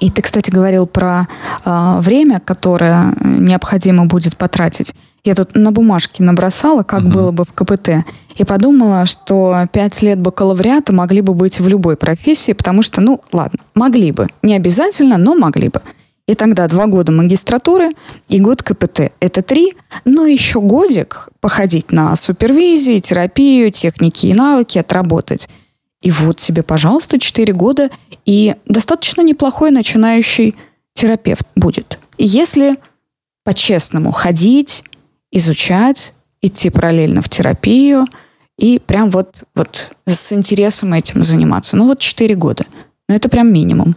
И 0.00 0.10
ты, 0.10 0.22
кстати, 0.22 0.50
говорил 0.50 0.86
про 0.86 1.28
э, 1.64 1.98
время, 2.00 2.40
которое 2.40 3.14
необходимо 3.20 4.06
будет 4.06 4.36
потратить. 4.36 4.94
Я 5.24 5.34
тут 5.34 5.54
на 5.54 5.72
бумажке 5.72 6.22
набросала, 6.22 6.82
как 6.82 7.00
угу. 7.00 7.08
было 7.08 7.30
бы 7.30 7.44
в 7.44 7.52
КПТ, 7.52 8.04
и 8.36 8.44
подумала, 8.44 9.06
что 9.06 9.66
пять 9.72 10.02
лет 10.02 10.20
бакалавриата 10.20 10.92
могли 10.92 11.22
бы 11.22 11.34
быть 11.34 11.60
в 11.60 11.68
любой 11.68 11.96
профессии, 11.96 12.52
потому 12.52 12.82
что, 12.82 13.00
ну, 13.00 13.22
ладно, 13.32 13.58
могли 13.74 14.12
бы. 14.12 14.28
Не 14.42 14.54
обязательно, 14.56 15.16
но 15.16 15.34
могли 15.34 15.68
бы. 15.68 15.80
И 16.26 16.34
тогда 16.34 16.66
два 16.68 16.86
года 16.86 17.12
магистратуры 17.12 17.90
и 18.28 18.40
год 18.40 18.62
КПТ. 18.62 19.12
Это 19.20 19.42
три, 19.42 19.74
но 20.04 20.26
еще 20.26 20.60
годик 20.60 21.28
походить 21.40 21.92
на 21.92 22.16
супервизии, 22.16 22.98
терапию, 22.98 23.70
техники 23.70 24.26
и 24.26 24.34
навыки 24.34 24.78
отработать. 24.78 25.48
И 26.04 26.10
вот 26.10 26.36
тебе, 26.36 26.62
пожалуйста, 26.62 27.18
четыре 27.18 27.54
года, 27.54 27.88
и 28.26 28.54
достаточно 28.66 29.22
неплохой 29.22 29.70
начинающий 29.70 30.54
терапевт 30.92 31.46
будет. 31.56 31.98
Если 32.18 32.76
по-честному 33.42 34.12
ходить, 34.12 34.84
изучать, 35.32 36.12
идти 36.42 36.68
параллельно 36.68 37.22
в 37.22 37.30
терапию 37.30 38.04
и 38.58 38.78
прям 38.78 39.08
вот, 39.08 39.44
вот 39.54 39.92
с 40.06 40.32
интересом 40.34 40.92
этим 40.92 41.24
заниматься. 41.24 41.74
Ну 41.74 41.86
вот 41.86 42.00
четыре 42.00 42.34
года. 42.34 42.66
Ну 43.08 43.14
это 43.14 43.30
прям 43.30 43.50
минимум. 43.50 43.94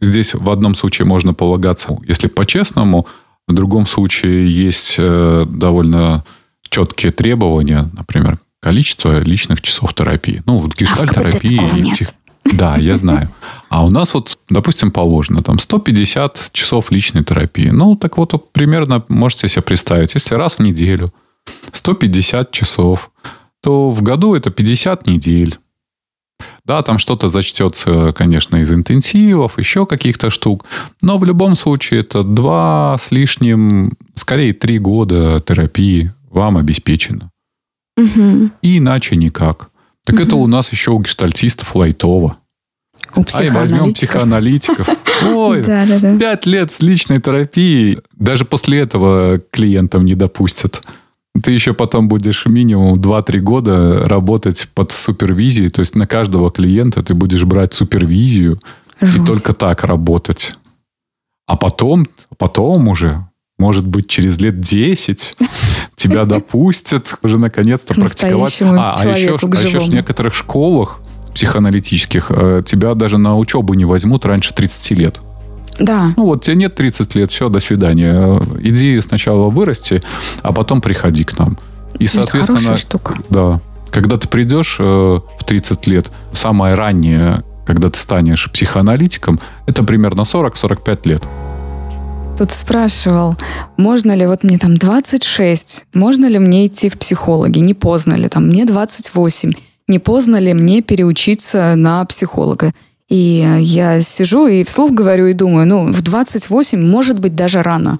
Здесь 0.00 0.32
в 0.32 0.48
одном 0.48 0.74
случае 0.74 1.04
можно 1.04 1.34
полагаться, 1.34 1.98
если 2.06 2.28
по-честному, 2.28 3.06
в 3.46 3.52
другом 3.52 3.86
случае 3.86 4.48
есть 4.50 4.94
э, 4.96 5.44
довольно 5.46 6.24
четкие 6.62 7.12
требования, 7.12 7.90
например, 7.92 8.38
количество 8.60 9.18
личных 9.18 9.62
часов 9.62 9.94
терапии. 9.94 10.42
Ну, 10.46 10.58
вот 10.58 10.76
гештальтерапии. 10.76 11.58
А 11.58 11.78
нет. 11.78 12.14
Да, 12.44 12.76
я 12.76 12.96
знаю. 12.96 13.28
А 13.68 13.84
у 13.84 13.90
нас 13.90 14.14
вот, 14.14 14.38
допустим, 14.48 14.90
положено 14.90 15.42
там 15.42 15.58
150 15.58 16.50
часов 16.52 16.90
личной 16.90 17.22
терапии. 17.22 17.68
Ну, 17.68 17.96
так 17.96 18.16
вот, 18.16 18.52
примерно 18.52 19.04
можете 19.08 19.48
себе 19.48 19.62
представить, 19.62 20.14
если 20.14 20.34
раз 20.34 20.54
в 20.54 20.60
неделю 20.60 21.12
150 21.72 22.50
часов, 22.50 23.10
то 23.62 23.90
в 23.90 24.02
году 24.02 24.34
это 24.34 24.50
50 24.50 25.06
недель. 25.06 25.58
Да, 26.64 26.82
там 26.82 26.98
что-то 26.98 27.28
зачтется, 27.28 28.12
конечно, 28.12 28.56
из 28.56 28.72
интенсивов, 28.72 29.58
еще 29.58 29.86
каких-то 29.86 30.30
штук. 30.30 30.64
Но 31.02 31.18
в 31.18 31.24
любом 31.24 31.54
случае 31.54 32.00
это 32.00 32.22
два 32.22 32.96
с 32.98 33.10
лишним, 33.10 33.92
скорее 34.14 34.54
три 34.54 34.78
года 34.78 35.40
терапии 35.40 36.12
вам 36.30 36.56
обеспечено. 36.56 37.30
Угу. 37.96 38.50
И 38.62 38.78
иначе 38.78 39.16
никак. 39.16 39.70
Так 40.04 40.16
угу. 40.16 40.22
это 40.22 40.36
у 40.36 40.46
нас 40.46 40.72
еще 40.72 40.92
у 40.92 41.00
гештальтистов 41.00 41.74
лайтово. 41.76 42.36
У 43.16 43.20
а 43.20 43.52
возьмем 43.52 43.94
психоаналитиков. 43.94 44.88
Ой, 45.26 45.62
пять 45.62 46.46
лет 46.46 46.72
с 46.72 46.80
личной 46.80 47.20
терапией. 47.20 47.98
Даже 48.16 48.44
после 48.44 48.80
этого 48.80 49.38
клиентам 49.50 50.04
не 50.04 50.14
допустят. 50.14 50.82
Ты 51.42 51.52
еще 51.52 51.74
потом 51.74 52.08
будешь 52.08 52.46
минимум 52.46 53.00
2-3 53.00 53.38
года 53.38 54.08
работать 54.08 54.68
под 54.74 54.92
супервизией. 54.92 55.70
То 55.70 55.80
есть 55.80 55.96
на 55.96 56.06
каждого 56.06 56.50
клиента 56.50 57.02
ты 57.02 57.14
будешь 57.14 57.44
брать 57.44 57.74
супервизию 57.74 58.58
Жуть. 59.00 59.22
и 59.22 59.26
только 59.26 59.52
так 59.52 59.84
работать. 59.84 60.54
А 61.46 61.56
потом, 61.56 62.06
потом 62.36 62.88
уже, 62.88 63.26
может 63.60 63.86
быть, 63.86 64.08
через 64.08 64.38
лет 64.38 64.58
10 64.58 65.36
тебя 65.94 66.24
допустят 66.24 67.14
уже 67.22 67.38
наконец-то 67.38 67.94
практиковать. 67.94 68.58
А, 68.62 68.96
а 68.98 69.04
еще, 69.04 69.36
а 69.40 69.46
еще 69.46 69.80
в 69.80 69.90
некоторых 69.90 70.34
школах 70.34 71.00
психоаналитических 71.34 72.26
э, 72.30 72.62
тебя 72.64 72.94
даже 72.94 73.18
на 73.18 73.36
учебу 73.36 73.74
не 73.74 73.84
возьмут 73.84 74.24
раньше 74.24 74.54
30 74.54 74.90
лет. 74.92 75.20
Да. 75.78 76.14
Ну 76.16 76.24
вот 76.24 76.42
тебе 76.42 76.56
нет 76.56 76.74
30 76.74 77.14
лет, 77.14 77.30
все, 77.30 77.50
до 77.50 77.60
свидания. 77.60 78.40
Иди 78.58 78.98
сначала 79.02 79.50
вырасти, 79.50 80.02
а 80.42 80.52
потом 80.52 80.80
приходи 80.80 81.24
к 81.24 81.38
нам. 81.38 81.58
И, 81.98 82.06
соответственно, 82.06 82.58
Это 82.58 82.76
штука. 82.78 83.14
Да. 83.28 83.60
Когда 83.90 84.16
ты 84.16 84.26
придешь 84.26 84.76
э, 84.78 84.82
в 84.82 85.44
30 85.44 85.86
лет, 85.86 86.10
самое 86.32 86.74
раннее, 86.74 87.44
когда 87.66 87.90
ты 87.90 87.98
станешь 87.98 88.50
психоаналитиком, 88.50 89.38
это 89.66 89.82
примерно 89.82 90.22
40-45 90.22 91.00
лет. 91.04 91.22
Тут 92.40 92.52
спрашивал, 92.52 93.34
можно 93.76 94.12
ли, 94.16 94.26
вот 94.26 94.44
мне 94.44 94.56
там 94.56 94.74
26, 94.74 95.84
можно 95.92 96.24
ли 96.24 96.38
мне 96.38 96.68
идти 96.68 96.88
в 96.88 96.98
психологи, 96.98 97.58
не 97.58 97.74
поздно 97.74 98.14
ли, 98.14 98.30
там 98.30 98.46
мне 98.46 98.64
28, 98.64 99.52
не 99.88 99.98
поздно 99.98 100.36
ли 100.36 100.54
мне 100.54 100.80
переучиться 100.80 101.74
на 101.76 102.02
психолога. 102.06 102.72
И 103.10 103.46
я 103.58 104.00
сижу 104.00 104.46
и 104.46 104.64
вслух 104.64 104.92
говорю 104.92 105.26
и 105.26 105.34
думаю, 105.34 105.66
ну, 105.66 105.92
в 105.92 106.00
28 106.00 106.80
может 106.80 107.18
быть 107.18 107.36
даже 107.36 107.60
рано. 107.60 107.98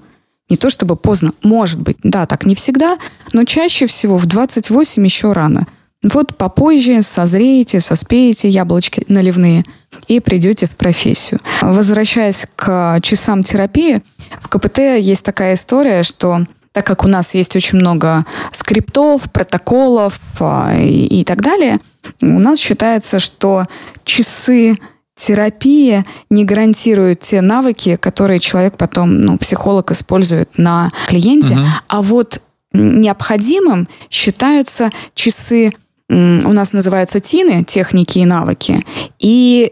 Не 0.49 0.57
то 0.57 0.71
чтобы 0.71 0.95
поздно, 0.95 1.33
может 1.43 1.79
быть. 1.79 1.97
Да, 2.01 2.25
так 2.25 2.47
не 2.47 2.55
всегда, 2.55 2.97
но 3.33 3.43
чаще 3.43 3.85
всего 3.85 4.17
в 4.17 4.25
28 4.25 5.05
еще 5.05 5.33
рано. 5.33 5.67
Вот 6.03 6.35
попозже 6.35 7.03
созреете, 7.03 7.79
соспеете 7.79 8.49
яблочки 8.49 9.03
наливные 9.07 9.63
и 10.07 10.19
придете 10.19 10.65
в 10.65 10.71
профессию. 10.71 11.39
Возвращаясь 11.61 12.47
к 12.55 12.99
часам 13.03 13.43
терапии, 13.43 14.01
в 14.41 14.47
КПТ 14.49 14.79
есть 14.99 15.23
такая 15.23 15.53
история, 15.53 16.03
что 16.03 16.45
так 16.71 16.85
как 16.87 17.03
у 17.03 17.07
нас 17.07 17.35
есть 17.35 17.55
очень 17.55 17.79
много 17.79 18.25
скриптов, 18.51 19.29
протоколов 19.31 20.19
а, 20.39 20.73
и, 20.73 21.19
и 21.21 21.23
так 21.23 21.41
далее, 21.41 21.79
у 22.21 22.39
нас 22.39 22.59
считается, 22.59 23.19
что 23.19 23.67
часы 24.05 24.75
терапия 25.15 26.05
не 26.29 26.45
гарантирует 26.45 27.19
те 27.19 27.41
навыки, 27.41 27.97
которые 27.97 28.39
человек 28.39 28.77
потом, 28.77 29.21
ну, 29.21 29.37
психолог 29.37 29.91
использует 29.91 30.57
на 30.57 30.91
клиенте, 31.07 31.55
угу. 31.55 31.65
а 31.87 32.01
вот 32.01 32.41
необходимым 32.73 33.87
считаются 34.09 34.89
часы, 35.13 35.73
у 36.11 36.53
нас 36.53 36.73
называются 36.73 37.19
ТИНы, 37.19 37.63
техники 37.63 38.19
и 38.19 38.25
навыки, 38.25 38.85
и 39.19 39.71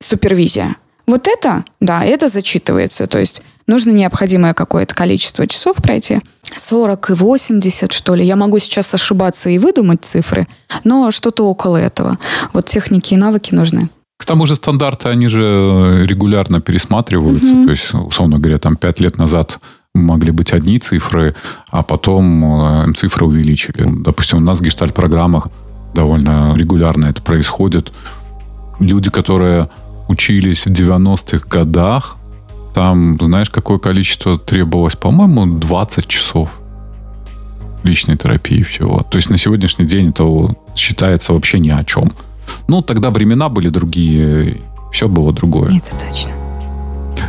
супервизия. 0.00 0.76
Вот 1.06 1.28
это, 1.28 1.64
да, 1.80 2.04
это 2.04 2.28
зачитывается. 2.28 3.06
То 3.06 3.18
есть 3.18 3.42
нужно 3.68 3.90
необходимое 3.90 4.54
какое-то 4.54 4.94
количество 4.94 5.46
часов 5.46 5.76
пройти. 5.76 6.20
40 6.42 7.10
и 7.10 7.12
80, 7.14 7.92
что 7.92 8.14
ли. 8.14 8.24
Я 8.24 8.36
могу 8.36 8.58
сейчас 8.58 8.92
ошибаться 8.94 9.48
и 9.50 9.58
выдумать 9.58 10.04
цифры, 10.04 10.48
но 10.84 11.10
что-то 11.10 11.48
около 11.48 11.76
этого. 11.76 12.18
Вот 12.52 12.66
техники 12.66 13.14
и 13.14 13.16
навыки 13.16 13.54
нужны. 13.54 13.88
К 14.18 14.24
тому 14.24 14.46
же 14.46 14.54
стандарты, 14.56 15.08
они 15.08 15.28
же 15.28 15.42
э, 15.42 16.04
регулярно 16.06 16.60
пересматриваются. 16.60 17.52
Угу. 17.52 17.64
То 17.66 17.70
есть, 17.70 17.94
условно 17.94 18.38
говоря, 18.38 18.58
там 18.58 18.76
пять 18.76 18.98
лет 18.98 19.18
назад 19.18 19.60
могли 19.94 20.30
быть 20.30 20.52
одни 20.52 20.78
цифры, 20.78 21.34
а 21.70 21.82
потом 21.82 22.88
э, 22.90 22.92
цифры 22.94 23.26
увеличили. 23.26 23.84
Допустим, 23.86 24.38
у 24.38 24.40
нас 24.40 24.58
в 24.58 24.62
гештальт-программах 24.62 25.48
довольно 25.96 26.54
регулярно 26.56 27.06
это 27.06 27.20
происходит. 27.20 27.92
Люди, 28.78 29.10
которые 29.10 29.68
учились 30.08 30.66
в 30.66 30.70
90-х 30.70 31.48
годах, 31.48 32.16
там, 32.74 33.16
знаешь, 33.18 33.50
какое 33.50 33.78
количество 33.78 34.38
требовалось? 34.38 34.96
По-моему, 34.96 35.46
20 35.46 36.06
часов 36.06 36.50
личной 37.82 38.16
терапии 38.16 38.62
всего. 38.62 39.02
То 39.10 39.16
есть 39.16 39.30
на 39.30 39.38
сегодняшний 39.38 39.86
день 39.86 40.10
это 40.10 40.24
считается 40.74 41.32
вообще 41.32 41.58
ни 41.58 41.70
о 41.70 41.82
чем. 41.84 42.12
Ну, 42.68 42.82
тогда 42.82 43.10
времена 43.10 43.48
были 43.48 43.68
другие, 43.70 44.60
все 44.92 45.08
было 45.08 45.32
другое. 45.32 45.76
Это 45.76 45.96
точно. 46.06 46.45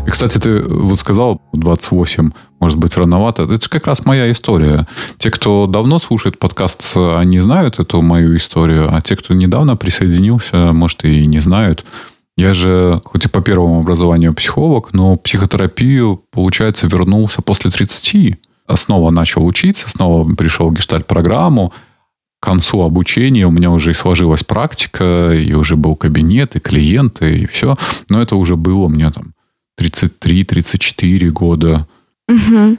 И, 0.06 0.10
кстати, 0.10 0.38
ты 0.38 0.62
вот 0.64 1.00
сказал 1.00 1.42
28, 1.54 2.32
может 2.60 2.78
быть, 2.78 2.96
рановато. 2.96 3.44
Это 3.44 3.62
же 3.62 3.70
как 3.70 3.88
раз 3.88 4.06
моя 4.06 4.32
история. 4.32 4.88
Те, 5.18 5.32
кто 5.32 5.68
давно 5.68 6.00
слушает 6.00 6.40
подкаст, 6.40 6.96
они 6.96 7.40
знают 7.40 7.80
эту 7.80 8.02
мою 8.02 8.36
историю, 8.38 8.90
а 8.94 9.02
те, 9.02 9.16
кто 9.16 9.34
недавно 9.34 9.76
присоединился, 9.76 10.72
может, 10.72 11.04
и 11.04 11.26
не 11.26 11.40
знают. 11.40 11.84
Я 12.38 12.54
же, 12.54 13.02
хоть 13.04 13.26
и 13.26 13.30
по 13.30 13.42
первому 13.42 13.80
образованию 13.80 14.34
психолог, 14.34 14.94
но 14.94 15.18
психотерапию, 15.18 16.22
получается, 16.32 16.88
вернулся 16.88 17.42
после 17.42 17.72
30. 17.72 18.38
Снова 18.76 19.12
начал 19.12 19.46
учиться, 19.46 19.90
снова 19.90 20.32
пришел 20.36 20.70
в 20.70 20.74
гештальт-программу. 20.74 21.74
К 22.40 22.46
концу 22.46 22.82
обучения 22.82 23.48
у 23.48 23.52
меня 23.52 23.72
уже 23.72 23.92
и 23.92 23.96
сложилась 23.96 24.44
практика, 24.44 25.34
и 25.34 25.54
уже 25.54 25.76
был 25.76 25.96
кабинет, 25.96 26.56
и 26.56 26.60
клиенты, 26.60 27.40
и 27.40 27.48
все. 27.48 27.76
Но 28.10 28.22
это 28.22 28.36
уже 28.36 28.56
было 28.56 28.88
меня 28.88 29.10
там 29.10 29.34
33-34 29.80 31.30
года. 31.30 31.88
Угу. 32.28 32.78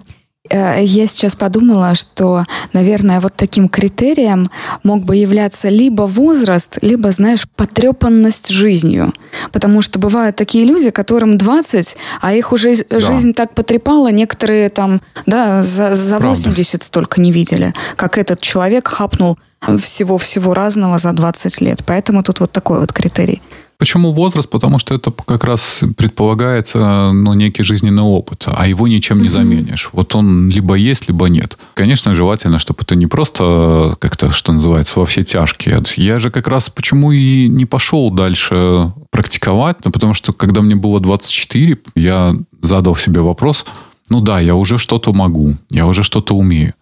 Я 0.51 1.07
сейчас 1.07 1.37
подумала, 1.37 1.95
что, 1.95 2.45
наверное, 2.73 3.21
вот 3.21 3.35
таким 3.37 3.69
критерием 3.69 4.51
мог 4.83 5.05
бы 5.05 5.17
являться 5.17 5.69
либо 5.69 6.03
возраст, 6.03 6.79
либо, 6.81 7.11
знаешь, 7.13 7.47
потрепанность 7.55 8.49
жизнью. 8.49 9.13
Потому 9.53 9.83
что 9.83 9.99
бывают 9.99 10.37
такие 10.37 10.65
люди, 10.65 10.91
которым 10.91 11.37
20, 11.37 11.97
а 12.23 12.35
их 12.35 12.53
уже 12.53 12.77
да. 12.89 13.01
жизнь 13.01 13.35
так 13.35 13.55
потрепала, 13.55 14.11
некоторые 14.11 14.71
там, 14.71 15.03
да, 15.27 15.63
за, 15.63 15.95
за 15.95 16.19
80 16.19 16.83
столько 16.83 17.21
не 17.21 17.31
видели, 17.31 17.75
как 17.97 18.17
этот 18.17 18.41
человек 18.41 18.89
хапнул 18.89 19.39
всего-всего 19.79 20.55
разного 20.55 20.99
за 20.99 21.13
20 21.13 21.61
лет. 21.61 21.83
Поэтому 21.85 22.23
тут 22.23 22.41
вот 22.41 22.53
такой 22.53 22.81
вот 22.81 22.93
критерий. 22.93 23.43
Почему 23.79 24.13
возраст? 24.13 24.51
Потому 24.51 24.81
что 24.81 24.95
это 24.95 25.13
как 25.13 25.45
раз 25.45 25.81
предполагается 25.97 27.13
ну, 27.13 27.33
некий 27.35 27.63
жизненный 27.63 28.03
опыт, 28.03 28.45
а 28.47 28.67
его 28.67 28.89
ничем 28.89 29.23
не 29.23 29.29
заменишь. 29.29 29.91
Вот 29.93 30.17
он 30.17 30.49
либо 30.49 30.75
есть, 30.75 31.07
либо 31.07 31.29
нет. 31.29 31.57
Конечно, 31.75 32.13
желательно, 32.17 32.59
чтобы 32.59 32.81
это 32.83 32.97
не 32.97 33.07
просто 33.07 33.97
как-то, 34.01 34.33
что 34.33 34.53
называется, 34.53 34.99
во 34.99 35.07
все 35.07 35.23
тяжкие. 35.23 35.81
Я 35.95 36.19
же 36.19 36.33
как 36.33 36.49
раз 36.49 36.71
почему 36.71 37.13
и 37.13 37.47
не 37.49 37.67
пошел 37.67 38.11
дальше 38.11 38.93
практиковать, 39.13 39.85
ну, 39.85 39.93
потому 39.93 40.13
что 40.13 40.33
когда 40.33 40.61
мне 40.61 40.75
было 40.75 40.99
24, 40.99 41.79
я 41.95 42.35
задал 42.61 42.97
себе 42.97 43.21
вопрос, 43.21 43.65
ну 44.11 44.21
да, 44.21 44.41
я 44.41 44.57
уже 44.57 44.79
что-то 44.79 45.13
могу, 45.13 45.55
я 45.71 45.87
уже 45.87 46.03
что-то 46.03 46.35
умею. 46.35 46.75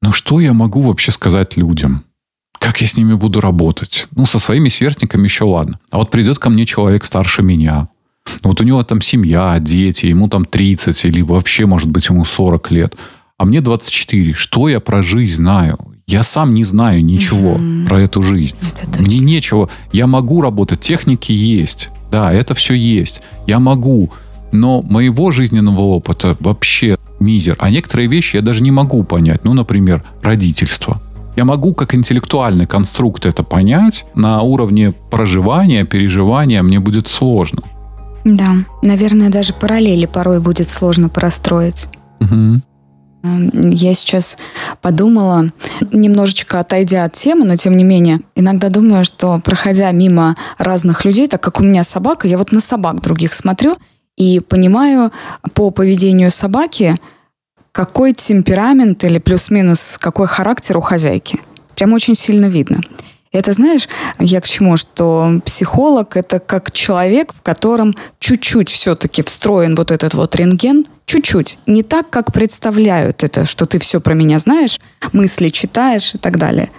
Но 0.00 0.12
что 0.12 0.40
я 0.40 0.54
могу 0.54 0.80
вообще 0.80 1.12
сказать 1.12 1.58
людям? 1.58 2.04
Как 2.62 2.80
я 2.80 2.86
с 2.86 2.96
ними 2.96 3.14
буду 3.14 3.40
работать? 3.40 4.06
Ну, 4.14 4.24
со 4.24 4.38
своими 4.38 4.68
сверстниками 4.68 5.24
еще 5.24 5.44
ладно. 5.44 5.80
А 5.90 5.98
вот 5.98 6.10
придет 6.10 6.38
ко 6.38 6.48
мне 6.48 6.64
человек 6.64 7.04
старше 7.04 7.42
меня. 7.42 7.88
Вот 8.44 8.60
у 8.60 8.64
него 8.64 8.82
там 8.84 9.00
семья, 9.00 9.58
дети, 9.58 10.06
ему 10.06 10.28
там 10.28 10.44
30, 10.44 11.04
или 11.06 11.22
вообще, 11.22 11.66
может 11.66 11.88
быть, 11.88 12.08
ему 12.08 12.24
40 12.24 12.70
лет. 12.70 12.96
А 13.36 13.44
мне 13.44 13.60
24. 13.60 14.32
Что 14.34 14.68
я 14.68 14.78
про 14.78 15.02
жизнь 15.02 15.34
знаю? 15.34 15.76
Я 16.06 16.22
сам 16.22 16.54
не 16.54 16.62
знаю 16.62 17.04
ничего 17.04 17.54
угу. 17.54 17.88
про 17.88 18.00
эту 18.00 18.22
жизнь. 18.22 18.56
Мне 18.98 19.18
нечего. 19.18 19.68
Я 19.92 20.06
могу 20.06 20.40
работать, 20.40 20.80
техники 20.80 21.32
есть. 21.32 21.88
Да, 22.12 22.32
это 22.32 22.54
все 22.54 22.74
есть. 22.74 23.22
Я 23.46 23.58
могу. 23.58 24.12
Но 24.52 24.82
моего 24.82 25.32
жизненного 25.32 25.80
опыта 25.80 26.36
вообще 26.38 26.96
мизер. 27.18 27.56
А 27.58 27.70
некоторые 27.70 28.06
вещи 28.06 28.36
я 28.36 28.42
даже 28.42 28.62
не 28.62 28.70
могу 28.70 29.02
понять. 29.02 29.42
Ну, 29.44 29.52
например, 29.54 30.04
родительство. 30.22 31.00
Я 31.36 31.44
могу 31.44 31.72
как 31.74 31.94
интеллектуальный 31.94 32.66
конструкт 32.66 33.24
это 33.24 33.42
понять, 33.42 34.04
на 34.14 34.42
уровне 34.42 34.92
проживания, 34.92 35.84
переживания 35.84 36.62
мне 36.62 36.78
будет 36.78 37.08
сложно. 37.08 37.62
Да, 38.24 38.50
наверное, 38.82 39.30
даже 39.30 39.52
параллели 39.52 40.06
порой 40.06 40.40
будет 40.40 40.68
сложно 40.68 41.08
простроить. 41.08 41.88
Угу. 42.20 42.60
Я 43.72 43.94
сейчас 43.94 44.36
подумала, 44.80 45.46
немножечко 45.92 46.60
отойдя 46.60 47.04
от 47.04 47.12
темы, 47.14 47.44
но 47.44 47.56
тем 47.56 47.76
не 47.76 47.84
менее, 47.84 48.20
иногда 48.34 48.68
думаю, 48.68 49.04
что 49.04 49.40
проходя 49.42 49.90
мимо 49.92 50.36
разных 50.58 51.04
людей, 51.04 51.28
так 51.28 51.40
как 51.40 51.60
у 51.60 51.62
меня 51.62 51.84
собака, 51.84 52.26
я 52.26 52.36
вот 52.36 52.52
на 52.52 52.60
собак 52.60 53.00
других 53.00 53.32
смотрю 53.32 53.76
и 54.16 54.40
понимаю 54.40 55.12
по 55.54 55.70
поведению 55.70 56.30
собаки, 56.30 56.96
какой 57.72 58.12
темперамент 58.12 59.02
или 59.04 59.18
плюс-минус 59.18 59.98
какой 59.98 60.26
характер 60.26 60.76
у 60.78 60.80
хозяйки. 60.80 61.40
Прям 61.74 61.92
очень 61.94 62.14
сильно 62.14 62.46
видно. 62.46 62.80
Это 63.32 63.54
знаешь, 63.54 63.88
я 64.18 64.42
к 64.42 64.46
чему, 64.46 64.76
что 64.76 65.40
психолог 65.46 66.18
это 66.18 66.38
как 66.38 66.70
человек, 66.70 67.32
в 67.32 67.40
котором 67.40 67.94
чуть-чуть 68.18 68.68
все-таки 68.68 69.22
встроен 69.22 69.74
вот 69.74 69.90
этот 69.90 70.12
вот 70.12 70.36
рентген, 70.36 70.84
чуть-чуть. 71.06 71.58
Не 71.66 71.82
так, 71.82 72.10
как 72.10 72.30
представляют 72.30 73.24
это, 73.24 73.46
что 73.46 73.64
ты 73.64 73.78
все 73.78 74.02
про 74.02 74.12
меня 74.12 74.38
знаешь, 74.38 74.78
мысли 75.14 75.48
читаешь 75.48 76.14
и 76.14 76.18
так 76.18 76.36
далее. 76.36 76.70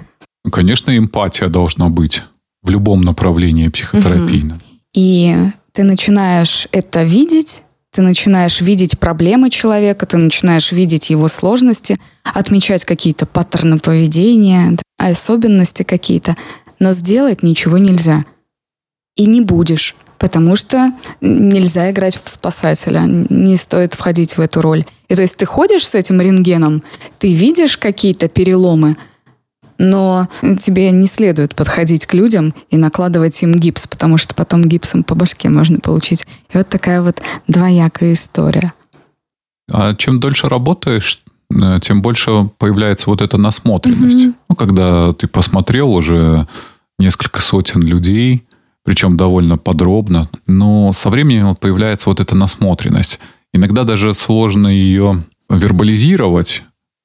Конечно, 0.52 0.96
эмпатия 0.96 1.48
должна 1.48 1.90
быть 1.90 2.22
в 2.62 2.70
любом 2.70 3.02
направлении 3.02 3.68
психотерапийном. 3.70 4.58
Угу. 4.58 4.80
И 4.94 5.36
ты 5.72 5.82
начинаешь 5.82 6.68
это 6.72 7.04
видеть, 7.04 7.64
ты 7.94 8.02
начинаешь 8.02 8.60
видеть 8.60 9.00
проблемы 9.00 9.52
человека, 9.52 10.08
ты 10.08 10.18
начинаешь 10.18 10.72
видеть 10.72 11.12
его 11.12 11.28
сложности, 11.28 12.00
отмечать 12.24 12.86
какие-то 12.86 13.28
паттерны 13.28 13.78
поведения, 13.78 14.76
особенности 14.98 15.84
какие-то, 15.84 16.36
но 16.80 16.92
сделать 16.92 17.44
ничего 17.44 17.78
нельзя. 17.78 18.26
И 19.16 19.28
не 19.28 19.42
будешь, 19.42 19.96
потому 20.18 20.56
что 20.56 20.92
нельзя 21.22 21.92
играть 21.92 22.20
в 22.22 22.28
спасателя, 22.28 23.02
не 23.06 23.56
стоит 23.58 23.94
входить 23.94 24.38
в 24.38 24.42
эту 24.42 24.62
роль. 24.62 24.86
И 25.08 25.14
то 25.14 25.22
есть 25.22 25.38
ты 25.38 25.46
ходишь 25.46 25.88
с 25.88 25.94
этим 25.94 26.20
рентгеном, 26.20 26.82
ты 27.20 27.32
видишь 27.32 27.78
какие-то 27.78 28.28
переломы, 28.28 28.98
но 29.84 30.30
тебе 30.60 30.92
не 30.92 31.06
следует 31.06 31.56
подходить 31.56 32.06
к 32.06 32.14
людям 32.14 32.54
и 32.70 32.78
накладывать 32.78 33.44
им 33.44 33.52
гипс, 33.52 33.86
потому 33.88 34.18
что 34.18 34.34
потом 34.34 34.64
гипсом 34.64 35.04
по 35.04 35.14
башке 35.14 35.50
можно 35.50 35.80
получить. 35.80 36.26
И 36.54 36.58
вот 36.58 36.70
такая 36.70 37.02
вот 37.02 37.22
двоякая 37.48 38.14
история. 38.14 38.74
А 39.72 39.94
чем 39.96 40.20
дольше 40.20 40.48
работаешь, 40.48 41.22
э, 41.54 41.80
тем 41.82 42.02
больше 42.02 42.50
появляется 42.58 43.10
вот 43.10 43.22
эта 43.22 43.38
насмотренность. 43.38 44.16
Mm-hmm. 44.16 44.34
Ну, 44.50 44.56
когда 44.56 45.14
ты 45.14 45.28
посмотрел 45.28 45.92
уже 45.94 46.48
несколько 46.98 47.42
сотен 47.42 47.82
людей, 47.82 48.44
причем 48.86 49.18
довольно 49.18 49.58
подробно, 49.58 50.30
но 50.48 50.94
со 50.94 51.10
временем 51.10 51.56
появляется 51.56 52.10
вот 52.10 52.20
эта 52.20 52.36
насмотренность. 52.36 53.20
Иногда 53.54 53.84
даже 53.84 54.14
сложно 54.14 54.68
ее 54.68 55.24
вербализировать, 55.50 56.64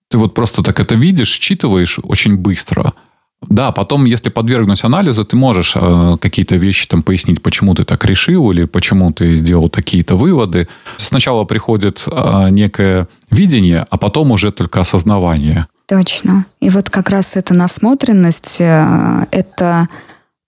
ты 0.09 0.19
вот 0.19 0.35
просто 0.35 0.63
так 0.63 0.81
это 0.81 0.95
видишь, 0.95 1.31
считываешь 1.31 1.99
очень 2.03 2.37
быстро. 2.37 2.93
Да, 3.43 3.71
потом, 3.71 4.05
если 4.05 4.31
подвергнуть 4.31 4.83
анализу, 4.83 5.25
ты 5.25 5.37
можешь 5.37 5.77
э, 5.77 6.17
какие-то 6.21 6.57
вещи 6.57 6.89
там 6.89 7.05
пояснить, 7.05 7.41
почему 7.41 7.75
ты 7.75 7.85
так 7.85 8.05
решил 8.05 8.51
или 8.51 8.65
почему 8.65 9.13
ты 9.13 9.37
сделал 9.37 9.69
такие-то 9.69 10.17
выводы. 10.17 10.67
Сначала 10.97 11.45
приходит 11.45 12.03
э, 12.07 12.49
некое 12.51 13.07
видение, 13.31 13.87
а 13.91 13.97
потом 13.97 14.33
уже 14.33 14.51
только 14.51 14.81
осознавание. 14.81 15.67
Точно. 15.87 16.47
И 16.61 16.69
вот 16.69 16.91
как 16.91 17.11
раз 17.11 17.37
эта 17.37 17.55
насмотренность, 17.55 18.61
э, 18.61 19.27
это 19.31 19.89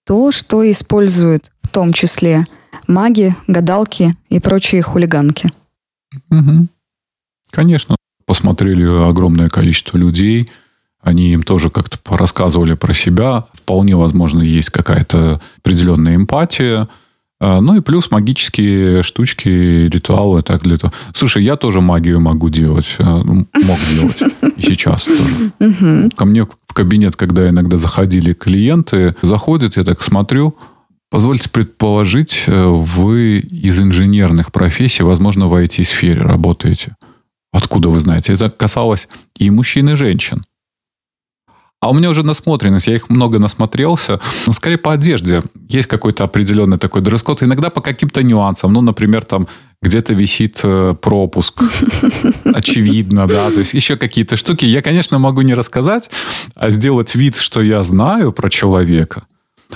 то, 0.05 0.31
что 0.31 0.69
используют 0.69 1.49
в 1.61 1.69
том 1.69 1.93
числе 1.93 2.45
маги, 2.87 3.33
гадалки 3.47 4.17
и 4.29 4.41
прочие 4.41 4.81
хулиганки. 4.81 5.49
Угу. 6.29 6.67
Конечно 7.51 7.95
посмотрели 8.31 8.85
огромное 9.09 9.49
количество 9.49 9.97
людей, 9.97 10.49
они 11.01 11.33
им 11.33 11.43
тоже 11.43 11.69
как-то 11.69 11.97
рассказывали 12.15 12.75
про 12.75 12.93
себя. 12.93 13.43
Вполне 13.53 13.97
возможно, 13.97 14.41
есть 14.41 14.69
какая-то 14.69 15.41
определенная 15.57 16.15
эмпатия. 16.15 16.87
А, 17.41 17.59
ну 17.59 17.75
и 17.75 17.81
плюс 17.81 18.09
магические 18.09 19.03
штучки, 19.03 19.49
ритуалы 19.49 20.43
так 20.43 20.63
для 20.63 20.77
того. 20.77 20.93
Слушай, 21.13 21.43
я 21.43 21.57
тоже 21.57 21.81
магию 21.81 22.21
могу 22.21 22.47
делать. 22.47 22.95
А, 22.99 23.21
ну, 23.21 23.45
мог 23.65 23.79
делать. 23.89 24.33
И 24.55 24.61
сейчас 24.61 25.03
тоже. 25.03 26.09
Ко 26.15 26.23
мне 26.23 26.45
в 26.45 26.73
кабинет, 26.73 27.17
когда 27.17 27.49
иногда 27.49 27.75
заходили 27.75 28.31
клиенты, 28.31 29.13
заходят, 29.21 29.75
я 29.75 29.83
так 29.83 30.01
смотрю, 30.01 30.55
Позвольте 31.09 31.49
предположить, 31.49 32.45
э, 32.47 32.65
вы 32.65 33.39
из 33.39 33.81
инженерных 33.81 34.53
профессий, 34.53 35.03
возможно, 35.03 35.47
в 35.47 35.61
IT-сфере 35.61 36.21
работаете. 36.21 36.95
Откуда 37.51 37.89
вы 37.89 37.99
знаете? 37.99 38.33
Это 38.33 38.49
касалось 38.49 39.07
и 39.37 39.49
мужчин, 39.49 39.89
и 39.89 39.95
женщин. 39.95 40.43
А 41.81 41.89
у 41.89 41.95
меня 41.95 42.11
уже 42.11 42.21
насмотренность, 42.21 42.85
я 42.85 42.95
их 42.95 43.09
много 43.09 43.39
насмотрелся. 43.39 44.19
Но 44.45 44.53
скорее 44.53 44.77
по 44.77 44.93
одежде. 44.93 45.41
Есть 45.67 45.87
какой-то 45.87 46.23
определенный 46.23 46.77
такой 46.77 47.01
дресс-код. 47.01 47.41
Иногда 47.41 47.71
по 47.71 47.81
каким-то 47.81 48.21
нюансам. 48.21 48.71
Ну, 48.71 48.81
например, 48.81 49.25
там 49.25 49.47
где-то 49.81 50.13
висит 50.13 50.59
э, 50.63 50.93
пропуск. 51.01 51.63
Очевидно, 52.43 53.25
да. 53.25 53.49
То 53.49 53.59
есть 53.59 53.73
еще 53.73 53.97
какие-то 53.97 54.37
штуки. 54.37 54.63
Я, 54.63 54.83
конечно, 54.83 55.17
могу 55.17 55.41
не 55.41 55.55
рассказать, 55.55 56.11
а 56.53 56.69
сделать 56.69 57.15
вид, 57.15 57.35
что 57.35 57.63
я 57.63 57.83
знаю 57.83 58.31
про 58.31 58.51
человека. 58.51 59.23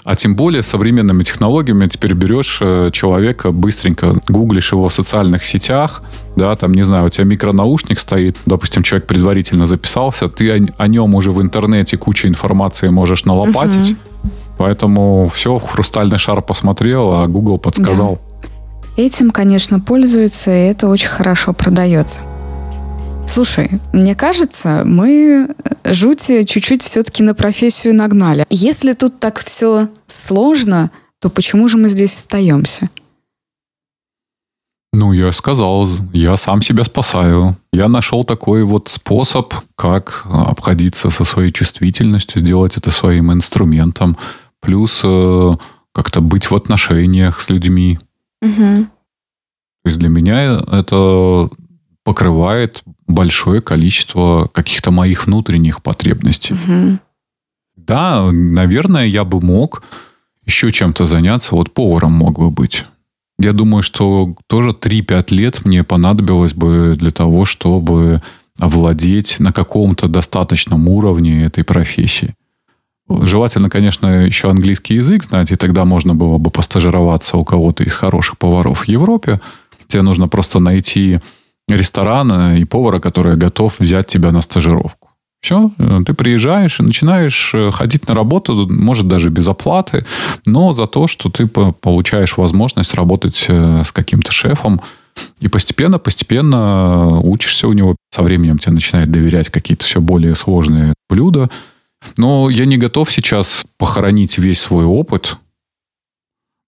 А 0.04 0.16
тем 0.16 0.36
более 0.36 0.62
современными 0.62 1.24
технологиями 1.24 1.88
теперь 1.88 2.14
берешь 2.14 2.60
э, 2.62 2.90
человека, 2.92 3.52
быстренько 3.52 4.16
гуглишь 4.28 4.72
его 4.72 4.88
в 4.90 4.94
социальных 4.94 5.46
сетях, 5.46 6.04
да, 6.36 6.56
там, 6.56 6.74
не 6.74 6.84
знаю, 6.84 7.06
у 7.06 7.10
тебя 7.10 7.26
микронаушник 7.26 8.00
стоит, 8.00 8.38
допустим, 8.46 8.84
человек 8.84 9.08
предварительно 9.08 9.66
записался, 9.66 10.28
ты 10.28 10.52
о, 10.52 10.84
о 10.84 10.88
нем 10.88 11.16
уже 11.16 11.32
в 11.32 11.42
интернете 11.42 11.98
кучу 11.98 12.28
информации 12.28 12.90
можешь 12.90 13.26
налопатить, 13.26 13.92
угу. 13.92 14.32
поэтому 14.58 15.32
все, 15.34 15.58
в 15.58 15.64
хрустальный 15.64 16.18
шар 16.18 16.42
посмотрел, 16.42 17.14
а 17.14 17.28
Google 17.28 17.58
подсказал. 17.58 18.20
Да. 18.42 19.04
Этим, 19.04 19.32
конечно, 19.32 19.80
пользуются, 19.80 20.52
и 20.52 20.70
это 20.70 20.88
очень 20.88 21.10
хорошо 21.10 21.54
продается. 21.54 22.22
Слушай, 23.28 23.70
мне 23.92 24.16
кажется, 24.16 24.84
мы 24.86 25.56
жути 25.84 26.44
чуть-чуть 26.44 26.84
все-таки 26.84 27.24
на 27.24 27.34
профессию 27.34 27.94
нагнали. 27.94 28.46
Если 28.50 28.94
тут 28.94 29.20
так 29.20 29.38
все 29.40 29.90
сложно, 30.08 30.92
то 31.20 31.30
почему 31.30 31.68
же 31.68 31.78
мы 31.78 31.90
здесь 31.90 32.18
остаемся? 32.18 32.90
Ну, 34.94 35.12
я 35.12 35.34
сказал, 35.34 35.90
я 36.14 36.38
сам 36.38 36.62
себя 36.62 36.86
спасаю. 36.86 37.58
Я 37.74 37.90
нашел 37.90 38.24
такой 38.24 38.64
вот 38.64 38.88
способ, 38.88 39.54
как 39.76 40.26
обходиться 40.26 41.10
со 41.10 41.26
своей 41.26 41.52
чувствительностью, 41.52 42.42
сделать 42.42 42.78
это 42.78 42.92
своим 42.92 43.34
инструментом. 43.34 44.18
Плюс 44.62 45.02
э, 45.04 45.56
как-то 45.92 46.22
быть 46.22 46.50
в 46.50 46.56
отношениях 46.56 47.42
с 47.42 47.50
людьми. 47.50 48.00
Угу. 48.42 48.86
То 49.84 49.90
есть 49.90 49.98
для 49.98 50.08
меня 50.08 50.64
это 50.72 51.50
покрывает 52.06 52.82
большое 53.08 53.62
количество 53.62 54.50
каких-то 54.52 54.92
моих 54.92 55.26
внутренних 55.26 55.82
потребностей. 55.82 56.54
Угу. 56.54 57.00
Да, 57.78 58.32
наверное, 58.32 59.06
я 59.06 59.24
бы 59.24 59.42
мог 59.42 59.84
еще 60.46 60.72
чем-то 60.72 61.06
заняться, 61.06 61.56
вот 61.56 61.74
поваром 61.74 62.14
мог 62.14 62.40
бы 62.40 62.50
быть. 62.50 62.86
Я 63.38 63.52
думаю, 63.52 63.84
что 63.84 64.36
тоже 64.48 64.70
3-5 64.70 65.36
лет 65.36 65.66
мне 65.66 65.84
понадобилось 65.84 66.54
бы 66.54 66.96
для 66.98 67.12
того, 67.12 67.46
чтобы 67.46 68.22
овладеть 68.58 69.40
на 69.40 69.52
каком-то 69.52 70.08
достаточном 70.08 70.88
уровне 70.88 71.46
этой 71.46 71.64
профессии. 71.64 72.34
Желательно, 73.08 73.70
конечно, 73.70 74.26
еще 74.26 74.50
английский 74.50 74.96
язык 74.96 75.26
знать, 75.26 75.52
и 75.52 75.56
тогда 75.56 75.86
можно 75.86 76.16
было 76.16 76.38
бы 76.38 76.50
постажироваться 76.50 77.38
у 77.38 77.44
кого-то 77.44 77.84
из 77.84 77.94
хороших 77.94 78.38
поваров 78.38 78.82
в 78.82 78.88
Европе. 78.88 79.42
Тебе 79.88 80.02
нужно 80.02 80.28
просто 80.28 80.60
найти 80.60 81.20
ресторан 81.68 82.56
и 82.56 82.66
повара, 82.66 83.00
который 83.00 83.38
готов 83.38 83.80
взять 83.80 84.08
тебя 84.08 84.32
на 84.32 84.42
стажировку. 84.42 85.10
Все, 85.42 85.72
ты 86.08 86.14
приезжаешь 86.16 86.80
и 86.80 86.84
начинаешь 86.84 87.52
э, 87.54 87.70
ходить 87.70 88.08
на 88.08 88.16
работу, 88.16 88.68
может, 88.68 89.08
даже 89.08 89.30
без 89.30 89.48
оплаты, 89.48 90.04
но 90.48 90.74
за 90.74 90.88
то, 90.88 91.06
что 91.06 91.30
ты 91.30 91.46
получаешь 91.46 92.38
возможность 92.38 92.96
работать 92.96 93.46
э, 93.48 93.84
с 93.86 93.92
каким-то 93.92 94.32
шефом, 94.32 94.82
и 95.40 95.48
постепенно, 95.48 96.00
постепенно 96.00 97.20
учишься 97.20 97.68
у 97.68 97.74
него. 97.74 97.96
Со 98.10 98.24
временем 98.24 98.58
тебе 98.58 98.74
начинает 98.74 99.12
доверять 99.12 99.50
какие-то 99.50 99.86
все 99.86 100.02
более 100.02 100.34
сложные 100.34 100.96
блюда. 101.10 101.50
Но 102.18 102.50
я 102.50 102.66
не 102.66 102.78
готов 102.78 103.12
сейчас 103.12 103.66
похоронить 103.78 104.38
весь 104.40 104.62
свой 104.62 104.86
опыт, 104.86 105.38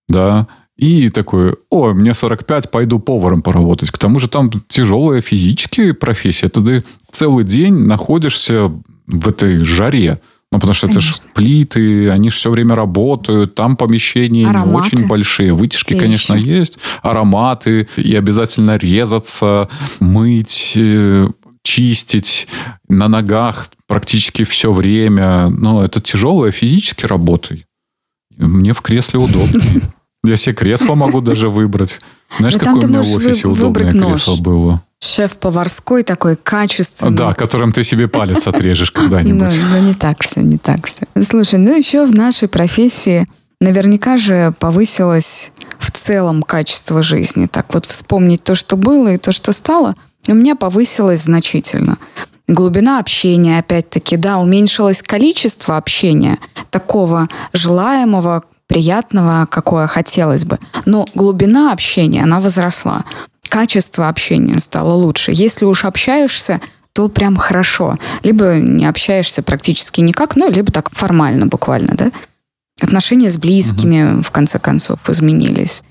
да, 0.07 0.47
и 0.77 1.09
такой, 1.09 1.55
о, 1.69 1.93
мне 1.93 2.13
45, 2.13 2.69
пойду 2.69 2.99
поваром 2.99 3.41
поработать. 3.41 3.89
К 3.89 3.97
тому 3.97 4.19
же 4.19 4.29
там 4.29 4.51
тяжелая 4.67 5.21
физическая 5.21 5.93
профессия. 5.93 6.49
Ты 6.49 6.83
целый 7.11 7.43
день 7.43 7.73
находишься 7.73 8.71
в 9.07 9.27
этой 9.27 9.63
жаре. 9.63 10.19
Ну, 10.51 10.59
потому 10.59 10.73
что 10.73 10.87
конечно. 10.87 11.09
это 11.09 11.17
же 11.17 11.33
плиты, 11.33 12.09
они 12.09 12.29
же 12.29 12.37
все 12.37 12.49
время 12.49 12.73
работают, 12.73 13.53
там 13.55 13.75
помещения 13.75 14.47
ароматы. 14.47 14.95
не 14.95 15.01
очень 15.01 15.07
большие. 15.07 15.53
Вытяжки, 15.53 15.93
Все 15.93 15.99
конечно, 15.99 16.35
еще. 16.35 16.49
есть, 16.49 16.79
ароматы, 17.01 17.89
и 17.97 18.15
обязательно 18.15 18.77
резаться, 18.77 19.67
мыть, 19.99 20.73
э, 20.75 21.27
чистить 21.63 22.47
на 22.87 23.09
ногах 23.09 23.69
практически 23.87 24.45
все 24.45 24.71
время. 24.71 25.49
Но 25.49 25.83
это 25.83 25.99
тяжелая 25.99 26.51
физически 26.51 27.05
работа. 27.05 27.57
Мне 28.37 28.73
в 28.73 28.81
кресле 28.81 29.19
удобнее. 29.19 29.81
Я 30.27 30.35
себе 30.35 30.55
кресло 30.55 30.95
могу 30.95 31.21
даже 31.21 31.49
выбрать. 31.49 31.99
Знаешь, 32.37 32.55
Но 32.55 32.59
какое 32.59 32.81
у 32.81 32.87
меня 32.87 33.01
в 33.01 33.15
офисе 33.15 33.47
удобное 33.47 33.91
кресло 33.91 34.35
было? 34.41 34.83
Шеф-поварской 34.99 36.03
такой 36.03 36.35
качественный. 36.35 37.15
Да, 37.15 37.33
которым 37.33 37.71
ты 37.71 37.83
себе 37.83 38.07
палец 38.07 38.47
отрежешь 38.47 38.91
когда-нибудь. 38.91 39.53
Ну, 39.53 39.79
ну, 39.79 39.87
не 39.87 39.93
так 39.93 40.23
все, 40.23 40.41
не 40.41 40.57
так 40.57 40.85
все. 40.87 41.05
Слушай, 41.23 41.59
ну 41.59 41.77
еще 41.77 42.05
в 42.05 42.13
нашей 42.13 42.47
профессии 42.47 43.27
наверняка 43.61 44.17
же 44.17 44.53
повысилось 44.59 45.51
в 45.77 45.91
целом 45.91 46.41
качество 46.41 47.01
жизни. 47.03 47.45
Так 47.45 47.73
вот 47.73 47.85
вспомнить 47.85 48.43
то, 48.43 48.55
что 48.55 48.75
было 48.75 49.13
и 49.13 49.17
то, 49.17 49.31
что 49.31 49.51
стало, 49.51 49.95
у 50.27 50.33
меня 50.33 50.55
повысилось 50.55 51.23
значительно. 51.23 51.97
Глубина 52.47 52.99
общения, 52.99 53.59
опять-таки, 53.59 54.15
да, 54.15 54.37
уменьшилось 54.37 55.01
количество 55.01 55.75
общения, 55.75 56.37
такого 56.69 57.27
желаемого, 57.51 58.43
приятного, 58.67 59.47
какое 59.49 59.87
хотелось 59.87 60.45
бы. 60.45 60.59
Но 60.85 61.05
глубина 61.13 61.73
общения, 61.73 62.23
она 62.23 62.39
возросла. 62.39 63.03
Качество 63.49 64.07
общения 64.07 64.59
стало 64.59 64.93
лучше. 64.93 65.31
Если 65.33 65.65
уж 65.65 65.83
общаешься, 65.83 66.61
то 66.93 67.09
прям 67.09 67.35
хорошо. 67.35 67.97
Либо 68.23 68.55
не 68.55 68.85
общаешься 68.85 69.43
практически 69.43 70.01
никак, 70.01 70.35
ну, 70.35 70.49
либо 70.49 70.71
так 70.71 70.89
формально 70.91 71.47
буквально, 71.47 71.95
да. 71.95 72.11
Отношения 72.81 73.29
с 73.29 73.37
близкими, 73.37 74.13
угу. 74.13 74.21
в 74.21 74.31
конце 74.31 74.57
концов, 74.57 75.09
изменились. 75.09 75.83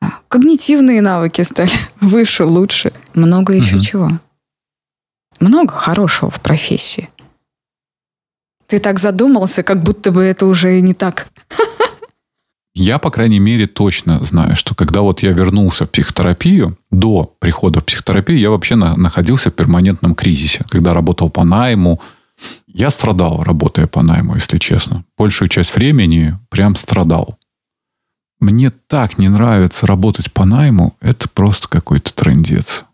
А, 0.00 0.06
когнитивные 0.28 1.02
навыки 1.02 1.42
стали 1.42 1.70
выше, 2.00 2.44
лучше. 2.44 2.92
Много 3.14 3.52
еще 3.52 3.76
угу. 3.76 3.84
чего. 3.84 4.10
Много 5.40 5.72
хорошего 5.72 6.30
в 6.30 6.40
профессии. 6.40 7.08
Ты 8.66 8.80
так 8.80 8.98
задумался, 8.98 9.62
как 9.62 9.82
будто 9.82 10.12
бы 10.12 10.22
это 10.22 10.46
уже 10.46 10.80
не 10.80 10.94
так. 10.94 11.28
Я, 12.74 12.98
по 12.98 13.10
крайней 13.10 13.40
мере, 13.40 13.66
точно 13.66 14.24
знаю, 14.24 14.54
что 14.54 14.74
когда 14.74 15.00
вот 15.00 15.20
я 15.22 15.32
вернулся 15.32 15.84
в 15.84 15.90
психотерапию, 15.90 16.78
до 16.92 17.34
прихода 17.40 17.80
в 17.80 17.84
психотерапию 17.84 18.38
я 18.38 18.50
вообще 18.50 18.76
на, 18.76 18.96
находился 18.96 19.50
в 19.50 19.54
перманентном 19.54 20.14
кризисе. 20.14 20.64
Когда 20.68 20.94
работал 20.94 21.28
по 21.28 21.42
найму, 21.42 22.00
я 22.68 22.90
страдал, 22.90 23.42
работая 23.42 23.88
по 23.88 24.02
найму, 24.02 24.36
если 24.36 24.58
честно. 24.58 25.04
Большую 25.16 25.48
часть 25.48 25.74
времени 25.74 26.38
прям 26.50 26.76
страдал. 26.76 27.36
Мне 28.38 28.70
так 28.70 29.18
не 29.18 29.28
нравится 29.28 29.86
работать 29.86 30.32
по 30.32 30.44
найму, 30.44 30.96
это 31.00 31.28
просто 31.28 31.68
какой-то 31.68 32.14
трендец. 32.14 32.84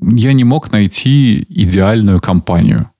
Я 0.00 0.32
не 0.32 0.44
мог 0.44 0.72
найти 0.72 1.44
идеальную 1.48 2.20
компанию. 2.20 2.90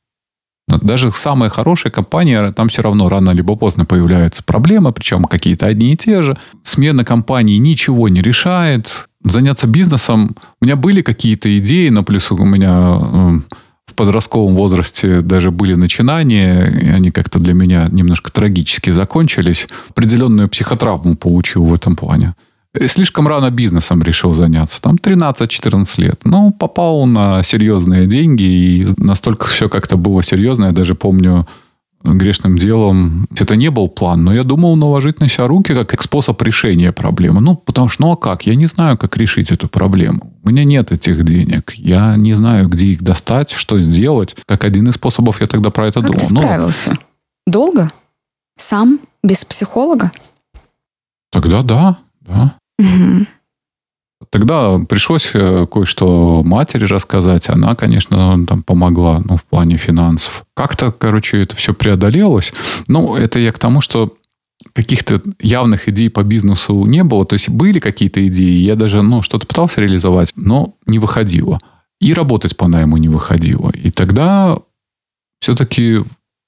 Даже 0.69 1.11
самая 1.13 1.49
хорошая 1.49 1.91
компания, 1.91 2.53
там 2.53 2.69
все 2.69 2.83
равно 2.83 3.09
рано 3.09 3.31
либо 3.31 3.57
поздно 3.57 3.87
появляются 3.87 4.43
проблемы, 4.43 4.93
причем 4.93 5.25
какие-то 5.25 5.67
одни 5.67 5.95
и 5.95 5.97
те 5.97 6.21
же. 6.21 6.37
Смена 6.63 7.05
компании 7.05 7.57
ничего 7.57 8.09
не 8.09 8.21
решает. 8.21 9.09
Заняться 9.25 9.67
бизнесом... 9.67 10.37
У 10.61 10.65
меня 10.65 10.77
были 10.77 11.01
какие-то 11.01 11.59
идеи, 11.59 11.89
но 11.89 12.03
плюс 12.05 12.31
у 12.31 12.45
меня 12.45 12.99
эм, 13.01 13.45
в 13.87 13.95
подростковом 13.95 14.55
возрасте 14.55 15.23
даже 15.23 15.51
были 15.51 15.73
начинания, 15.73 16.67
и 16.67 16.89
они 16.89 17.11
как-то 17.11 17.39
для 17.39 17.55
меня 17.55 17.89
немножко 17.91 18.31
трагически 18.31 18.91
закончились. 18.91 19.67
Определенную 19.89 20.49
психотравму 20.51 21.17
получил 21.17 21.65
в 21.65 21.73
этом 21.73 21.97
плане. 21.97 22.35
Слишком 22.87 23.26
рано 23.26 23.51
бизнесом 23.51 24.03
решил 24.03 24.33
заняться. 24.33 24.81
Там 24.81 24.97
13-14 24.97 26.01
лет. 26.01 26.20
Ну, 26.24 26.53
попал 26.53 27.07
на 27.07 27.43
серьезные 27.43 28.07
деньги, 28.07 28.43
и 28.43 28.89
настолько 28.97 29.47
все 29.47 29.68
как-то 29.68 29.97
было 29.97 30.22
серьезно. 30.22 30.66
Я 30.66 30.72
даже 30.72 30.95
помню, 30.95 31.47
грешным 32.05 32.59
делом. 32.59 33.26
Это 33.37 33.57
не 33.57 33.70
был 33.70 33.89
план, 33.89 34.24
но 34.24 34.35
я 34.35 34.45
думал 34.45 34.76
наложить 34.76 35.20
на 35.20 35.29
себя 35.29 35.47
руки 35.47 35.74
как 35.74 36.03
способ 36.03 36.41
решения 36.43 36.93
проблемы. 36.93 37.41
Ну, 37.41 37.57
потому 37.57 37.89
что, 37.89 38.03
ну 38.03 38.12
а 38.12 38.16
как? 38.16 38.47
Я 38.47 38.55
не 38.55 38.66
знаю, 38.66 38.97
как 38.97 39.16
решить 39.16 39.51
эту 39.51 39.68
проблему. 39.68 40.33
У 40.45 40.49
меня 40.49 40.64
нет 40.64 40.93
этих 40.93 41.24
денег. 41.24 41.72
Я 41.74 42.16
не 42.16 42.35
знаю, 42.35 42.68
где 42.68 42.87
их 42.87 43.03
достать, 43.03 43.53
что 43.53 43.81
сделать. 43.81 44.37
Как 44.47 44.64
один 44.64 44.89
из 44.89 44.95
способов 44.95 45.41
я 45.41 45.47
тогда 45.47 45.70
про 45.70 45.89
это 45.89 46.01
как 46.01 46.11
думал. 46.11 46.20
ты 46.20 46.26
справился? 46.26 46.91
Но... 46.91 46.97
Долго? 47.47 47.91
Сам? 48.57 49.01
Без 49.22 49.45
психолога? 49.45 50.12
Тогда 51.31 51.62
да, 51.62 51.99
да. 52.20 52.55
Тогда 54.31 54.79
пришлось 54.79 55.31
э, 55.33 55.66
кое-что 55.70 56.43
матери 56.45 56.85
рассказать. 56.85 57.49
Она, 57.49 57.74
конечно, 57.74 58.45
там 58.47 58.62
помогла 58.62 59.22
ну, 59.24 59.37
в 59.37 59.45
плане 59.45 59.76
финансов. 59.76 60.45
Как-то, 60.55 60.93
короче, 60.93 61.41
это 61.41 61.55
все 61.57 61.72
преодолелось. 61.72 62.53
Ну, 62.89 63.14
это 63.14 63.39
я 63.39 63.53
к 63.53 63.59
тому, 63.59 63.81
что 63.81 64.16
каких-то 64.72 65.22
явных 65.41 65.89
идей 65.89 66.11
по 66.11 66.24
бизнесу 66.24 66.85
не 66.85 67.05
было. 67.05 67.24
То 67.24 67.35
есть 67.35 67.49
были 67.49 67.79
какие-то 67.79 68.26
идеи, 68.26 68.61
я 68.61 68.74
даже 68.74 69.03
ну, 69.03 69.22
что-то 69.22 69.47
пытался 69.47 69.81
реализовать, 69.81 70.33
но 70.35 70.74
не 70.87 70.99
выходило. 70.99 71.61
И 72.01 72.12
работать 72.12 72.57
по 72.57 72.66
найму 72.66 72.97
не 72.97 73.09
выходило. 73.09 73.70
И 73.70 73.91
тогда 73.91 74.59
все-таки 75.41 76.03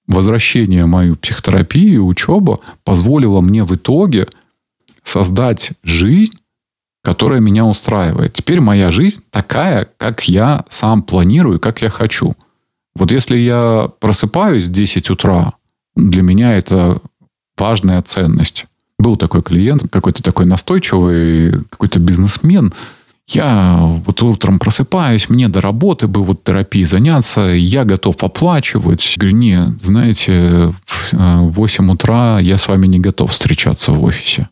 возвращение 0.09 0.87
мою 0.87 1.15
психотерапию, 1.15 2.05
учеба 2.05 2.59
позволило 2.83 3.41
мне 3.41 3.63
в 3.63 3.75
итоге– 3.77 4.27
создать 5.11 5.73
жизнь, 5.83 6.39
которая 7.03 7.41
меня 7.41 7.65
устраивает. 7.65 8.33
Теперь 8.33 8.61
моя 8.61 8.91
жизнь 8.91 9.23
такая, 9.31 9.89
как 9.97 10.29
я 10.29 10.65
сам 10.69 11.03
планирую, 11.03 11.59
как 11.59 11.83
я 11.83 11.91
хочу. 11.91 12.37
Вот 12.95 13.11
если 13.11 13.37
я 13.37 13.91
просыпаюсь 13.99 14.65
в 14.65 14.73
10 14.73 15.11
утра, 15.11 15.55
для 15.97 16.23
меня 16.23 16.55
это 16.57 17.01
важная 17.59 18.03
ценность. 18.03 18.67
Был 18.99 19.17
такой 19.17 19.43
клиент, 19.43 19.91
какой-то 19.91 20.23
такой 20.23 20.47
настойчивый, 20.47 21.53
какой-то 21.71 21.99
бизнесмен. 21.99 22.73
Я 23.27 23.79
вот 23.79 24.23
утром 24.23 24.59
просыпаюсь, 24.59 25.29
мне 25.29 25.49
до 25.49 25.61
работы 25.61 26.07
бы 26.07 26.23
вот 26.25 26.45
терапией 26.45 26.85
заняться, 26.85 27.41
я 27.41 27.85
готов 27.85 28.23
оплачивать. 28.23 29.15
Говорю, 29.17 29.37
не, 29.37 29.75
знаете, 29.81 30.73
в 31.13 31.53
8 31.53 31.89
э, 31.89 31.93
утра 31.93 32.39
я 32.41 32.59
с 32.59 32.69
вами 32.69 32.87
не 32.89 32.99
готов 32.99 33.33
встречаться 33.33 33.93
в 33.93 34.05
офисе. 34.05 34.49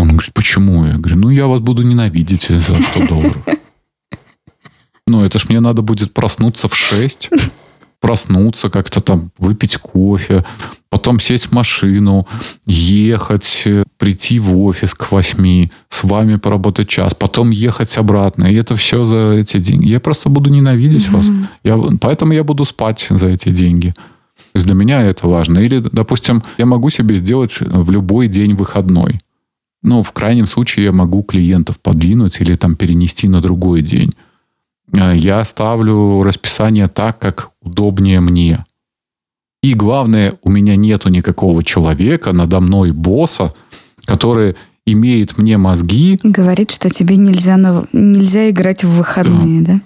Он 0.00 0.08
говорит, 0.08 0.32
почему? 0.34 0.86
Я 0.86 0.94
говорю, 0.94 1.16
ну, 1.16 1.30
я 1.30 1.46
вас 1.46 1.60
буду 1.60 1.82
ненавидеть 1.82 2.48
за 2.48 2.74
100 2.74 3.06
долларов. 3.08 3.44
Ну, 5.06 5.24
это 5.24 5.38
ж 5.38 5.48
мне 5.48 5.60
надо 5.60 5.82
будет 5.82 6.14
проснуться 6.14 6.68
в 6.68 6.76
6, 6.76 7.30
проснуться 8.00 8.70
как-то 8.70 9.00
там, 9.00 9.30
выпить 9.38 9.76
кофе, 9.76 10.44
потом 10.88 11.20
сесть 11.20 11.46
в 11.46 11.52
машину, 11.52 12.26
ехать, 12.66 13.66
прийти 13.98 14.38
в 14.38 14.56
офис 14.60 14.94
к 14.94 15.10
8, 15.10 15.68
с 15.88 16.04
вами 16.04 16.36
поработать 16.36 16.88
час, 16.88 17.14
потом 17.14 17.50
ехать 17.50 17.98
обратно. 17.98 18.44
И 18.44 18.54
это 18.54 18.76
все 18.76 19.04
за 19.04 19.32
эти 19.32 19.58
деньги. 19.58 19.88
Я 19.88 20.00
просто 20.00 20.28
буду 20.28 20.48
ненавидеть 20.50 21.08
mm-hmm. 21.08 21.16
вас. 21.16 21.26
Я, 21.64 21.98
поэтому 22.00 22.32
я 22.32 22.44
буду 22.44 22.64
спать 22.64 23.06
за 23.10 23.28
эти 23.28 23.48
деньги. 23.50 23.92
То 24.52 24.56
есть 24.56 24.66
для 24.66 24.74
меня 24.74 25.02
это 25.02 25.28
важно. 25.28 25.58
Или, 25.58 25.78
допустим, 25.92 26.42
я 26.58 26.66
могу 26.66 26.90
себе 26.90 27.16
сделать 27.16 27.60
в 27.60 27.90
любой 27.90 28.28
день 28.28 28.54
выходной. 28.54 29.20
Ну, 29.82 30.02
в 30.02 30.12
крайнем 30.12 30.46
случае 30.46 30.86
я 30.86 30.92
могу 30.92 31.22
клиентов 31.22 31.80
подвинуть 31.80 32.40
или 32.40 32.56
там 32.56 32.76
перенести 32.76 33.28
на 33.28 33.40
другой 33.40 33.82
день. 33.82 34.12
Э, 34.92 35.16
я 35.16 35.44
ставлю 35.44 36.22
расписание 36.22 36.86
так, 36.86 37.18
как 37.18 37.50
удобнее 37.62 38.20
мне. 38.20 38.64
И 39.62 39.74
главное, 39.74 40.34
у 40.42 40.50
меня 40.50 40.76
нету 40.76 41.10
никакого 41.10 41.62
человека 41.62 42.32
надо 42.32 42.60
мной, 42.60 42.92
босса, 42.92 43.52
который 44.04 44.56
имеет 44.86 45.38
мне 45.38 45.58
мозги. 45.58 46.18
Говорит, 46.22 46.70
что 46.70 46.88
тебе 46.88 47.16
нельзя, 47.16 47.56
на... 47.56 47.84
нельзя 47.92 48.50
играть 48.50 48.84
в 48.84 48.88
выходные, 48.88 49.62
да? 49.62 49.72
да? 49.74 49.80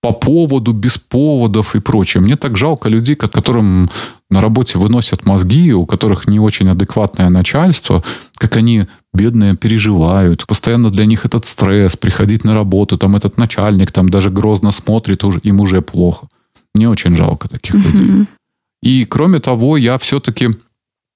По 0.00 0.12
поводу, 0.12 0.72
без 0.72 0.96
поводов 0.96 1.74
и 1.74 1.80
прочее. 1.80 2.22
Мне 2.22 2.36
так 2.36 2.56
жалко 2.56 2.88
людей, 2.88 3.16
которым 3.16 3.90
на 4.30 4.40
работе 4.40 4.78
выносят 4.78 5.24
мозги, 5.24 5.72
у 5.72 5.86
которых 5.86 6.28
не 6.28 6.38
очень 6.38 6.68
адекватное 6.68 7.30
начальство, 7.30 8.04
как 8.36 8.56
они 8.56 8.86
бедные 9.14 9.56
переживают. 9.56 10.46
Постоянно 10.46 10.90
для 10.90 11.06
них 11.06 11.24
этот 11.24 11.46
стресс, 11.46 11.96
приходить 11.96 12.44
на 12.44 12.54
работу, 12.54 12.98
там 12.98 13.16
этот 13.16 13.38
начальник 13.38 13.90
там 13.90 14.08
даже 14.08 14.30
грозно 14.30 14.70
смотрит, 14.70 15.24
уже, 15.24 15.40
им 15.40 15.60
уже 15.60 15.80
плохо. 15.80 16.28
Мне 16.74 16.88
очень 16.88 17.16
жалко 17.16 17.48
таких 17.48 17.74
людей. 17.74 18.26
И 18.82 19.04
кроме 19.06 19.40
того, 19.40 19.76
я 19.76 19.96
все-таки 19.98 20.50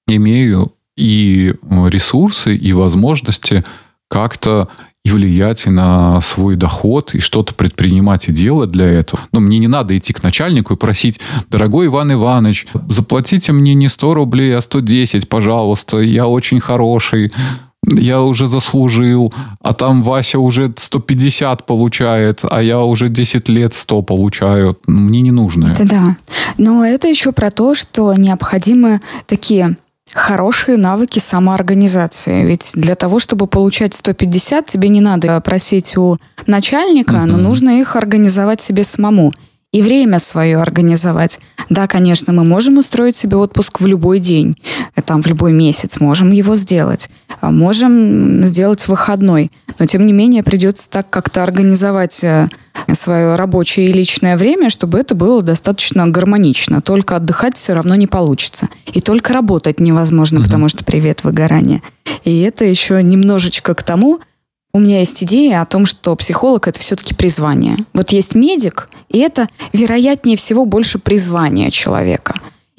имею 0.07 0.73
и 0.97 1.53
ресурсы, 1.87 2.55
и 2.55 2.73
возможности 2.73 3.63
как-то 4.09 4.69
и 5.03 5.11
влиять 5.11 5.65
на 5.65 6.21
свой 6.21 6.55
доход, 6.55 7.13
и 7.13 7.19
что-то 7.19 7.53
предпринимать 7.53 8.29
и 8.29 8.31
делать 8.31 8.71
для 8.71 8.85
этого. 8.85 9.21
Но 9.33 9.41
мне 9.41 9.59
не 9.59 9.67
надо 9.67 9.97
идти 9.97 10.13
к 10.13 10.23
начальнику 10.23 10.73
и 10.73 10.77
просить, 10.77 11.19
дорогой 11.49 11.87
Иван 11.87 12.13
Иванович, 12.13 12.67
заплатите 12.87 13.51
мне 13.51 13.73
не 13.73 13.89
100 13.89 14.13
рублей, 14.13 14.55
а 14.55 14.61
110, 14.61 15.27
пожалуйста, 15.27 15.99
я 15.99 16.25
очень 16.27 16.61
хороший, 16.61 17.31
я 17.85 18.21
уже 18.21 18.47
заслужил, 18.47 19.33
а 19.59 19.73
там 19.73 20.03
Вася 20.03 20.39
уже 20.39 20.73
150 20.73 21.65
получает, 21.65 22.39
а 22.49 22.63
я 22.63 22.79
уже 22.79 23.09
10 23.09 23.49
лет 23.49 23.73
100 23.73 24.01
получаю. 24.03 24.77
Мне 24.87 25.19
не 25.19 25.31
нужно. 25.31 25.73
Это 25.73 25.83
да. 25.83 26.15
Но 26.57 26.85
это 26.85 27.09
еще 27.09 27.33
про 27.33 27.51
то, 27.51 27.75
что 27.75 28.13
необходимы 28.13 29.01
такие 29.27 29.75
хорошие 30.15 30.77
навыки 30.77 31.19
самоорганизации. 31.19 32.45
Ведь 32.45 32.71
для 32.75 32.95
того, 32.95 33.19
чтобы 33.19 33.47
получать 33.47 33.93
150, 33.93 34.65
тебе 34.65 34.89
не 34.89 35.01
надо 35.01 35.39
просить 35.41 35.97
у 35.97 36.17
начальника, 36.45 37.15
uh-huh. 37.15 37.25
но 37.25 37.37
нужно 37.37 37.79
их 37.79 37.95
организовать 37.95 38.61
себе 38.61 38.83
самому 38.83 39.33
и 39.73 39.81
время 39.81 40.19
свое 40.19 40.57
организовать. 40.57 41.39
Да, 41.69 41.87
конечно, 41.87 42.31
мы 42.31 42.43
можем 42.45 42.77
устроить 42.77 43.17
себе 43.17 43.37
отпуск 43.37 43.81
в 43.81 43.87
любой 43.87 44.19
день, 44.19 44.55
там, 45.05 45.21
в 45.21 45.27
любой 45.27 45.51
месяц, 45.51 45.99
можем 45.99 46.31
его 46.31 46.55
сделать. 46.55 47.09
А 47.41 47.51
можем 47.51 48.45
сделать 48.45 48.87
выходной. 48.87 49.51
Но, 49.79 49.85
тем 49.87 50.05
не 50.05 50.13
менее, 50.13 50.43
придется 50.43 50.89
так 50.89 51.09
как-то 51.09 51.41
организовать 51.41 52.23
э, 52.23 52.47
свое 52.93 53.35
рабочее 53.35 53.87
и 53.87 53.93
личное 53.93 54.37
время, 54.37 54.69
чтобы 54.69 54.99
это 54.99 55.15
было 55.15 55.41
достаточно 55.41 56.07
гармонично. 56.07 56.81
Только 56.81 57.15
отдыхать 57.15 57.57
все 57.57 57.73
равно 57.73 57.95
не 57.95 58.05
получится. 58.05 58.69
И 58.93 59.01
только 59.01 59.33
работать 59.33 59.79
невозможно, 59.79 60.39
угу. 60.39 60.45
потому 60.45 60.69
что 60.69 60.85
привет 60.85 61.23
выгорание. 61.23 61.81
И 62.23 62.41
это 62.41 62.63
еще 62.65 63.01
немножечко 63.01 63.73
к 63.73 63.81
тому, 63.81 64.19
у 64.73 64.79
меня 64.79 64.99
есть 64.99 65.23
идея 65.23 65.61
о 65.61 65.65
том, 65.65 65.85
что 65.85 66.15
психолог 66.15 66.67
это 66.67 66.79
все-таки 66.79 67.13
призвание. 67.13 67.77
Вот 67.93 68.11
есть 68.11 68.33
медик, 68.33 68.89
и 69.09 69.19
это, 69.19 69.47
вероятнее 69.71 70.35
всего, 70.35 70.65
больше 70.65 70.97
призвание 70.97 71.69
человека. 71.69 72.35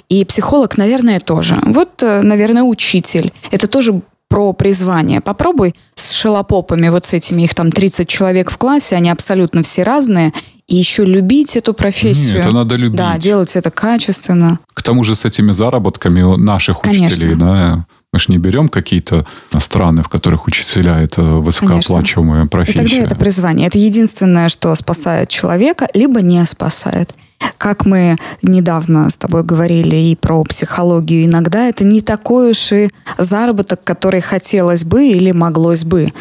И 0.09 0.25
психолог, 0.25 0.77
наверное, 0.77 1.21
тоже. 1.21 1.59
Вот, 1.65 2.03
э, 2.03 2.23
наверное, 2.23 2.65
учитель. 2.65 3.33
Это 3.53 3.69
тоже 3.69 4.03
про 4.29 4.53
призвание. 4.53 5.21
Попробуй 5.21 5.75
с 5.95 6.11
шелопопами, 6.11 6.89
вот 6.89 7.07
с 7.07 7.13
этими, 7.13 7.43
их 7.43 7.55
там 7.55 7.71
30 7.71 8.09
человек 8.09 8.51
в 8.51 8.59
классе, 8.59 8.97
они 8.97 9.11
абсолютно 9.11 9.63
все 9.63 9.85
разные, 9.85 10.33
и 10.67 10.77
еще 10.77 11.05
любить 11.05 11.57
эту 11.57 11.75
профессию. 11.75 12.37
Нет, 12.37 12.47
это 12.47 12.55
надо 12.55 12.75
любить. 12.75 12.97
Да, 12.97 13.17
делать 13.19 13.55
это 13.55 13.71
качественно. 13.71 14.59
К 14.73 14.83
тому 14.83 15.05
же 15.05 15.15
с 15.15 15.25
этими 15.25 15.53
заработками 15.53 16.37
наших 16.37 16.81
Конечно. 16.81 17.07
учителей, 17.07 17.35
да, 17.37 17.87
мы 18.15 18.21
же 18.21 18.27
не 18.29 18.39
берем 18.39 18.69
какие-то 18.69 19.27
страны, 19.59 20.05
в 20.05 20.09
которых 20.09 20.47
учителя 20.47 21.01
это 21.01 21.21
высокооплачиваемая 21.21 22.47
Конечно. 22.47 22.49
профессия. 22.49 22.83
И 22.85 22.89
тогда 22.89 23.05
это 23.07 23.17
призвание. 23.17 23.67
Это 23.67 23.79
единственное, 23.79 24.49
что 24.49 24.73
спасает 24.77 25.31
человека, 25.31 25.89
либо 25.95 26.23
не 26.23 26.45
спасает. 26.47 27.13
Как 27.59 27.85
мы 27.87 28.17
недавно 28.41 29.11
с 29.11 29.17
тобой 29.17 29.43
говорили 29.43 29.97
и 29.97 30.15
про 30.15 30.45
психологию, 30.45 31.25
иногда 31.25 31.67
это 31.67 31.83
не 31.83 32.03
такой 32.03 32.53
уж 32.53 32.71
и 32.71 32.89
заработок, 33.19 33.83
который 33.83 34.21
хотелось 34.21 34.85
бы 34.85 35.09
или 35.09 35.33
моглось 35.33 35.85
бы. 35.85 36.13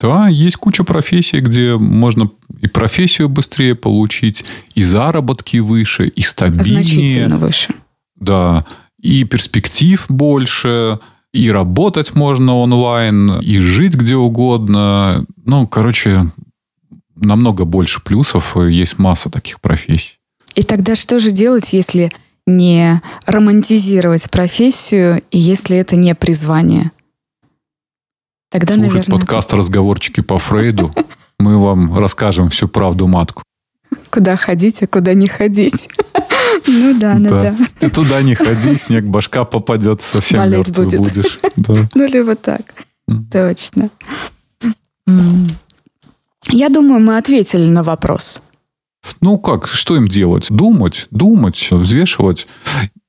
Да, 0.00 0.26
есть 0.28 0.56
куча 0.56 0.84
профессий, 0.84 1.40
где 1.40 1.76
можно 1.76 2.30
и 2.62 2.66
профессию 2.66 3.28
быстрее 3.28 3.74
получить, 3.74 4.42
и 4.74 4.82
заработки 4.82 5.58
выше, 5.58 6.06
и 6.08 6.22
стабильнее. 6.22 6.82
Значительно 6.82 7.36
выше. 7.36 7.74
Да 8.16 8.64
и 9.00 9.24
перспектив 9.24 10.04
больше, 10.08 11.00
и 11.32 11.50
работать 11.50 12.14
можно 12.14 12.56
онлайн, 12.56 13.40
и 13.40 13.58
жить 13.58 13.94
где 13.94 14.16
угодно. 14.16 15.24
Ну, 15.44 15.66
короче, 15.66 16.30
намного 17.14 17.64
больше 17.64 18.02
плюсов. 18.02 18.56
Есть 18.56 18.98
масса 18.98 19.30
таких 19.30 19.60
профессий. 19.60 20.18
И 20.54 20.62
тогда 20.62 20.94
что 20.94 21.18
же 21.18 21.30
делать, 21.30 21.72
если 21.72 22.10
не 22.46 23.00
романтизировать 23.26 24.30
профессию, 24.30 25.22
и 25.30 25.38
если 25.38 25.76
это 25.76 25.96
не 25.96 26.14
призвание? 26.14 26.90
Тогда, 28.50 28.74
Слушать 28.74 28.92
наверное... 28.92 29.18
подкаст 29.18 29.54
«Разговорчики 29.54 30.20
по 30.20 30.38
Фрейду». 30.38 30.92
Мы 31.38 31.58
вам 31.58 31.96
расскажем 31.96 32.50
всю 32.50 32.68
правду 32.68 33.06
матку. 33.06 33.42
Куда 34.10 34.36
ходить, 34.36 34.82
а 34.82 34.86
куда 34.86 35.14
не 35.14 35.28
ходить. 35.28 35.88
Ну 36.66 36.98
да, 36.98 37.14
ну 37.14 37.30
да. 37.30 37.56
Ты 37.78 37.90
туда 37.90 38.22
не 38.22 38.34
ходи, 38.34 38.76
снег 38.76 39.04
башка 39.04 39.44
попадет, 39.44 40.02
совсем 40.02 40.38
Болеть 40.38 40.72
будет. 40.72 41.00
будешь. 41.00 41.38
Ну, 41.94 42.06
либо 42.06 42.36
так. 42.36 42.62
Точно. 43.32 43.90
Я 46.48 46.68
думаю, 46.68 47.00
мы 47.00 47.16
ответили 47.16 47.68
на 47.68 47.82
вопрос. 47.82 48.42
Ну 49.20 49.38
как, 49.38 49.66
что 49.68 49.96
им 49.96 50.08
делать? 50.08 50.46
Думать, 50.50 51.06
думать, 51.10 51.68
взвешивать. 51.70 52.46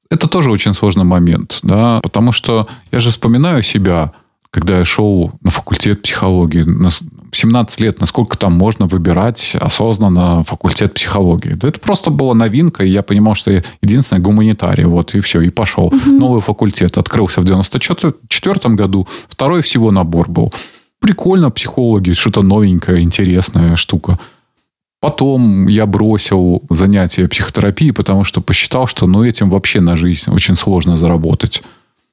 Это 0.10 0.28
тоже 0.28 0.52
очень 0.52 0.74
сложный 0.74 1.06
момент, 1.06 1.60
да, 1.64 2.00
потому 2.02 2.32
что 2.32 2.68
я 2.92 3.00
же 3.00 3.12
вспоминаю 3.12 3.64
себя, 3.64 4.12
когда 4.50 4.78
я 4.80 4.86
шел 4.86 5.32
на 5.42 5.52
факультет 5.52 6.02
психологии, 6.02 6.66
17 7.32 7.80
лет, 7.80 8.00
насколько 8.00 8.38
там 8.38 8.54
можно 8.54 8.88
выбирать 8.88 9.56
осознанно 9.60 10.44
факультет 10.44 10.94
психологии. 10.94 11.54
Да 11.54 11.68
это 11.68 11.80
просто 11.80 12.10
была 12.10 12.34
новинка, 12.34 12.84
и 12.84 12.90
я 12.90 13.02
понимал, 13.02 13.36
что 13.36 13.52
я 13.52 13.64
единственный 13.82 14.20
гуманитарий, 14.20 14.86
вот, 14.86 15.16
и 15.16 15.22
все, 15.22 15.42
и 15.42 15.50
пошел. 15.50 15.86
Угу. 15.88 16.12
Новый 16.12 16.42
факультет 16.42 16.98
открылся 16.98 17.42
в 17.42 17.46
94 17.46 18.76
году, 18.76 19.08
второй 19.28 19.62
всего 19.62 19.92
набор 19.92 20.30
был. 20.30 20.52
Прикольно, 21.00 21.50
психологи, 21.50 22.12
что-то 22.12 22.42
новенькое, 22.42 23.02
интересная 23.02 23.76
штука. 23.76 24.20
Потом 25.00 25.68
я 25.68 25.88
бросил 25.88 26.62
занятия 26.70 27.28
психотерапии, 27.28 27.90
потому 27.90 28.24
что 28.24 28.40
посчитал, 28.40 28.86
что 28.86 29.08
ну, 29.08 29.24
этим 29.24 29.50
вообще 29.50 29.82
на 29.82 29.96
жизнь 29.96 30.30
очень 30.30 30.56
сложно 30.56 30.96
заработать. 30.96 31.64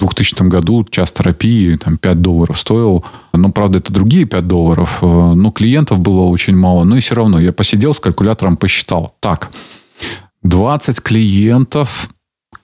В 0.01 0.05
2000 0.05 0.49
году 0.49 0.85
час 0.85 1.11
терапии 1.11 1.75
там, 1.77 1.97
5 1.97 2.23
долларов 2.23 2.59
стоил. 2.59 3.05
Ну, 3.33 3.51
правда, 3.51 3.79
это 3.79 3.93
другие 3.93 4.27
5 4.27 4.47
долларов. 4.47 4.99
Э, 5.03 5.33
но 5.35 5.51
клиентов 5.51 5.99
было 5.99 6.21
очень 6.21 6.57
мало. 6.57 6.85
Но 6.85 6.97
и 6.97 7.01
все 7.01 7.17
равно 7.17 7.41
я 7.41 7.53
посидел 7.53 7.93
с 7.93 7.99
калькулятором, 7.99 8.57
посчитал. 8.57 9.17
Так, 9.19 9.51
20 10.45 11.01
клиентов, 11.01 12.11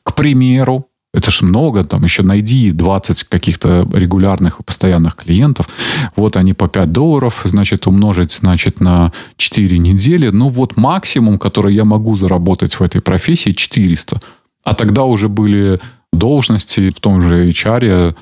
к 0.05 0.15
примеру, 0.15 0.87
это 1.13 1.31
ж 1.31 1.43
много, 1.43 1.85
там 1.85 2.05
еще 2.05 2.23
найди 2.23 2.73
20 2.73 3.25
каких-то 3.25 3.89
регулярных 3.93 4.61
и 4.61 4.63
постоянных 4.63 5.17
клиентов. 5.17 5.69
Вот 6.17 6.37
они 6.37 6.55
по 6.55 6.69
5 6.69 6.93
долларов, 6.93 7.43
значит, 7.45 7.87
умножить, 7.87 8.33
значит, 8.33 8.81
на 8.81 9.13
4 9.37 9.79
недели. 9.79 10.29
Ну, 10.29 10.49
вот 10.49 10.77
максимум, 10.77 11.39
который 11.39 11.75
я 11.75 11.85
могу 11.85 12.17
заработать 12.17 12.75
в 12.75 12.83
этой 12.83 13.01
профессии, 13.01 13.51
400. 13.51 14.21
А 14.65 14.75
тогда 14.75 15.05
уже 15.05 15.29
были 15.29 15.81
должности 16.15 16.91
в 16.91 17.01
том 17.01 17.21
же 17.21 17.49
HR 17.49 18.15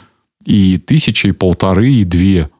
и 0.44 0.78
тысячи, 0.78 1.28
и 1.28 1.32
полторы, 1.32 1.90
и 1.90 2.04
две. 2.04 2.50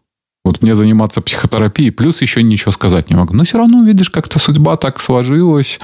Вот 0.45 0.61
мне 0.61 0.75
заниматься 0.75 1.21
психотерапией, 1.21 1.93
плюс 1.93 2.21
еще 2.21 2.43
ничего 2.43 2.73
сказать 2.73 3.11
не 3.11 3.17
могу. 3.17 3.35
Но 3.35 3.45
все 3.45 3.59
равно, 3.59 3.85
видишь, 3.85 4.11
как-то 4.11 4.39
судьба 4.41 4.77
так 4.77 5.01
сложилась, 5.01 5.79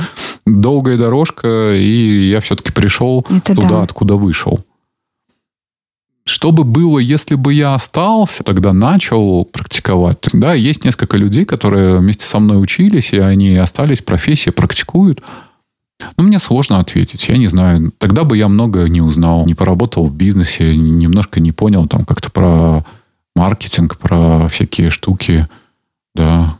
долгая 0.47 0.97
дорожка, 0.97 1.75
и 1.75 2.29
я 2.29 2.41
все-таки 2.41 2.73
пришел 2.73 3.25
Это 3.31 3.55
туда, 3.55 3.69
да. 3.69 3.83
откуда 3.83 4.17
вышел. 4.17 4.65
Что 6.29 6.53
бы 6.53 6.65
было, 6.65 6.99
если 6.99 7.37
бы 7.37 7.55
я 7.55 7.75
остался, 7.75 8.43
тогда 8.45 8.75
начал 8.75 9.47
практиковать? 9.47 10.19
Да, 10.35 10.53
есть 10.53 10.85
несколько 10.85 11.17
людей, 11.17 11.47
которые 11.47 11.97
вместе 11.97 12.27
со 12.27 12.39
мной 12.39 12.63
учились, 12.63 13.13
и 13.13 13.19
они 13.19 13.57
остались 13.57 14.03
в 14.03 14.05
профессии, 14.05 14.51
практикуют. 14.51 15.23
Ну, 16.17 16.25
мне 16.25 16.39
сложно 16.39 16.79
ответить, 16.79 17.29
я 17.29 17.37
не 17.37 17.49
знаю. 17.49 17.93
Тогда 17.99 18.25
бы 18.25 18.37
я 18.37 18.49
много 18.49 18.89
не 18.89 19.01
узнал, 19.01 19.47
не 19.47 19.55
поработал 19.55 20.07
в 20.07 20.15
бизнесе, 20.15 20.77
немножко 20.77 21.41
не 21.41 21.53
понял 21.53 21.87
там 21.89 22.05
как-то 22.05 22.31
про 22.31 22.85
маркетинг, 23.35 23.99
про 23.99 24.49
всякие 24.49 24.91
штуки, 24.91 25.47
да. 26.15 26.59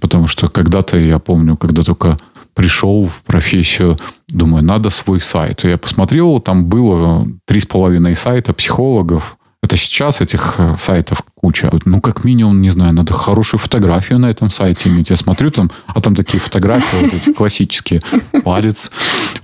Потому 0.00 0.26
что 0.26 0.48
когда-то, 0.48 0.98
я 0.98 1.18
помню, 1.18 1.56
когда 1.56 1.82
только 1.82 2.18
пришел 2.54 3.06
в 3.06 3.22
профессию, 3.22 3.96
думаю, 4.28 4.62
надо 4.62 4.90
свой 4.90 5.20
сайт. 5.20 5.64
Я 5.64 5.78
посмотрел, 5.78 6.40
там 6.40 6.66
было 6.66 7.26
три 7.46 7.60
с 7.60 7.66
половиной 7.66 8.16
сайта 8.16 8.52
психологов, 8.52 9.38
это 9.72 9.80
сейчас 9.80 10.20
этих 10.20 10.56
э, 10.58 10.74
сайтов 10.78 11.22
куча. 11.34 11.70
Ну, 11.86 12.02
как 12.02 12.24
минимум, 12.24 12.60
не 12.60 12.68
знаю, 12.68 12.92
надо 12.92 13.14
хорошую 13.14 13.58
фотографию 13.58 14.18
на 14.18 14.28
этом 14.28 14.50
сайте 14.50 14.90
иметь. 14.90 15.08
Я 15.08 15.16
смотрю 15.16 15.50
там, 15.50 15.70
а 15.86 16.00
там 16.02 16.14
такие 16.14 16.38
фотографии 16.38 16.96
вот 17.00 17.14
эти 17.14 17.32
классические. 17.32 18.02
Палец 18.44 18.90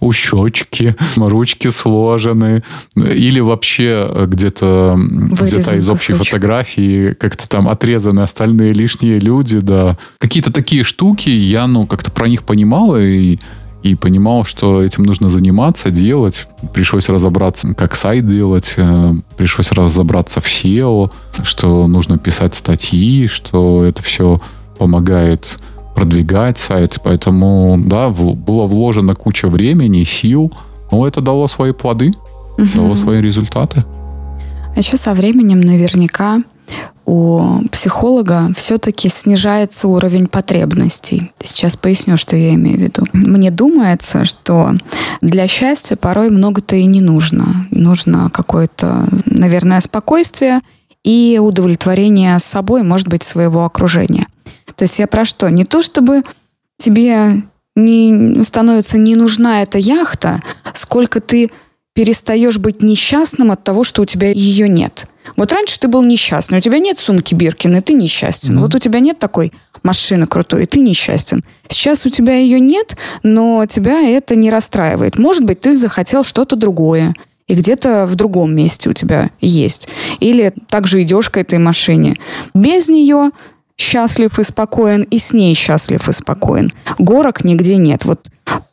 у 0.00 0.12
щечки, 0.12 0.94
ручки 1.16 1.68
сложены. 1.68 2.62
Или 2.94 3.40
вообще 3.40 4.06
э, 4.06 4.26
где-то 4.26 4.98
где 4.98 5.60
из 5.60 5.88
общей 5.88 6.12
кусочек. 6.12 6.34
фотографии 6.34 7.14
как-то 7.14 7.48
там 7.48 7.66
отрезаны 7.66 8.20
остальные 8.20 8.74
лишние 8.74 9.18
люди, 9.18 9.60
да. 9.60 9.96
Какие-то 10.18 10.52
такие 10.52 10.84
штуки, 10.84 11.30
я, 11.30 11.66
ну, 11.66 11.86
как-то 11.86 12.10
про 12.10 12.28
них 12.28 12.42
понимал 12.42 12.98
и 12.98 13.38
и 13.82 13.94
понимал, 13.94 14.44
что 14.44 14.82
этим 14.82 15.04
нужно 15.04 15.28
заниматься, 15.28 15.90
делать. 15.90 16.46
Пришлось 16.74 17.08
разобраться, 17.08 17.74
как 17.74 17.94
сайт 17.94 18.26
делать, 18.26 18.74
э, 18.76 19.14
пришлось 19.36 19.70
разобраться 19.70 20.40
в 20.40 20.46
SEO, 20.46 21.10
что 21.44 21.86
нужно 21.86 22.18
писать 22.18 22.54
статьи, 22.54 23.28
что 23.28 23.84
это 23.84 24.02
все 24.02 24.40
помогает 24.78 25.46
продвигать 25.94 26.58
сайт. 26.58 26.98
Поэтому, 27.02 27.80
да, 27.84 28.08
было 28.08 28.66
вложено 28.66 29.14
куча 29.14 29.48
времени, 29.48 30.04
сил, 30.04 30.52
но 30.90 31.06
это 31.06 31.20
дало 31.20 31.48
свои 31.48 31.72
плоды, 31.72 32.12
угу. 32.56 32.68
дало 32.74 32.96
свои 32.96 33.20
результаты. 33.20 33.84
А 34.74 34.78
еще 34.78 34.96
со 34.96 35.14
временем 35.14 35.60
наверняка 35.60 36.40
у 37.08 37.62
психолога 37.72 38.50
все-таки 38.54 39.08
снижается 39.08 39.88
уровень 39.88 40.26
потребностей. 40.26 41.32
Сейчас 41.42 41.74
поясню, 41.74 42.18
что 42.18 42.36
я 42.36 42.52
имею 42.52 42.76
в 42.76 42.82
виду. 42.82 43.06
Мне 43.14 43.50
думается, 43.50 44.26
что 44.26 44.74
для 45.22 45.48
счастья 45.48 45.96
порой 45.96 46.28
много-то 46.28 46.76
и 46.76 46.84
не 46.84 47.00
нужно. 47.00 47.66
Нужно 47.70 48.28
какое-то, 48.28 49.08
наверное, 49.24 49.80
спокойствие 49.80 50.58
и 51.02 51.40
удовлетворение 51.40 52.38
собой, 52.40 52.82
может 52.82 53.08
быть, 53.08 53.22
своего 53.22 53.64
окружения. 53.64 54.26
То 54.76 54.82
есть 54.82 54.98
я 54.98 55.06
про 55.06 55.24
что? 55.24 55.48
Не 55.48 55.64
то, 55.64 55.80
чтобы 55.80 56.22
тебе 56.76 57.42
не 57.74 58.42
становится 58.42 58.98
не 58.98 59.16
нужна 59.16 59.62
эта 59.62 59.78
яхта, 59.78 60.42
сколько 60.74 61.22
ты 61.22 61.50
перестаешь 61.94 62.58
быть 62.58 62.82
несчастным 62.82 63.50
от 63.50 63.64
того, 63.64 63.82
что 63.82 64.02
у 64.02 64.04
тебя 64.04 64.30
ее 64.30 64.68
нет. 64.68 65.06
Вот 65.36 65.52
раньше 65.52 65.78
ты 65.78 65.88
был 65.88 66.02
несчастный, 66.02 66.58
у 66.58 66.60
тебя 66.60 66.78
нет 66.78 66.98
сумки 66.98 67.34
Биркин, 67.34 67.76
и 67.76 67.80
ты 67.80 67.94
несчастен. 67.94 68.58
Mm-hmm. 68.58 68.62
Вот 68.62 68.74
у 68.74 68.78
тебя 68.78 69.00
нет 69.00 69.18
такой 69.18 69.52
машины 69.82 70.26
крутой, 70.26 70.64
и 70.64 70.66
ты 70.66 70.80
несчастен. 70.80 71.44
Сейчас 71.68 72.06
у 72.06 72.10
тебя 72.10 72.36
ее 72.36 72.60
нет, 72.60 72.96
но 73.22 73.66
тебя 73.66 74.00
это 74.00 74.34
не 74.34 74.50
расстраивает. 74.50 75.18
Может 75.18 75.44
быть, 75.44 75.60
ты 75.60 75.76
захотел 75.76 76.24
что-то 76.24 76.56
другое, 76.56 77.14
и 77.46 77.54
где-то 77.54 78.06
в 78.06 78.14
другом 78.14 78.54
месте 78.54 78.90
у 78.90 78.92
тебя 78.92 79.30
есть. 79.40 79.88
Или 80.20 80.52
также 80.68 81.02
идешь 81.02 81.30
к 81.30 81.38
этой 81.38 81.58
машине. 81.58 82.16
Без 82.54 82.88
нее 82.88 83.30
счастлив 83.78 84.38
и 84.38 84.42
спокоен, 84.42 85.02
и 85.02 85.18
с 85.18 85.32
ней 85.32 85.54
счастлив 85.54 86.06
и 86.08 86.12
спокоен. 86.12 86.72
Горок 86.98 87.44
нигде 87.44 87.76
нет. 87.76 88.04
Вот 88.04 88.26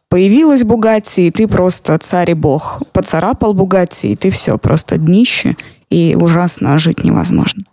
появилась 0.10 0.64
Бугатти, 0.64 1.28
и 1.28 1.32
ты 1.32 1.48
просто 1.48 1.98
царь 1.98 2.32
и 2.32 2.34
бог. 2.34 2.82
Поцарапал 2.92 3.54
Бугатти, 3.54 4.12
и 4.12 4.16
ты 4.16 4.30
все, 4.30 4.58
просто 4.58 4.98
днище, 4.98 5.56
и 5.90 6.16
ужасно 6.16 6.78
жить 6.78 7.04
невозможно. 7.04 7.64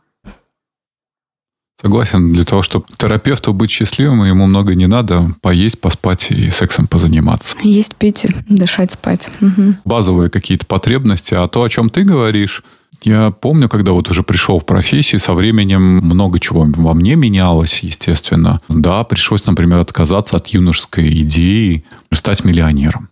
Согласен, 1.83 2.33
для 2.33 2.45
того, 2.45 2.63
чтобы 2.63 2.85
терапевту 2.97 3.53
быть 3.53 3.71
счастливым, 3.73 4.23
ему 4.23 4.47
много 4.47 4.77
не 4.77 4.87
надо, 4.87 5.35
поесть, 5.41 5.81
поспать 5.81 6.31
и 6.31 6.49
сексом 6.51 6.87
позаниматься. 6.87 7.57
Есть, 7.61 7.97
пить, 7.97 8.25
дышать, 8.49 8.93
спать. 8.93 9.31
Угу. 9.41 9.75
Базовые 9.85 10.31
какие-то 10.31 10.65
потребности. 10.65 11.35
А 11.35 11.49
то, 11.49 11.65
о 11.65 11.69
чем 11.69 11.91
ты 11.91 12.05
говоришь, 12.05 12.63
я 13.03 13.33
помню, 13.33 13.69
когда 13.69 13.93
вот 13.93 14.09
уже 14.11 14.23
пришел 14.23 14.61
в 14.61 14.65
профессию, 14.67 15.19
со 15.19 15.35
временем 15.35 15.83
много 15.97 16.39
чего 16.39 16.65
во 16.65 16.95
мне 16.95 17.17
менялось, 17.17 17.81
естественно. 17.81 18.61
Да, 18.69 19.03
пришлось, 19.03 19.45
например, 19.47 19.81
отказаться 19.81 20.37
от 20.37 20.47
юношеской 20.49 21.09
идеи 21.09 21.85
стать 22.13 22.45
миллионером. 22.45 23.09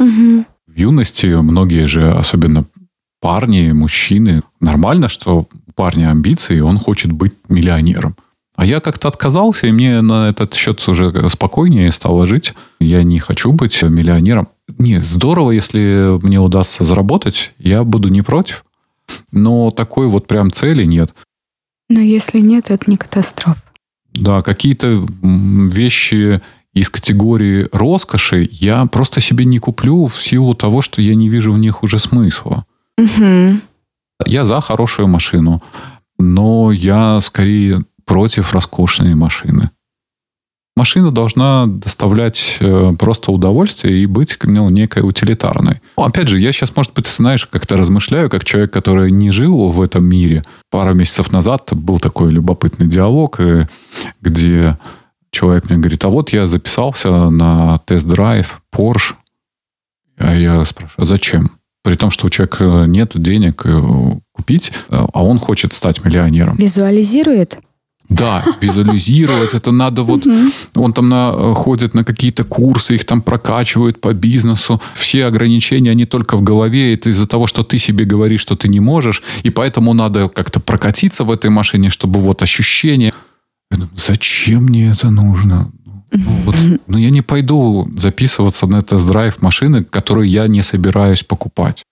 Угу. 0.00 0.46
В 0.66 0.74
юности 0.74 1.26
многие 1.26 1.86
же, 1.86 2.10
особенно 2.10 2.64
парни, 3.22 3.70
мужчины, 3.70 4.42
нормально, 4.60 5.08
что 5.08 5.46
у 5.66 5.72
парня 5.72 6.10
амбиции, 6.10 6.56
и 6.56 6.60
он 6.60 6.76
хочет 6.76 7.12
быть 7.12 7.32
миллионером. 7.48 8.16
А 8.56 8.66
я 8.66 8.80
как-то 8.80 9.08
отказался, 9.08 9.68
и 9.68 9.72
мне 9.72 10.02
на 10.02 10.28
этот 10.28 10.52
счет 10.54 10.86
уже 10.88 11.30
спокойнее 11.30 11.90
стало 11.92 12.26
жить. 12.26 12.52
Я 12.80 13.02
не 13.04 13.20
хочу 13.20 13.52
быть 13.52 13.80
миллионером. 13.82 14.48
Не, 14.76 15.00
здорово, 15.00 15.52
если 15.52 16.18
мне 16.22 16.38
удастся 16.38 16.84
заработать, 16.84 17.52
я 17.58 17.84
буду 17.84 18.08
не 18.08 18.22
против. 18.22 18.64
Но 19.30 19.70
такой 19.70 20.08
вот 20.08 20.26
прям 20.26 20.52
цели 20.52 20.84
нет. 20.84 21.12
Но 21.88 22.00
если 22.00 22.40
нет, 22.40 22.70
это 22.70 22.90
не 22.90 22.96
катастрофа. 22.96 23.62
Да, 24.12 24.42
какие-то 24.42 25.06
вещи 25.22 26.42
из 26.74 26.90
категории 26.90 27.68
роскоши 27.72 28.46
я 28.50 28.84
просто 28.86 29.20
себе 29.20 29.44
не 29.44 29.58
куплю 29.58 30.06
в 30.06 30.20
силу 30.20 30.54
того, 30.54 30.82
что 30.82 31.00
я 31.00 31.14
не 31.14 31.28
вижу 31.28 31.52
в 31.52 31.58
них 31.58 31.82
уже 31.82 31.98
смысла. 31.98 32.66
Угу. 32.98 33.60
Я 34.26 34.44
за 34.44 34.60
хорошую 34.60 35.08
машину, 35.08 35.62
но 36.18 36.72
я 36.72 37.20
скорее 37.20 37.82
против 38.04 38.52
роскошной 38.52 39.14
машины. 39.14 39.70
Машина 40.74 41.10
должна 41.10 41.66
доставлять 41.66 42.56
э, 42.60 42.92
просто 42.98 43.30
удовольствие 43.30 44.02
и 44.02 44.06
быть 44.06 44.38
ну, 44.42 44.70
некой 44.70 45.06
утилитарной. 45.06 45.82
Опять 45.96 46.28
же, 46.28 46.40
я 46.40 46.50
сейчас, 46.50 46.74
может 46.74 46.94
быть, 46.94 47.06
знаешь, 47.06 47.44
как-то 47.44 47.76
размышляю, 47.76 48.30
как 48.30 48.44
человек, 48.44 48.72
который 48.72 49.10
не 49.10 49.30
жил 49.32 49.68
в 49.68 49.82
этом 49.82 50.04
мире. 50.04 50.42
Пару 50.70 50.94
месяцев 50.94 51.30
назад 51.30 51.68
был 51.72 52.00
такой 52.00 52.30
любопытный 52.30 52.86
диалог, 52.86 53.38
э, 53.40 53.68
где 54.22 54.78
человек 55.30 55.68
мне 55.68 55.78
говорит, 55.78 56.04
а 56.06 56.08
вот 56.08 56.30
я 56.30 56.46
записался 56.46 57.28
на 57.28 57.78
тест-драйв 57.80 58.62
Porsche. 58.74 59.14
А 60.16 60.34
я 60.34 60.64
спрашиваю, 60.64 61.02
а 61.02 61.04
зачем? 61.04 61.50
При 61.82 61.96
том, 61.96 62.10
что 62.10 62.26
у 62.26 62.30
человека 62.30 62.84
нет 62.86 63.12
денег 63.14 63.62
э, 63.64 63.82
купить, 64.32 64.72
э, 64.88 65.04
а 65.12 65.24
он 65.24 65.38
хочет 65.38 65.72
стать 65.72 66.04
миллионером. 66.04 66.56
Визуализирует? 66.56 67.58
Да, 68.08 68.44
визуализировать 68.60 69.54
это 69.54 69.72
надо 69.72 70.02
вот... 70.02 70.26
Он 70.74 70.92
там 70.92 71.08
на, 71.08 71.32
э, 71.34 71.52
ходит 71.54 71.94
на 71.94 72.04
какие-то 72.04 72.44
курсы, 72.44 72.94
их 72.94 73.04
там 73.04 73.20
прокачивают 73.20 74.00
по 74.00 74.12
бизнесу. 74.12 74.80
Все 74.94 75.24
ограничения, 75.26 75.90
они 75.90 76.06
только 76.06 76.36
в 76.36 76.42
голове. 76.42 76.94
Это 76.94 77.10
из-за 77.10 77.26
того, 77.26 77.46
что 77.46 77.62
ты 77.62 77.78
себе 77.78 78.04
говоришь, 78.04 78.42
что 78.42 78.54
ты 78.54 78.68
не 78.68 78.80
можешь. 78.80 79.22
И 79.42 79.50
поэтому 79.50 79.92
надо 79.92 80.28
как-то 80.28 80.60
прокатиться 80.60 81.24
в 81.24 81.30
этой 81.30 81.50
машине, 81.50 81.90
чтобы 81.90 82.20
вот 82.20 82.42
ощущение... 82.42 83.12
Зачем 83.96 84.64
мне 84.64 84.90
это 84.90 85.10
нужно? 85.10 85.72
Ну, 86.14 86.30
вот, 86.44 86.56
ну, 86.86 86.98
я 86.98 87.10
не 87.10 87.22
пойду 87.22 87.88
записываться 87.96 88.66
на 88.66 88.82
тест-драйв 88.82 89.40
машины, 89.42 89.84
которую 89.84 90.28
я 90.28 90.46
не 90.46 90.62
собираюсь 90.62 91.22
покупать. 91.22 91.82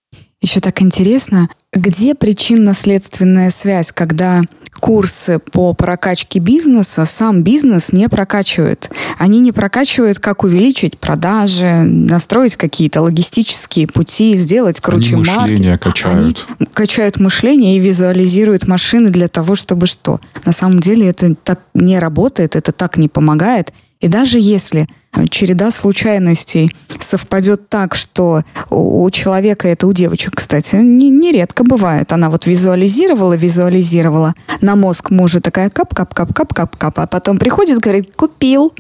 Еще 0.41 0.61
так 0.61 0.81
интересно, 0.81 1.49
где 1.73 2.15
причинно-следственная 2.15 3.51
связь, 3.51 3.93
когда 3.93 4.43
курсы 4.81 5.39
по 5.39 5.75
прокачке 5.75 6.39
бизнеса 6.39 7.05
сам 7.05 7.43
бизнес 7.43 7.93
не 7.93 8.09
прокачивает. 8.09 8.91
Они 9.19 9.41
не 9.41 9.53
прокачивают, 9.53 10.19
как 10.19 10.43
увеличить 10.43 10.99
продажи, 10.99 11.83
настроить 11.83 12.57
какие-то 12.57 13.03
логистические 13.03 13.87
пути, 13.87 14.37
сделать 14.37 14.81
круче 14.81 15.17
Они 15.17 15.25
мышление 15.25 15.71
маркет. 15.73 15.85
качают. 15.85 16.47
Они 16.59 16.67
качают 16.73 17.21
мышление 17.21 17.77
и 17.77 17.81
визуализируют 17.81 18.67
машины 18.67 19.11
для 19.11 19.29
того, 19.29 19.55
чтобы 19.55 19.87
что? 19.87 20.21
На 20.47 20.53
самом 20.53 20.81
деле 20.81 21.09
это 21.09 21.35
так 21.35 21.61
не 21.75 21.99
работает, 21.99 22.57
это 22.57 22.73
так 22.73 22.97
не 22.97 23.09
помогает. 23.09 23.75
И 24.01 24.09
даже 24.09 24.39
если 24.39 24.89
э, 25.13 25.27
череда 25.29 25.71
случайностей 25.71 26.71
совпадет 26.99 27.69
так, 27.69 27.95
что 27.95 28.43
у 28.71 29.09
человека, 29.11 29.69
это 29.69 29.87
у 29.87 29.93
девочек, 29.93 30.37
кстати, 30.37 30.77
нередко 30.77 31.63
не 31.63 31.69
бывает, 31.69 32.13
она 32.13 32.31
вот 32.31 32.47
визуализировала, 32.47 33.35
визуализировала, 33.35 34.35
на 34.61 34.75
мозг 34.75 35.11
мужа 35.11 35.41
такая 35.41 35.69
кап-кап-кап-кап-кап-кап, 35.71 36.99
а 36.99 37.07
потом 37.07 37.39
приходит, 37.39 37.79
говорит, 37.79 38.15
купил, 38.17 38.73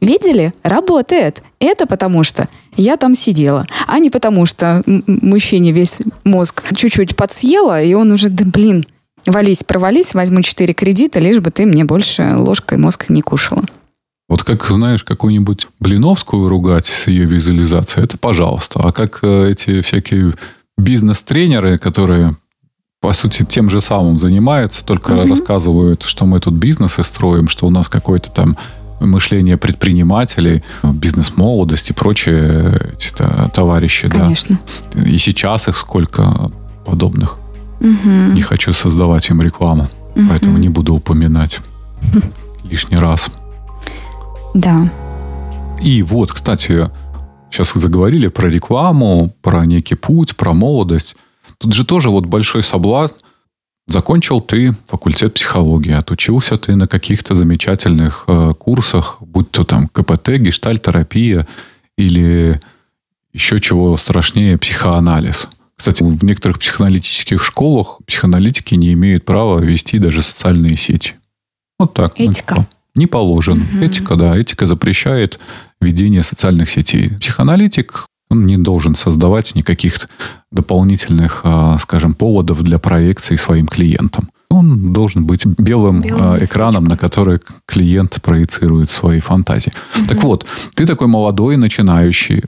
Видели? 0.00 0.52
Работает. 0.62 1.42
Это 1.58 1.86
потому 1.86 2.22
что 2.22 2.48
я 2.76 2.98
там 2.98 3.14
сидела, 3.14 3.66
а 3.86 3.98
не 3.98 4.10
потому 4.10 4.44
что 4.44 4.82
мужчине 4.84 5.72
весь 5.72 6.02
мозг 6.22 6.62
чуть-чуть 6.76 7.16
подсъела, 7.16 7.82
и 7.82 7.94
он 7.94 8.12
уже, 8.12 8.28
да 8.28 8.44
блин, 8.44 8.84
вались, 9.24 9.64
провались, 9.64 10.12
возьму 10.12 10.42
четыре 10.42 10.74
кредита, 10.74 11.18
лишь 11.18 11.40
бы 11.40 11.50
ты 11.50 11.64
мне 11.64 11.84
больше 11.84 12.34
ложкой 12.36 12.76
мозг 12.76 13.06
не 13.08 13.22
кушала. 13.22 13.64
Вот 14.28 14.42
как, 14.42 14.66
знаешь, 14.66 15.04
какую-нибудь 15.04 15.68
Блиновскую 15.78 16.48
ругать 16.48 16.86
с 16.86 17.06
ее 17.06 17.26
визуализацией, 17.26 18.04
это 18.04 18.18
пожалуйста. 18.18 18.80
А 18.82 18.92
как 18.92 19.20
э, 19.22 19.50
эти 19.50 19.82
всякие 19.82 20.34
бизнес-тренеры, 20.76 21.78
которые, 21.78 22.34
по 23.00 23.12
сути, 23.12 23.44
тем 23.44 23.70
же 23.70 23.80
самым 23.80 24.18
занимаются, 24.18 24.84
только 24.84 25.12
угу. 25.12 25.28
рассказывают, 25.28 26.02
что 26.02 26.26
мы 26.26 26.40
тут 26.40 26.54
бизнесы 26.54 27.04
строим, 27.04 27.48
что 27.48 27.66
у 27.66 27.70
нас 27.70 27.88
какой-то 27.88 28.30
там 28.30 28.56
мышление 28.98 29.58
предпринимателей, 29.58 30.64
бизнес-молодость 30.82 31.90
и 31.90 31.92
прочие 31.92 32.94
эти 32.94 33.12
товарищи. 33.54 34.08
Конечно. 34.08 34.58
Да. 34.92 35.02
И 35.04 35.18
сейчас 35.18 35.68
их 35.68 35.76
сколько 35.76 36.50
подобных. 36.84 37.36
Угу. 37.80 38.32
Не 38.32 38.42
хочу 38.42 38.72
создавать 38.72 39.28
им 39.30 39.40
рекламу, 39.40 39.88
угу. 40.14 40.24
поэтому 40.28 40.58
не 40.58 40.68
буду 40.68 40.94
упоминать 40.94 41.60
лишний 42.64 42.96
раз. 42.96 43.28
Да. 44.56 44.90
И 45.82 46.02
вот, 46.02 46.32
кстати, 46.32 46.90
сейчас 47.50 47.74
заговорили 47.74 48.28
про 48.28 48.48
рекламу, 48.48 49.34
про 49.42 49.66
некий 49.66 49.96
путь, 49.96 50.34
про 50.34 50.54
молодость. 50.54 51.14
Тут 51.58 51.74
же 51.74 51.84
тоже 51.84 52.08
вот 52.08 52.24
большой 52.24 52.62
соблазн. 52.62 53.16
Закончил 53.86 54.40
ты 54.40 54.74
факультет 54.86 55.34
психологии, 55.34 55.92
отучился 55.92 56.56
ты 56.56 56.74
на 56.74 56.88
каких-то 56.88 57.34
замечательных 57.34 58.24
э, 58.26 58.54
курсах, 58.58 59.18
будь 59.20 59.50
то 59.52 59.62
там 59.62 59.88
КПТ, 59.88 60.30
гештальтерапия 60.38 61.46
или 61.96 62.60
еще 63.32 63.60
чего 63.60 63.96
страшнее, 63.96 64.58
психоанализ. 64.58 65.48
Кстати, 65.76 66.02
в 66.02 66.24
некоторых 66.24 66.58
психоаналитических 66.58 67.44
школах 67.44 67.98
психоаналитики 68.06 68.74
не 68.74 68.94
имеют 68.94 69.26
права 69.26 69.60
вести 69.60 69.98
даже 69.98 70.22
социальные 70.22 70.78
сети. 70.78 71.14
Вот 71.78 71.92
так. 71.92 72.18
Этика. 72.18 72.54
Ну, 72.56 72.66
не 72.96 73.06
положен. 73.06 73.62
Угу. 73.62 73.84
Этика, 73.84 74.16
да, 74.16 74.36
этика 74.36 74.66
запрещает 74.66 75.38
ведение 75.80 76.22
социальных 76.22 76.70
сетей. 76.70 77.10
Психоаналитик 77.20 78.06
он 78.28 78.44
не 78.44 78.58
должен 78.58 78.96
создавать 78.96 79.54
никаких 79.54 80.08
дополнительных, 80.50 81.42
а, 81.44 81.78
скажем, 81.78 82.14
поводов 82.14 82.62
для 82.62 82.78
проекции 82.78 83.36
своим 83.36 83.66
клиентам. 83.66 84.28
Он 84.48 84.92
должен 84.92 85.26
быть 85.26 85.44
белым, 85.44 86.00
белым 86.02 86.44
экраном, 86.44 86.84
на 86.84 86.96
который 86.96 87.40
клиент 87.66 88.20
проецирует 88.22 88.90
свои 88.90 89.20
фантазии. 89.20 89.72
Угу. 89.96 90.06
Так 90.06 90.22
вот, 90.24 90.46
ты 90.74 90.86
такой 90.86 91.08
молодой, 91.08 91.56
начинающий, 91.56 92.44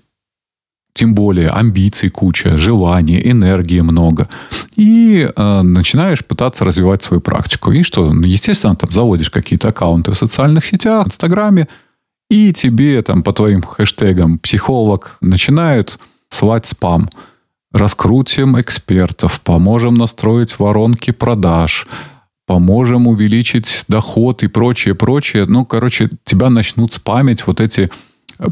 тем 0.98 1.14
более 1.14 1.50
амбиций 1.50 2.10
куча, 2.10 2.58
желаний, 2.58 3.22
энергии 3.24 3.82
много. 3.82 4.28
И 4.74 5.30
э, 5.36 5.62
начинаешь 5.62 6.24
пытаться 6.24 6.64
развивать 6.64 7.04
свою 7.04 7.20
практику. 7.20 7.70
И 7.70 7.84
что? 7.84 8.12
Ну, 8.12 8.26
естественно, 8.26 8.74
там 8.74 8.90
заводишь 8.90 9.30
какие-то 9.30 9.68
аккаунты 9.68 10.10
в 10.10 10.16
социальных 10.16 10.66
сетях, 10.66 11.04
в 11.04 11.08
Инстаграме, 11.08 11.68
и 12.28 12.52
тебе 12.52 13.00
там 13.02 13.22
по 13.22 13.32
твоим 13.32 13.62
хэштегам 13.62 14.40
психолог 14.40 15.18
начинают 15.20 16.00
слать 16.30 16.66
спам. 16.66 17.08
Раскрутим 17.72 18.60
экспертов, 18.60 19.40
поможем 19.42 19.94
настроить 19.94 20.58
воронки 20.58 21.12
продаж, 21.12 21.86
поможем 22.44 23.06
увеличить 23.06 23.84
доход 23.86 24.42
и 24.42 24.48
прочее, 24.48 24.96
прочее. 24.96 25.44
Ну, 25.46 25.64
короче, 25.64 26.10
тебя 26.24 26.50
начнут 26.50 26.92
спамить 26.92 27.46
вот 27.46 27.60
эти 27.60 27.88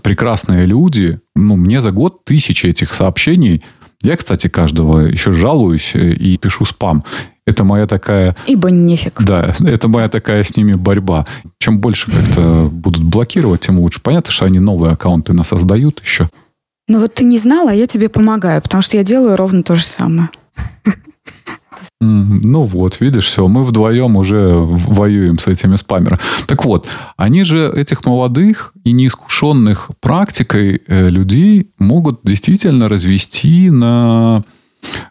прекрасные 0.03 0.67
люди. 0.67 1.21
Ну, 1.35 1.57
мне 1.57 1.81
за 1.81 1.91
год 1.91 2.25
тысячи 2.25 2.67
этих 2.67 2.95
сообщений. 2.95 3.63
Я, 4.03 4.17
кстати, 4.17 4.49
каждого 4.49 5.01
еще 5.01 5.33
жалуюсь 5.33 5.93
и 5.95 6.37
пишу 6.39 6.65
спам. 6.65 7.05
Это 7.47 7.63
моя 7.63 7.87
такая... 7.87 8.35
Ибо 8.47 8.71
нефиг. 8.71 9.23
Да, 9.23 9.55
это 9.65 9.89
моя 9.89 10.09
такая 10.09 10.43
с 10.43 10.57
ними 10.57 10.75
борьба. 10.75 11.27
Чем 11.59 11.79
больше 11.79 12.11
как-то 12.11 12.69
будут 12.71 13.03
блокировать, 13.03 13.63
тем 13.63 13.79
лучше. 13.79 14.01
Понятно, 14.01 14.33
что 14.33 14.45
они 14.47 14.59
новые 14.59 14.93
аккаунты 14.93 15.33
нас 15.33 15.49
создают 15.49 16.01
еще. 16.03 16.29
Ну 16.89 17.01
вот 17.01 17.15
ты 17.15 17.25
не 17.25 17.39
знала, 17.39 17.71
а 17.71 17.75
я 17.75 17.87
тебе 17.87 18.09
помогаю, 18.09 18.63
потому 18.63 18.83
что 18.83 18.97
я 18.97 19.05
делаю 19.05 19.37
ровно 19.37 19.63
то 19.63 19.75
же 19.75 19.85
самое. 19.85 20.29
Ну 22.01 22.63
вот, 22.65 23.01
видишь, 23.01 23.27
все, 23.27 23.47
мы 23.49 23.65
вдвоем 23.65 24.17
уже 24.17 24.55
воюем 24.55 25.39
с 25.39 25.47
этими 25.47 25.77
спамерами. 25.77 26.21
Так 26.47 26.65
вот, 26.65 26.87
они 27.17 27.45
же 27.45 27.71
этих 27.75 28.05
молодых 28.05 28.73
и 28.85 28.93
неискушенных 28.93 29.91
практикой 30.01 30.83
э, 30.87 31.09
людей 31.09 31.71
могут 31.79 32.21
действительно 32.23 32.89
развести 32.89 33.71
на 33.71 34.43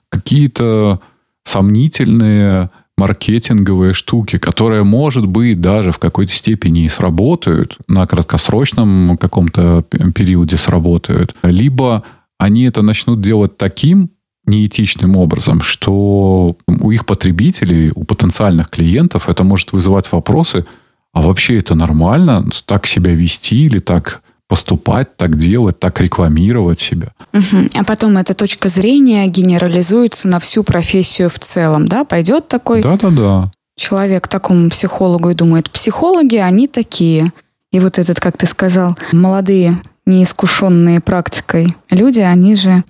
какие-то 0.09 1.01
сомнительные 1.43 2.69
маркетинговые 2.97 3.93
штуки, 3.93 4.37
которые, 4.37 4.83
может 4.83 5.25
быть, 5.25 5.59
даже 5.59 5.91
в 5.91 5.99
какой-то 5.99 6.31
степени 6.31 6.85
и 6.85 6.89
сработают, 6.89 7.77
на 7.87 8.07
краткосрочном 8.07 9.17
каком-то 9.17 9.83
периоде 10.15 10.57
сработают, 10.57 11.35
либо 11.43 12.03
они 12.37 12.63
это 12.63 12.81
начнут 12.81 13.21
делать 13.21 13.57
таким 13.57 14.11
неэтичным 14.45 15.15
образом, 15.17 15.61
что 15.61 16.55
у 16.67 16.91
их 16.91 17.05
потребителей, 17.05 17.91
у 17.95 18.03
потенциальных 18.03 18.69
клиентов 18.69 19.29
это 19.29 19.43
может 19.43 19.71
вызывать 19.73 20.11
вопросы, 20.11 20.65
а 21.13 21.21
вообще 21.21 21.59
это 21.59 21.75
нормально 21.75 22.45
так 22.65 22.87
себя 22.87 23.13
вести 23.13 23.65
или 23.65 23.79
так 23.79 24.21
поступать, 24.47 25.17
так 25.17 25.37
делать, 25.37 25.79
так 25.79 25.99
рекламировать 25.99 26.79
себя. 26.79 27.13
Угу. 27.33 27.69
А 27.73 27.83
потом 27.83 28.17
эта 28.17 28.33
точка 28.33 28.69
зрения 28.69 29.25
генерализуется 29.27 30.27
на 30.27 30.39
всю 30.39 30.63
профессию 30.63 31.29
в 31.29 31.39
целом, 31.39 31.87
да? 31.87 32.05
Пойдет 32.05 32.47
такой 32.47 32.81
Да-да-да. 32.81 33.51
человек 33.75 34.27
такому 34.27 34.69
психологу 34.69 35.31
и 35.31 35.35
думает, 35.35 35.71
психологи, 35.71 36.37
они 36.37 36.67
такие. 36.67 37.31
И 37.71 37.79
вот 37.79 37.97
этот, 37.97 38.19
как 38.19 38.37
ты 38.37 38.45
сказал, 38.45 38.95
молодые, 39.11 39.79
неискушенные 40.05 40.99
практикой 40.99 41.75
люди, 41.89 42.19
они 42.19 42.55
же 42.55 42.83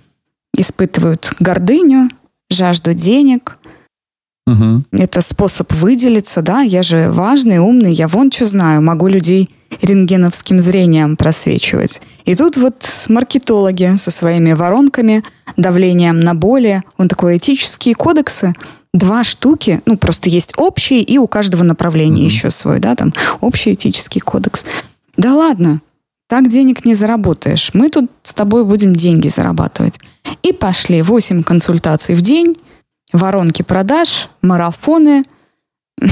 испытывают 0.56 1.32
гордыню, 1.40 2.10
жажду 2.50 2.94
денег. 2.94 3.58
Угу. 4.46 4.84
Это 4.92 5.22
способ 5.22 5.72
выделиться, 5.72 6.40
да, 6.40 6.60
я 6.60 6.82
же 6.82 7.10
важный, 7.10 7.58
умный, 7.58 7.92
я 7.92 8.06
вон 8.06 8.30
что 8.30 8.44
знаю, 8.44 8.80
могу 8.80 9.08
людей 9.08 9.48
рентгеновским 9.82 10.60
зрением 10.60 11.16
просвечивать. 11.16 12.00
И 12.24 12.34
тут 12.34 12.56
вот 12.56 12.84
маркетологи 13.08 13.96
со 13.96 14.10
своими 14.10 14.52
воронками, 14.52 15.24
давлением 15.56 16.20
на 16.20 16.34
боли, 16.34 16.82
он 16.96 17.08
такой 17.08 17.38
этические 17.38 17.96
кодексы, 17.96 18.54
два 18.94 19.24
штуки, 19.24 19.82
ну 19.84 19.96
просто 19.96 20.30
есть 20.30 20.54
общий 20.56 21.02
и 21.02 21.18
у 21.18 21.26
каждого 21.26 21.64
направления 21.64 22.22
mm 22.22 22.30
еще 22.30 22.50
свой, 22.50 22.78
да, 22.78 22.94
там 22.94 23.12
общий 23.40 23.72
этический 23.72 24.20
кодекс. 24.20 24.64
Да 25.16 25.34
ладно, 25.34 25.80
так 26.28 26.48
денег 26.48 26.84
не 26.84 26.94
заработаешь. 26.94 27.70
Мы 27.72 27.88
тут 27.88 28.10
с 28.22 28.34
тобой 28.34 28.64
будем 28.64 28.94
деньги 28.94 29.28
зарабатывать. 29.28 29.98
И 30.46 30.52
пошли 30.52 31.02
8 31.02 31.42
консультаций 31.42 32.14
в 32.14 32.20
день, 32.20 32.54
воронки 33.12 33.62
продаж, 33.62 34.28
марафоны, 34.42 35.24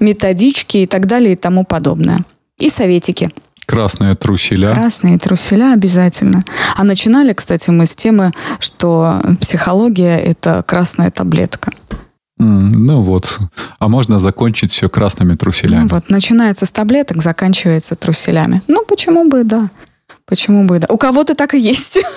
методички 0.00 0.76
и 0.78 0.86
так 0.86 1.06
далее 1.06 1.32
и 1.32 1.36
тому 1.36 1.64
подобное. 1.64 2.24
И 2.58 2.68
советики. 2.68 3.30
Красные 3.64 4.16
труселя. 4.16 4.72
Красные 4.72 5.18
труселя 5.18 5.72
обязательно. 5.72 6.42
А 6.76 6.84
начинали, 6.84 7.32
кстати, 7.32 7.70
мы 7.70 7.86
с 7.86 7.96
темы, 7.96 8.32
что 8.60 9.22
психология– 9.40 10.18
это 10.18 10.62
красная 10.62 11.10
таблетка. 11.10 11.72
Ну 12.36 13.00
вот. 13.00 13.38
А 13.78 13.88
можно 13.88 14.18
закончить 14.18 14.72
все 14.72 14.90
красными 14.90 15.36
труселями. 15.36 15.84
Ну 15.84 15.88
вот. 15.88 16.10
Начинается 16.10 16.66
с 16.66 16.72
таблеток, 16.72 17.22
заканчивается 17.22 17.96
труселями. 17.96 18.60
Ну, 18.68 18.84
почему 18.84 19.26
бы, 19.26 19.42
да. 19.44 19.70
Почему 20.26 20.66
бы, 20.66 20.80
да. 20.80 20.88
У 20.90 20.98
кого-то 20.98 21.34
так 21.34 21.54
и 21.54 21.58
есть. 21.58 21.98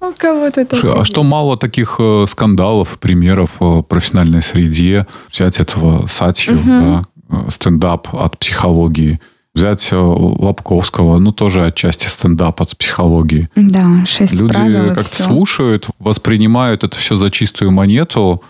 У 0.00 0.12
кого-то 0.16 0.64
так 0.64 0.84
А 0.84 1.04
что 1.04 1.22
мало 1.22 1.56
таких 1.56 1.96
э, 1.98 2.24
скандалов, 2.28 2.98
примеров 2.98 3.50
в 3.58 3.82
профессиональной 3.82 4.42
среде. 4.42 5.06
Взять 5.30 5.58
этого 5.58 6.06
Сатью, 6.06 6.58
э, 6.66 7.02
стендап 7.48 8.14
от 8.14 8.38
психологии 8.38 9.20
взять 9.56 9.88
э, 9.90 9.96
Лобковского, 9.96 11.18
ну, 11.18 11.32
тоже 11.32 11.64
отчасти 11.64 12.06
стендап 12.06 12.60
от 12.60 12.76
психологии. 12.76 13.48
Да, 13.56 14.04
шесть 14.04 14.38
Люди 14.38 14.52
правил 14.52 14.86
как-то 14.88 15.02
все. 15.02 15.24
слушают, 15.24 15.88
воспринимают 15.98 16.84
это 16.84 16.96
все 16.98 17.16
за 17.16 17.30
чистую 17.30 17.70
монету, 17.72 18.42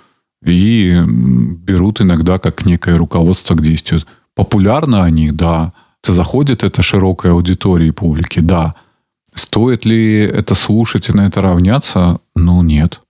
и 0.44 1.00
берут 1.06 2.00
иногда 2.00 2.38
как 2.38 2.66
некое 2.66 2.94
руководство 2.94 3.54
к 3.54 3.62
действию. 3.62 4.02
Популярно 4.34 5.04
они, 5.04 5.30
да. 5.30 5.72
Заходит 6.06 6.62
это 6.62 6.82
широкой 6.82 7.32
аудитории 7.32 7.90
публики, 7.90 8.40
да. 8.40 8.74
Стоит 9.36 9.84
ли 9.84 10.20
это 10.20 10.54
слушать 10.54 11.08
и 11.08 11.12
на 11.12 11.26
это 11.26 11.42
равняться? 11.42 12.18
Ну, 12.34 12.62
нет. 12.62 13.00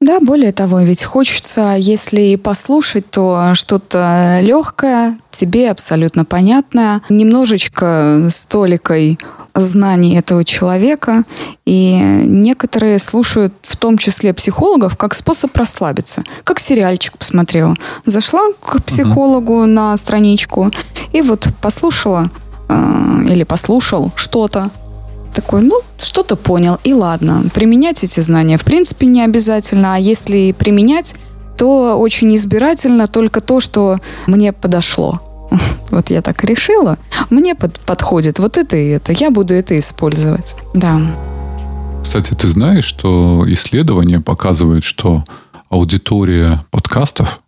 Да, 0.00 0.20
более 0.20 0.52
того, 0.52 0.80
ведь 0.80 1.04
хочется, 1.04 1.74
если 1.78 2.36
послушать, 2.36 3.08
то 3.08 3.52
что-то 3.54 4.40
легкое, 4.42 5.16
тебе 5.30 5.70
абсолютно 5.70 6.26
понятное, 6.26 7.00
немножечко 7.08 8.28
с 8.30 8.44
толикой 8.44 9.18
знаний 9.54 10.16
этого 10.18 10.44
человека. 10.44 11.24
И 11.64 11.94
некоторые 12.24 12.98
слушают, 12.98 13.54
в 13.62 13.78
том 13.78 13.96
числе 13.96 14.34
психологов, 14.34 14.96
как 14.96 15.14
способ 15.14 15.56
расслабиться. 15.56 16.24
Как 16.44 16.58
сериальчик 16.58 17.16
посмотрела. 17.16 17.74
Зашла 18.04 18.42
к 18.60 18.82
психологу 18.82 19.62
uh-huh. 19.62 19.66
на 19.66 19.96
страничку 19.96 20.70
и 21.12 21.22
вот 21.22 21.48
послушала 21.62 22.28
э, 22.68 23.24
или 23.30 23.44
послушал 23.44 24.12
что-то, 24.14 24.70
такой, 25.36 25.62
ну, 25.62 25.80
что-то 25.98 26.34
понял, 26.34 26.78
и 26.82 26.94
ладно. 26.94 27.44
Применять 27.54 28.02
эти 28.02 28.20
знания, 28.20 28.56
в 28.56 28.64
принципе, 28.64 29.06
не 29.06 29.22
обязательно, 29.22 29.94
а 29.94 29.98
если 29.98 30.52
применять, 30.52 31.14
то 31.58 31.98
очень 31.98 32.34
избирательно 32.34 33.06
только 33.06 33.40
то, 33.40 33.60
что 33.60 33.98
мне 34.26 34.52
подошло. 34.52 35.20
Вот 35.90 36.10
я 36.10 36.20
так 36.20 36.42
решила, 36.42 36.98
мне 37.30 37.54
под, 37.54 37.78
подходит 37.80 38.38
вот 38.38 38.58
это 38.58 38.76
и 38.76 38.88
это, 38.88 39.12
я 39.12 39.30
буду 39.30 39.54
это 39.54 39.78
использовать. 39.78 40.56
Да. 40.74 41.00
Кстати, 42.02 42.34
ты 42.34 42.48
знаешь, 42.48 42.84
что 42.84 43.44
исследования 43.46 44.20
показывают, 44.20 44.84
что 44.84 45.24
аудитория 45.68 46.64
подкастов 46.70 47.40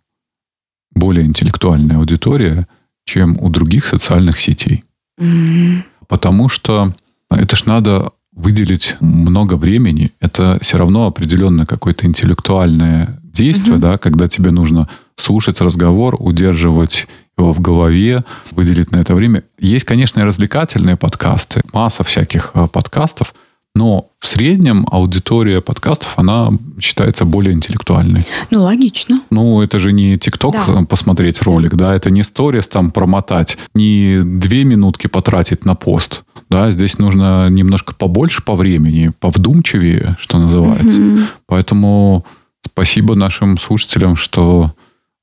более 0.91 1.25
интеллектуальная 1.25 1.97
аудитория, 1.97 2.67
чем 3.05 3.37
у 3.39 3.49
других 3.49 3.85
социальных 3.85 4.39
сетей. 4.39 4.83
Mm-hmm. 5.19 5.83
Потому 6.07 6.49
что 6.49 6.93
это 7.29 7.55
ж 7.55 7.65
надо 7.65 8.11
выделить 8.31 8.95
много 8.99 9.55
времени. 9.55 10.11
Это 10.19 10.57
все 10.61 10.77
равно 10.77 11.07
определенное 11.07 11.65
какое-то 11.65 12.07
интеллектуальное 12.07 13.19
действие, 13.23 13.77
mm-hmm. 13.77 13.91
да, 13.91 13.97
когда 13.97 14.27
тебе 14.27 14.51
нужно 14.51 14.87
слушать 15.15 15.61
разговор, 15.61 16.15
удерживать 16.19 17.07
его 17.37 17.53
в 17.53 17.59
голове, 17.59 18.23
выделить 18.51 18.91
на 18.91 18.97
это 18.97 19.15
время. 19.15 19.43
Есть, 19.59 19.85
конечно, 19.85 20.19
и 20.19 20.23
развлекательные 20.23 20.95
подкасты, 20.95 21.61
масса 21.73 22.03
всяких 22.03 22.51
э, 22.53 22.67
подкастов– 22.67 23.33
но 23.79 24.09
в 24.19 24.27
среднем 24.27 24.85
аудитория 24.91 25.61
подкастов, 25.61 26.15
она 26.17 26.51
считается 26.81 27.23
более 27.23 27.53
интеллектуальной. 27.53 28.23
Ну, 28.51 28.63
логично. 28.63 29.21
Ну, 29.29 29.61
это 29.61 29.79
же 29.79 29.93
не 29.93 30.19
ТикТок 30.19 30.53
да. 30.67 30.83
посмотреть 30.83 31.41
ролик, 31.41 31.75
да, 31.75 31.95
это 31.95 32.09
не 32.09 32.23
сторис 32.23 32.67
там 32.67 32.91
промотать, 32.91 33.57
не 33.73 34.19
две 34.21 34.65
минутки 34.65 35.07
потратить 35.07 35.63
на 35.63 35.75
пост. 35.75 36.23
Да, 36.49 36.71
здесь 36.71 36.97
нужно 36.97 37.47
немножко 37.49 37.95
побольше 37.95 38.43
по 38.43 38.57
времени, 38.57 39.13
повдумчивее, 39.17 40.17
что 40.19 40.39
называется. 40.39 40.99
Угу. 40.99 41.19
Поэтому 41.47 42.25
спасибо 42.65 43.15
нашим 43.15 43.57
слушателям, 43.57 44.17
что 44.17 44.73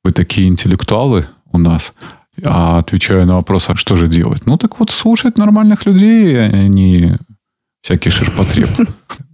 вы 0.02 0.12
такие 0.12 0.48
интеллектуалы 0.48 1.26
у 1.52 1.58
нас. 1.58 1.92
А 2.42 2.78
отвечаю 2.78 3.26
на 3.26 3.34
вопрос, 3.34 3.66
а 3.68 3.76
что 3.76 3.96
же 3.96 4.08
делать? 4.08 4.46
Ну, 4.46 4.56
так 4.56 4.78
вот, 4.78 4.90
слушать 4.90 5.36
нормальных 5.36 5.84
людей, 5.84 6.40
а 6.40 6.68
не 6.68 7.18
всякий 7.86 8.10
ширпотреб. 8.10 8.68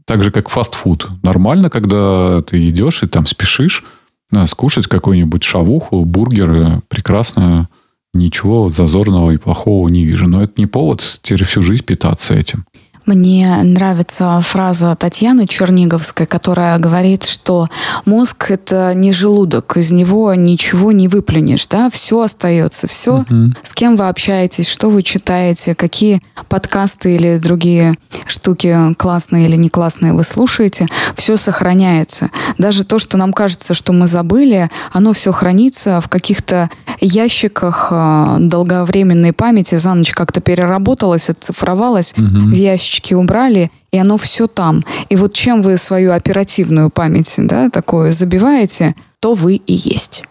Так 0.05 0.25
же, 0.25 0.31
как 0.33 0.49
фастфуд. 0.49 1.09
Нормально, 1.23 1.71
когда 1.71 2.43
ты 2.43 2.69
идешь 2.69 3.05
и 3.05 3.07
там 3.07 3.27
спешишь 3.27 3.85
э, 4.33 4.47
скушать 4.47 4.89
какую-нибудь 4.89 5.45
шавуху, 5.45 6.05
бургеры. 6.05 6.83
Прекрасно. 6.89 7.69
Ничего 8.13 8.69
зазорного 8.69 9.31
и 9.31 9.37
плохого 9.37 9.89
не 9.89 10.05
вижу. 10.05 10.27
Но 10.27 10.43
это 10.43 10.55
не 10.57 10.67
повод 10.67 11.21
теперь 11.23 11.45
всю 11.45 11.63
жизнь 11.63 11.85
питаться 11.85 12.35
этим. 12.35 12.67
Мне 13.07 13.63
нравится 13.63 14.41
фраза 14.43 14.95
Татьяны 14.95 15.47
Черниговской, 15.47 16.27
которая 16.27 16.79
говорит, 16.79 17.25
что 17.25 17.69
мозг— 18.05 18.47
это 18.51 18.95
не 18.95 19.13
желудок, 19.13 19.77
из 19.77 19.91
него 19.91 20.33
ничего 20.35 20.93
не 20.93 21.09
выплюнешь, 21.09 21.67
да, 21.67 21.91
все 21.91 22.21
остается, 22.21 22.87
все, 22.87 23.21
угу. 23.21 23.53
с 23.63 23.75
кем 23.75 23.97
вы 23.97 24.07
общаетесь, 24.07 24.69
что 24.69 24.89
вы 24.89 25.03
читаете, 25.03 25.75
какие 25.75 26.23
подкасты 26.49 27.17
или 27.17 27.39
другие 27.39 27.97
штуки 28.27 28.95
классные 28.95 29.49
или 29.49 29.57
не 29.57 29.69
классные 29.69 30.13
вы 30.13 30.23
слушаете, 30.23 30.87
все 31.17 31.37
сохраняется. 31.37 32.31
Даже 32.57 32.85
то, 32.85 32.99
что 32.99 33.17
нам 33.17 33.33
кажется, 33.33 33.75
что 33.75 33.93
мы 33.93 34.07
забыли, 34.07 34.71
оно 34.93 35.13
все 35.13 35.33
хранится 35.33 36.01
в 36.01 36.09
каких-то 36.09 36.71
ящиках 37.01 37.89
э, 37.91 38.37
долговременной 38.39 39.33
памяти, 39.33 39.75
за 39.75 39.95
ночь 39.95 40.13
как-то 40.13 40.41
переработалось, 40.41 41.31
оцифровалось 41.31 42.15
угу. 42.17 42.25
в 42.25 42.53
ящик 42.53 42.92
ящички 42.93 43.15
убрали, 43.15 43.71
и 43.93 43.99
оно 43.99 44.17
все 44.17 44.47
там. 44.47 44.85
И 45.11 45.17
вот 45.17 45.33
чем 45.33 45.63
вы 45.63 45.77
свою 45.77 46.13
оперативную 46.13 46.91
память, 46.91 47.35
да, 47.39 47.71
такое 47.71 48.13
забиваете, 48.13 48.95
то 49.21 49.35
вы 49.35 49.55
и 49.55 49.73
есть. 49.73 50.25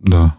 Да. 0.00 0.34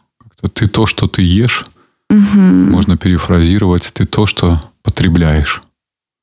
Ты 0.54 0.68
то, 0.68 0.86
что 0.86 1.08
ты 1.08 1.24
ешь, 1.24 1.66
угу. 2.10 2.40
можно 2.40 2.98
перефразировать, 2.98 3.92
ты 3.94 4.06
то, 4.06 4.26
что 4.26 4.60
потребляешь. 4.84 5.62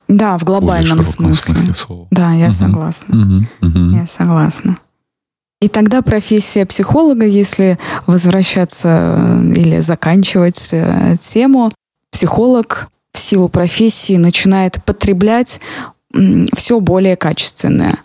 Да, 0.08 0.36
в 0.38 0.44
глобальном 0.44 1.04
смысле. 1.04 1.54
смысле 1.54 1.74
слова. 1.74 2.06
Да, 2.10 2.32
я 2.32 2.46
угу. 2.46 2.52
согласна. 2.52 3.46
Угу. 3.60 3.68
Угу. 3.68 3.96
Я 3.96 4.06
согласна. 4.06 4.76
И 5.60 5.68
тогда 5.68 6.02
профессия 6.02 6.66
психолога, 6.66 7.24
если 7.24 7.78
возвращаться 8.06 9.14
э, 9.16 9.52
или 9.54 9.80
заканчивать 9.80 10.70
э, 10.72 11.16
тему, 11.20 11.70
психолог 12.10 12.88
в 13.12 13.18
силу 13.18 13.48
профессии 13.48 14.16
начинает 14.16 14.82
потреблять 14.84 15.60
все 16.54 16.80
более 16.80 17.16
качественное. 17.16 17.98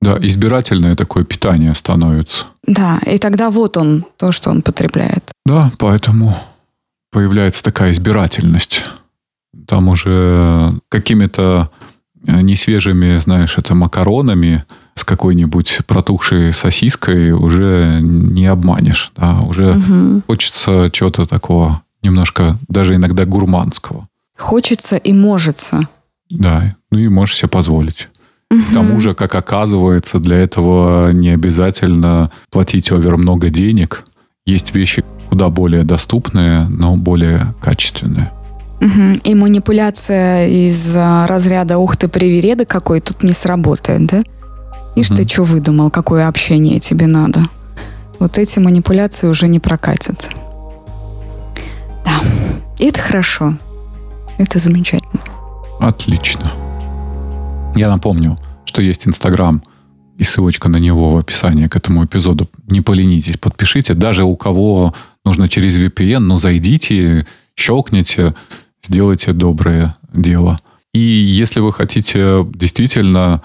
Да, 0.00 0.16
избирательное 0.20 0.94
такое 0.94 1.24
питание 1.24 1.74
становится. 1.74 2.46
Да, 2.64 3.00
и 3.04 3.18
тогда 3.18 3.50
вот 3.50 3.76
он, 3.76 4.04
то, 4.16 4.30
что 4.30 4.50
он 4.50 4.62
потребляет. 4.62 5.24
Да, 5.44 5.72
поэтому 5.78 6.36
появляется 7.10 7.64
такая 7.64 7.90
избирательность. 7.90 8.84
Там 9.66 9.88
уже 9.88 10.74
какими-то 10.88 11.70
э, 12.26 12.40
несвежими, 12.42 13.18
знаешь, 13.18 13.58
это 13.58 13.74
макаронами 13.74 14.64
с 14.94 15.04
какой-нибудь 15.04 15.80
протухшей 15.86 16.52
сосиской 16.52 17.32
уже 17.32 17.98
не 18.00 18.46
обманешь. 18.46 19.10
Да, 19.16 19.40
уже 19.40 19.70
угу. 19.70 20.22
хочется 20.26 20.90
чего-то 20.92 21.26
такого 21.26 21.82
немножко 22.08 22.56
даже 22.68 22.94
иногда 22.94 23.24
гурманского. 23.24 24.08
Хочется 24.36 24.96
и 24.96 25.12
можется. 25.12 25.80
Да, 26.30 26.74
ну 26.90 26.98
и 26.98 27.08
можешь 27.08 27.36
себе 27.36 27.48
позволить. 27.48 28.08
Угу. 28.50 28.62
К 28.62 28.72
тому 28.72 29.00
же, 29.00 29.14
как 29.14 29.34
оказывается, 29.34 30.18
для 30.18 30.36
этого 30.36 31.12
не 31.12 31.30
обязательно 31.30 32.30
платить 32.50 32.90
овер 32.90 33.16
много 33.16 33.50
денег. 33.50 34.04
Есть 34.46 34.74
вещи 34.74 35.04
куда 35.28 35.48
более 35.48 35.84
доступные, 35.84 36.66
но 36.68 36.96
более 36.96 37.54
качественные. 37.60 38.32
Угу. 38.80 39.20
И 39.24 39.34
манипуляция 39.34 40.48
из 40.48 40.96
разряда 40.96 41.78
«ух 41.78 41.96
ты, 41.96 42.08
привереда 42.08 42.64
какой» 42.64 43.00
тут 43.00 43.22
не 43.22 43.32
сработает, 43.32 44.06
да? 44.06 44.22
Ишь 44.96 45.10
угу. 45.10 45.16
ты 45.16 45.28
что 45.28 45.42
выдумал, 45.42 45.90
какое 45.90 46.28
общение 46.28 46.78
тебе 46.78 47.06
надо. 47.06 47.42
Вот 48.18 48.38
эти 48.38 48.58
манипуляции 48.58 49.28
уже 49.28 49.48
не 49.48 49.60
прокатят. 49.60 50.28
Да, 52.08 52.22
и 52.78 52.86
это 52.86 53.00
хорошо. 53.00 53.54
Это 54.38 54.58
замечательно. 54.58 55.20
Отлично. 55.78 56.50
Я 57.76 57.90
напомню, 57.90 58.38
что 58.64 58.80
есть 58.80 59.06
Инстаграм 59.06 59.62
и 60.16 60.24
ссылочка 60.24 60.68
на 60.68 60.78
него 60.78 61.10
в 61.10 61.18
описании 61.18 61.66
к 61.66 61.76
этому 61.76 62.04
эпизоду. 62.04 62.48
Не 62.66 62.80
поленитесь, 62.80 63.36
подпишите. 63.36 63.94
Даже 63.94 64.24
у 64.24 64.36
кого 64.36 64.94
нужно 65.24 65.48
через 65.48 65.78
VPN, 65.78 66.20
ну 66.20 66.38
зайдите, 66.38 67.26
щелкните, 67.54 68.34
сделайте 68.82 69.32
доброе 69.32 69.96
дело. 70.12 70.58
И 70.94 70.98
если 71.00 71.60
вы 71.60 71.72
хотите 71.72 72.46
действительно 72.54 73.42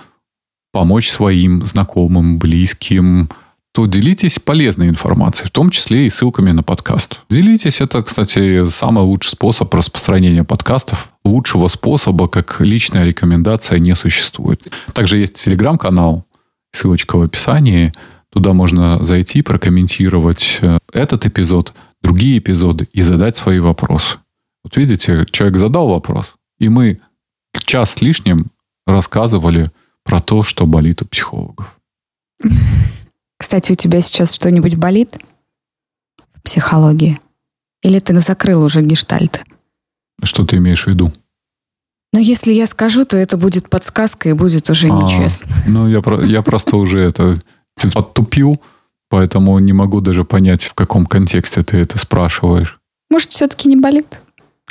помочь 0.72 1.10
своим 1.10 1.66
знакомым, 1.66 2.40
близким, 2.40 3.30
то 3.74 3.88
делитесь 3.88 4.38
полезной 4.38 4.88
информацией, 4.88 5.48
в 5.48 5.52
том 5.52 5.72
числе 5.72 6.06
и 6.06 6.10
ссылками 6.10 6.52
на 6.52 6.62
подкаст. 6.62 7.20
Делитесь. 7.30 7.82
Это, 7.82 8.04
кстати, 8.04 8.70
самый 8.70 9.04
лучший 9.04 9.32
способ 9.32 9.74
распространения 9.74 10.44
подкастов. 10.44 11.10
Лучшего 11.26 11.68
способа, 11.68 12.28
как 12.28 12.62
личная 12.62 13.04
рекомендация, 13.04 13.80
не 13.80 13.96
существует. 13.96 14.62
Также 14.94 15.18
есть 15.18 15.44
телеграм-канал, 15.44 16.24
ссылочка 16.72 17.18
в 17.18 17.24
описании. 17.24 17.92
Туда 18.30 18.54
можно 18.54 19.04
зайти, 19.04 19.42
прокомментировать 19.42 20.60
э, 20.62 20.78
этот 20.92 21.26
эпизод, 21.26 21.74
другие 22.04 22.38
эпизоды 22.38 22.88
и 22.94 23.02
задать 23.02 23.36
свои 23.36 23.58
вопросы. 23.58 24.18
Вот 24.64 24.78
видите, 24.78 25.26
человек 25.32 25.58
задал 25.58 25.90
вопрос, 25.90 26.36
и 26.60 26.70
мы 26.70 27.00
час 27.66 27.94
с 27.94 28.02
лишним 28.02 28.52
рассказывали 28.86 29.72
про 30.04 30.20
то, 30.20 30.44
что 30.44 30.68
болит 30.68 31.02
у 31.02 31.06
психологов. 31.06 31.76
Кстати, 33.44 33.74
у 33.74 33.76
тебя 33.76 34.00
сейчас 34.00 34.32
что-нибудь 34.32 34.76
болит 34.76 35.18
в 36.34 36.42
психологии? 36.44 37.20
Или 37.82 38.00
ты 38.00 38.18
закрыл 38.22 38.64
уже 38.64 38.82
гештальт? 38.82 39.44
Что 40.24 40.46
ты 40.46 40.56
имеешь 40.56 40.86
в 40.86 40.88
виду? 40.88 41.12
Но 42.14 42.20
если 42.20 42.54
я 42.54 42.68
скажу, 42.68 43.04
то 43.04 43.18
это 43.18 43.36
будет 43.36 43.70
подсказка 43.70 44.30
и 44.30 44.34
будет 44.34 44.70
уже 44.70 44.88
а, 44.88 44.92
нечестно. 44.92 45.54
Ну, 45.68 45.90
я, 45.90 46.02
я 46.26 46.42
просто 46.42 46.78
уже 46.78 47.02
это 47.02 47.38
оттупил, 47.94 48.62
поэтому 49.10 49.60
не 49.60 49.74
могу 49.74 50.00
даже 50.00 50.24
понять, 50.24 50.64
в 50.64 50.74
каком 50.74 51.06
контексте 51.06 51.64
ты 51.64 51.80
это 51.80 51.98
спрашиваешь. 51.98 52.80
Может, 53.10 53.32
все-таки 53.32 53.68
не 53.68 53.76
болит? 53.76 54.22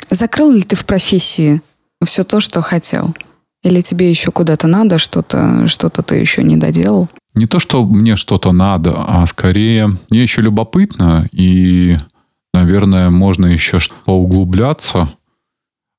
Закрыл 0.09 0.49
ли 0.49 0.63
ты 0.63 0.75
в 0.75 0.83
профессии 0.85 1.61
все 2.03 2.23
то, 2.23 2.39
что 2.39 2.63
хотел? 2.63 3.13
Или 3.61 3.81
тебе 3.81 4.09
еще 4.09 4.31
куда-то 4.31 4.65
надо, 4.65 4.97
что-то 4.97 5.67
что 5.67 5.91
ты 5.91 6.15
еще 6.15 6.43
не 6.43 6.57
доделал? 6.57 7.07
Не 7.35 7.47
то, 7.47 7.59
что 7.59 7.83
мне 7.83 8.15
что-то 8.15 8.51
надо, 8.51 8.93
а 8.95 9.25
скорее 9.25 9.97
мне 10.09 10.21
еще 10.21 10.41
любопытно, 10.41 11.27
и, 11.31 11.97
наверное, 12.53 13.09
можно 13.09 13.47
еще 13.47 13.79
поуглубляться 14.05 15.09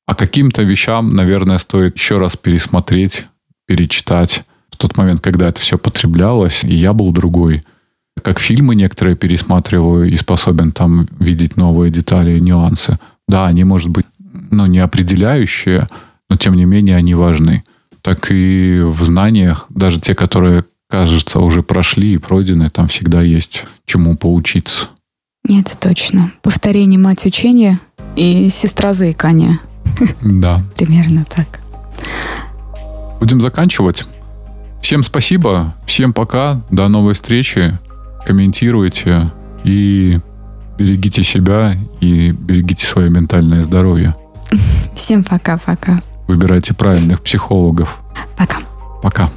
А 0.06 0.14
каким-то 0.14 0.62
вещам, 0.62 1.14
наверное, 1.14 1.58
стоит 1.58 1.96
еще 1.96 2.18
раз 2.18 2.36
пересмотреть, 2.36 3.26
перечитать. 3.66 4.44
В 4.70 4.76
тот 4.76 4.96
момент, 4.96 5.20
когда 5.20 5.48
это 5.48 5.60
все 5.60 5.78
потреблялось, 5.78 6.62
и 6.62 6.74
я 6.74 6.92
был 6.92 7.10
другой. 7.10 7.64
Как 8.22 8.38
фильмы 8.38 8.74
некоторые 8.74 9.16
пересматриваю 9.16 10.08
и 10.08 10.16
способен 10.16 10.72
там 10.72 11.08
видеть 11.18 11.56
новые 11.56 11.90
детали 11.90 12.36
и 12.36 12.40
нюансы. 12.40 12.98
Да, 13.26 13.46
они, 13.46 13.64
может 13.64 13.88
быть, 13.88 14.06
ну, 14.50 14.66
не 14.66 14.78
определяющие, 14.78 15.86
но 16.28 16.36
тем 16.36 16.54
не 16.54 16.64
менее 16.64 16.96
они 16.96 17.14
важны. 17.14 17.64
Так 18.02 18.30
и 18.30 18.80
в 18.82 19.02
знаниях, 19.04 19.66
даже 19.70 20.00
те, 20.00 20.14
которые, 20.14 20.64
кажется, 20.94 21.40
уже 21.40 21.64
прошли 21.64 22.14
и 22.14 22.18
пройдены, 22.18 22.70
там 22.70 22.86
всегда 22.86 23.20
есть 23.20 23.64
чему 23.84 24.16
поучиться. 24.16 24.86
Это 25.48 25.76
точно. 25.76 26.30
Повторение 26.40 27.00
мать 27.00 27.26
учения 27.26 27.80
и 28.14 28.48
сестра 28.48 28.92
заикания. 28.92 29.58
Да. 30.22 30.62
Примерно 30.76 31.26
так. 31.28 31.58
Будем 33.18 33.40
заканчивать. 33.40 34.04
Всем 34.80 35.02
спасибо, 35.02 35.74
всем 35.84 36.12
пока, 36.12 36.62
до 36.70 36.86
новой 36.86 37.14
встречи. 37.14 37.76
Комментируйте 38.24 39.32
и 39.64 40.20
берегите 40.78 41.24
себя 41.24 41.76
и 42.00 42.30
берегите 42.30 42.86
свое 42.86 43.10
ментальное 43.10 43.64
здоровье. 43.64 44.14
Всем 44.94 45.24
пока-пока. 45.24 46.00
Выбирайте 46.28 46.72
правильных 46.72 47.20
психологов. 47.20 47.98
Пока. 48.36 48.58
Пока. 49.02 49.30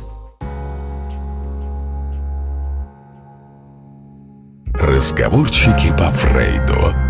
Разговорчики 4.79 5.89
по 5.97 6.07
Фрейду. 6.09 7.06